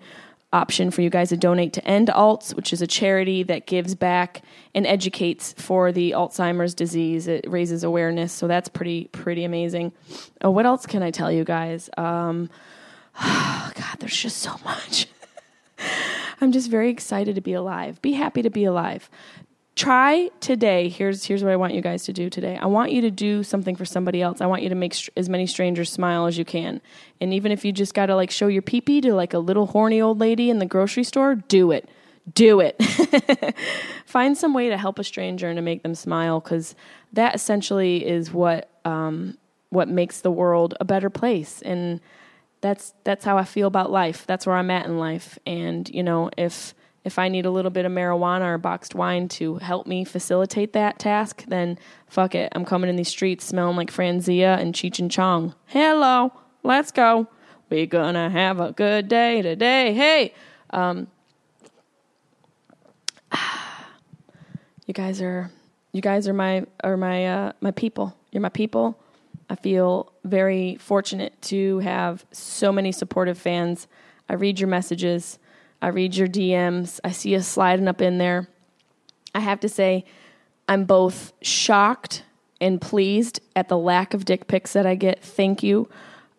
option 0.54 0.90
for 0.90 1.02
you 1.02 1.10
guys 1.10 1.30
to 1.30 1.36
donate 1.36 1.72
to 1.74 1.86
End 1.86 2.08
Alts, 2.08 2.54
which 2.54 2.72
is 2.72 2.80
a 2.80 2.86
charity 2.86 3.42
that 3.42 3.66
gives 3.66 3.94
back 3.94 4.42
and 4.74 4.86
educates 4.86 5.52
for 5.58 5.90
the 5.92 6.12
Alzheimer's 6.12 6.74
disease. 6.74 7.26
It 7.26 7.44
raises 7.50 7.82
awareness, 7.82 8.32
so 8.32 8.46
that's 8.46 8.68
pretty 8.68 9.06
pretty 9.12 9.44
amazing. 9.44 9.92
Oh, 10.40 10.50
what 10.50 10.64
else 10.64 10.86
can 10.86 11.02
I 11.02 11.10
tell 11.10 11.30
you 11.30 11.44
guys? 11.44 11.90
Um, 11.96 12.48
oh 13.20 13.72
God, 13.74 13.96
there's 13.98 14.16
just 14.16 14.38
so 14.38 14.56
much. 14.64 15.08
I'm 16.40 16.52
just 16.52 16.70
very 16.70 16.90
excited 16.90 17.34
to 17.34 17.40
be 17.40 17.52
alive. 17.52 18.00
Be 18.00 18.12
happy 18.12 18.42
to 18.42 18.50
be 18.50 18.64
alive 18.64 19.10
try 19.74 20.30
today. 20.40 20.88
Here's 20.88 21.24
here's 21.24 21.42
what 21.42 21.52
i 21.52 21.56
want 21.56 21.74
you 21.74 21.80
guys 21.80 22.04
to 22.04 22.12
do 22.12 22.30
today. 22.30 22.56
I 22.56 22.66
want 22.66 22.92
you 22.92 23.00
to 23.02 23.10
do 23.10 23.42
something 23.42 23.76
for 23.76 23.84
somebody 23.84 24.22
else. 24.22 24.40
I 24.40 24.46
want 24.46 24.62
you 24.62 24.68
to 24.68 24.74
make 24.74 24.94
str- 24.94 25.10
as 25.16 25.28
many 25.28 25.46
strangers 25.46 25.90
smile 25.90 26.26
as 26.26 26.38
you 26.38 26.44
can. 26.44 26.80
And 27.20 27.34
even 27.34 27.50
if 27.52 27.64
you 27.64 27.72
just 27.72 27.94
got 27.94 28.06
to 28.06 28.16
like 28.16 28.30
show 28.30 28.46
your 28.46 28.62
peepee 28.62 29.02
to 29.02 29.14
like 29.14 29.34
a 29.34 29.38
little 29.38 29.66
horny 29.66 30.00
old 30.00 30.20
lady 30.20 30.50
in 30.50 30.58
the 30.58 30.66
grocery 30.66 31.04
store 31.04 31.34
do 31.34 31.70
it. 31.72 31.88
Do 32.32 32.60
it. 32.60 32.82
Find 34.06 34.36
some 34.38 34.54
way 34.54 34.70
to 34.70 34.78
help 34.78 34.98
a 34.98 35.04
stranger 35.04 35.48
and 35.48 35.56
to 35.56 35.62
make 35.62 35.82
them 35.82 35.94
smile 35.94 36.40
because 36.40 36.74
that 37.12 37.34
essentially 37.34 38.06
is 38.06 38.32
what 38.32 38.70
um, 38.84 39.36
what 39.70 39.88
makes 39.88 40.20
the 40.20 40.30
world 40.30 40.74
a 40.80 40.84
better 40.84 41.10
place. 41.10 41.60
And 41.62 42.00
that's 42.60 42.94
that's 43.04 43.26
how 43.26 43.36
i 43.36 43.44
feel 43.44 43.66
about 43.66 43.90
life. 43.90 44.26
That's 44.26 44.46
where 44.46 44.56
i'm 44.56 44.70
at 44.70 44.86
in 44.86 44.98
life. 44.98 45.38
And 45.44 45.86
you 45.90 46.02
know 46.02 46.30
if 46.38 46.74
if 47.04 47.18
I 47.18 47.28
need 47.28 47.44
a 47.44 47.50
little 47.50 47.70
bit 47.70 47.84
of 47.84 47.92
marijuana 47.92 48.54
or 48.54 48.58
boxed 48.58 48.94
wine 48.94 49.28
to 49.28 49.56
help 49.56 49.86
me 49.86 50.04
facilitate 50.04 50.72
that 50.72 50.98
task, 50.98 51.44
then 51.46 51.78
fuck 52.08 52.34
it. 52.34 52.50
I'm 52.54 52.64
coming 52.64 52.88
in 52.88 52.96
these 52.96 53.08
streets 53.08 53.44
smelling 53.44 53.76
like 53.76 53.92
Franzia 53.92 54.58
and 54.58 54.74
Cheech 54.74 54.98
and 54.98 55.10
Chong. 55.10 55.54
Hello, 55.66 56.32
let's 56.62 56.90
go. 56.90 57.28
We're 57.68 57.86
gonna 57.86 58.30
have 58.30 58.58
a 58.58 58.72
good 58.72 59.08
day 59.08 59.42
today. 59.42 59.92
Hey, 59.92 60.32
um, 60.70 61.08
you 64.86 64.94
guys 64.94 65.20
are 65.20 65.50
you 65.92 66.00
guys 66.00 66.26
are 66.26 66.34
my 66.34 66.64
are 66.82 66.96
my 66.96 67.26
uh, 67.26 67.52
my 67.60 67.70
people. 67.70 68.16
You're 68.32 68.40
my 68.40 68.48
people. 68.48 68.98
I 69.50 69.56
feel 69.56 70.12
very 70.24 70.76
fortunate 70.76 71.40
to 71.42 71.80
have 71.80 72.24
so 72.32 72.72
many 72.72 72.92
supportive 72.92 73.36
fans. 73.36 73.86
I 74.28 74.34
read 74.34 74.58
your 74.58 74.68
messages. 74.68 75.38
I 75.84 75.88
read 75.88 76.16
your 76.16 76.28
DMs. 76.28 76.98
I 77.04 77.10
see 77.10 77.34
you 77.34 77.40
sliding 77.40 77.88
up 77.88 78.00
in 78.00 78.16
there. 78.16 78.48
I 79.34 79.40
have 79.40 79.60
to 79.60 79.68
say, 79.68 80.06
I'm 80.66 80.86
both 80.86 81.34
shocked 81.42 82.22
and 82.58 82.80
pleased 82.80 83.40
at 83.54 83.68
the 83.68 83.76
lack 83.76 84.14
of 84.14 84.24
dick 84.24 84.48
pics 84.48 84.72
that 84.72 84.86
I 84.86 84.94
get. 84.94 85.22
Thank 85.22 85.62
you. 85.62 85.90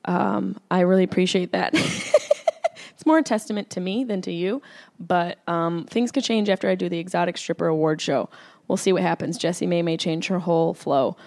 Um, 0.05 0.59
I 0.71 0.79
really 0.79 1.03
appreciate 1.03 1.51
that. 1.51 1.75
it's 1.75 3.05
more 3.05 3.19
a 3.19 3.21
testament 3.21 3.69
to 3.69 3.79
me 3.79 4.03
than 4.03 4.19
to 4.23 4.31
you, 4.31 4.63
but 4.99 5.37
um, 5.47 5.85
things 5.91 6.11
could 6.11 6.23
change 6.23 6.49
after 6.49 6.67
I 6.67 6.73
do 6.73 6.89
the 6.89 6.97
Exotic 6.97 7.37
Stripper 7.37 7.67
Award 7.67 8.01
show. 8.01 8.31
We'll 8.67 8.77
see 8.77 8.93
what 8.93 9.03
happens. 9.03 9.37
Jessimae 9.37 9.83
may 9.83 9.95
change 9.95 10.25
her 10.25 10.39
whole 10.39 10.73
flow. 10.73 11.17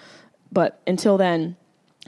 But 0.51 0.81
until 0.89 1.19
then, 1.19 1.57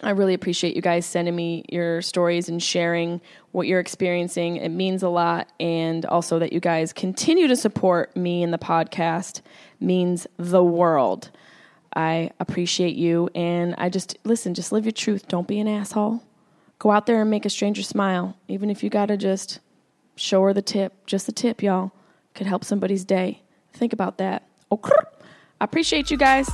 I 0.02 0.10
really 0.10 0.34
appreciate 0.34 0.74
you 0.74 0.82
guys 0.82 1.04
sending 1.04 1.36
me 1.36 1.64
your 1.68 2.00
stories 2.00 2.48
and 2.48 2.62
sharing 2.62 3.20
what 3.52 3.66
you're 3.66 3.80
experiencing. 3.80 4.56
It 4.56 4.70
means 4.70 5.02
a 5.02 5.08
lot. 5.08 5.52
And 5.60 6.06
also 6.06 6.38
that 6.38 6.52
you 6.52 6.60
guys 6.60 6.92
continue 6.92 7.48
to 7.48 7.56
support 7.56 8.16
me 8.16 8.42
and 8.42 8.52
the 8.52 8.58
podcast 8.58 9.42
means 9.78 10.26
the 10.38 10.64
world. 10.64 11.30
I 11.94 12.30
appreciate 12.40 12.96
you. 12.96 13.28
And 13.34 13.74
I 13.76 13.88
just, 13.88 14.16
listen, 14.24 14.54
just 14.54 14.72
live 14.72 14.84
your 14.84 14.92
truth. 14.92 15.28
Don't 15.28 15.46
be 15.46 15.60
an 15.60 15.68
asshole. 15.68 16.22
Go 16.78 16.90
out 16.90 17.04
there 17.04 17.20
and 17.20 17.30
make 17.30 17.44
a 17.44 17.50
stranger 17.50 17.82
smile, 17.82 18.36
even 18.48 18.70
if 18.70 18.82
you 18.82 18.88
got 18.88 19.06
to 19.06 19.16
just 19.18 19.60
show 20.16 20.42
her 20.44 20.54
the 20.54 20.62
tip. 20.62 21.04
Just 21.04 21.26
the 21.26 21.32
tip, 21.32 21.62
y'all. 21.62 21.92
Could 22.34 22.46
help 22.46 22.64
somebody's 22.64 23.04
day. 23.04 23.42
Think 23.74 23.92
about 23.92 24.16
that. 24.18 24.46
Oh, 24.70 24.76
okay. 24.76 24.92
I 25.60 25.64
appreciate 25.64 26.10
you 26.10 26.16
guys. 26.16 26.48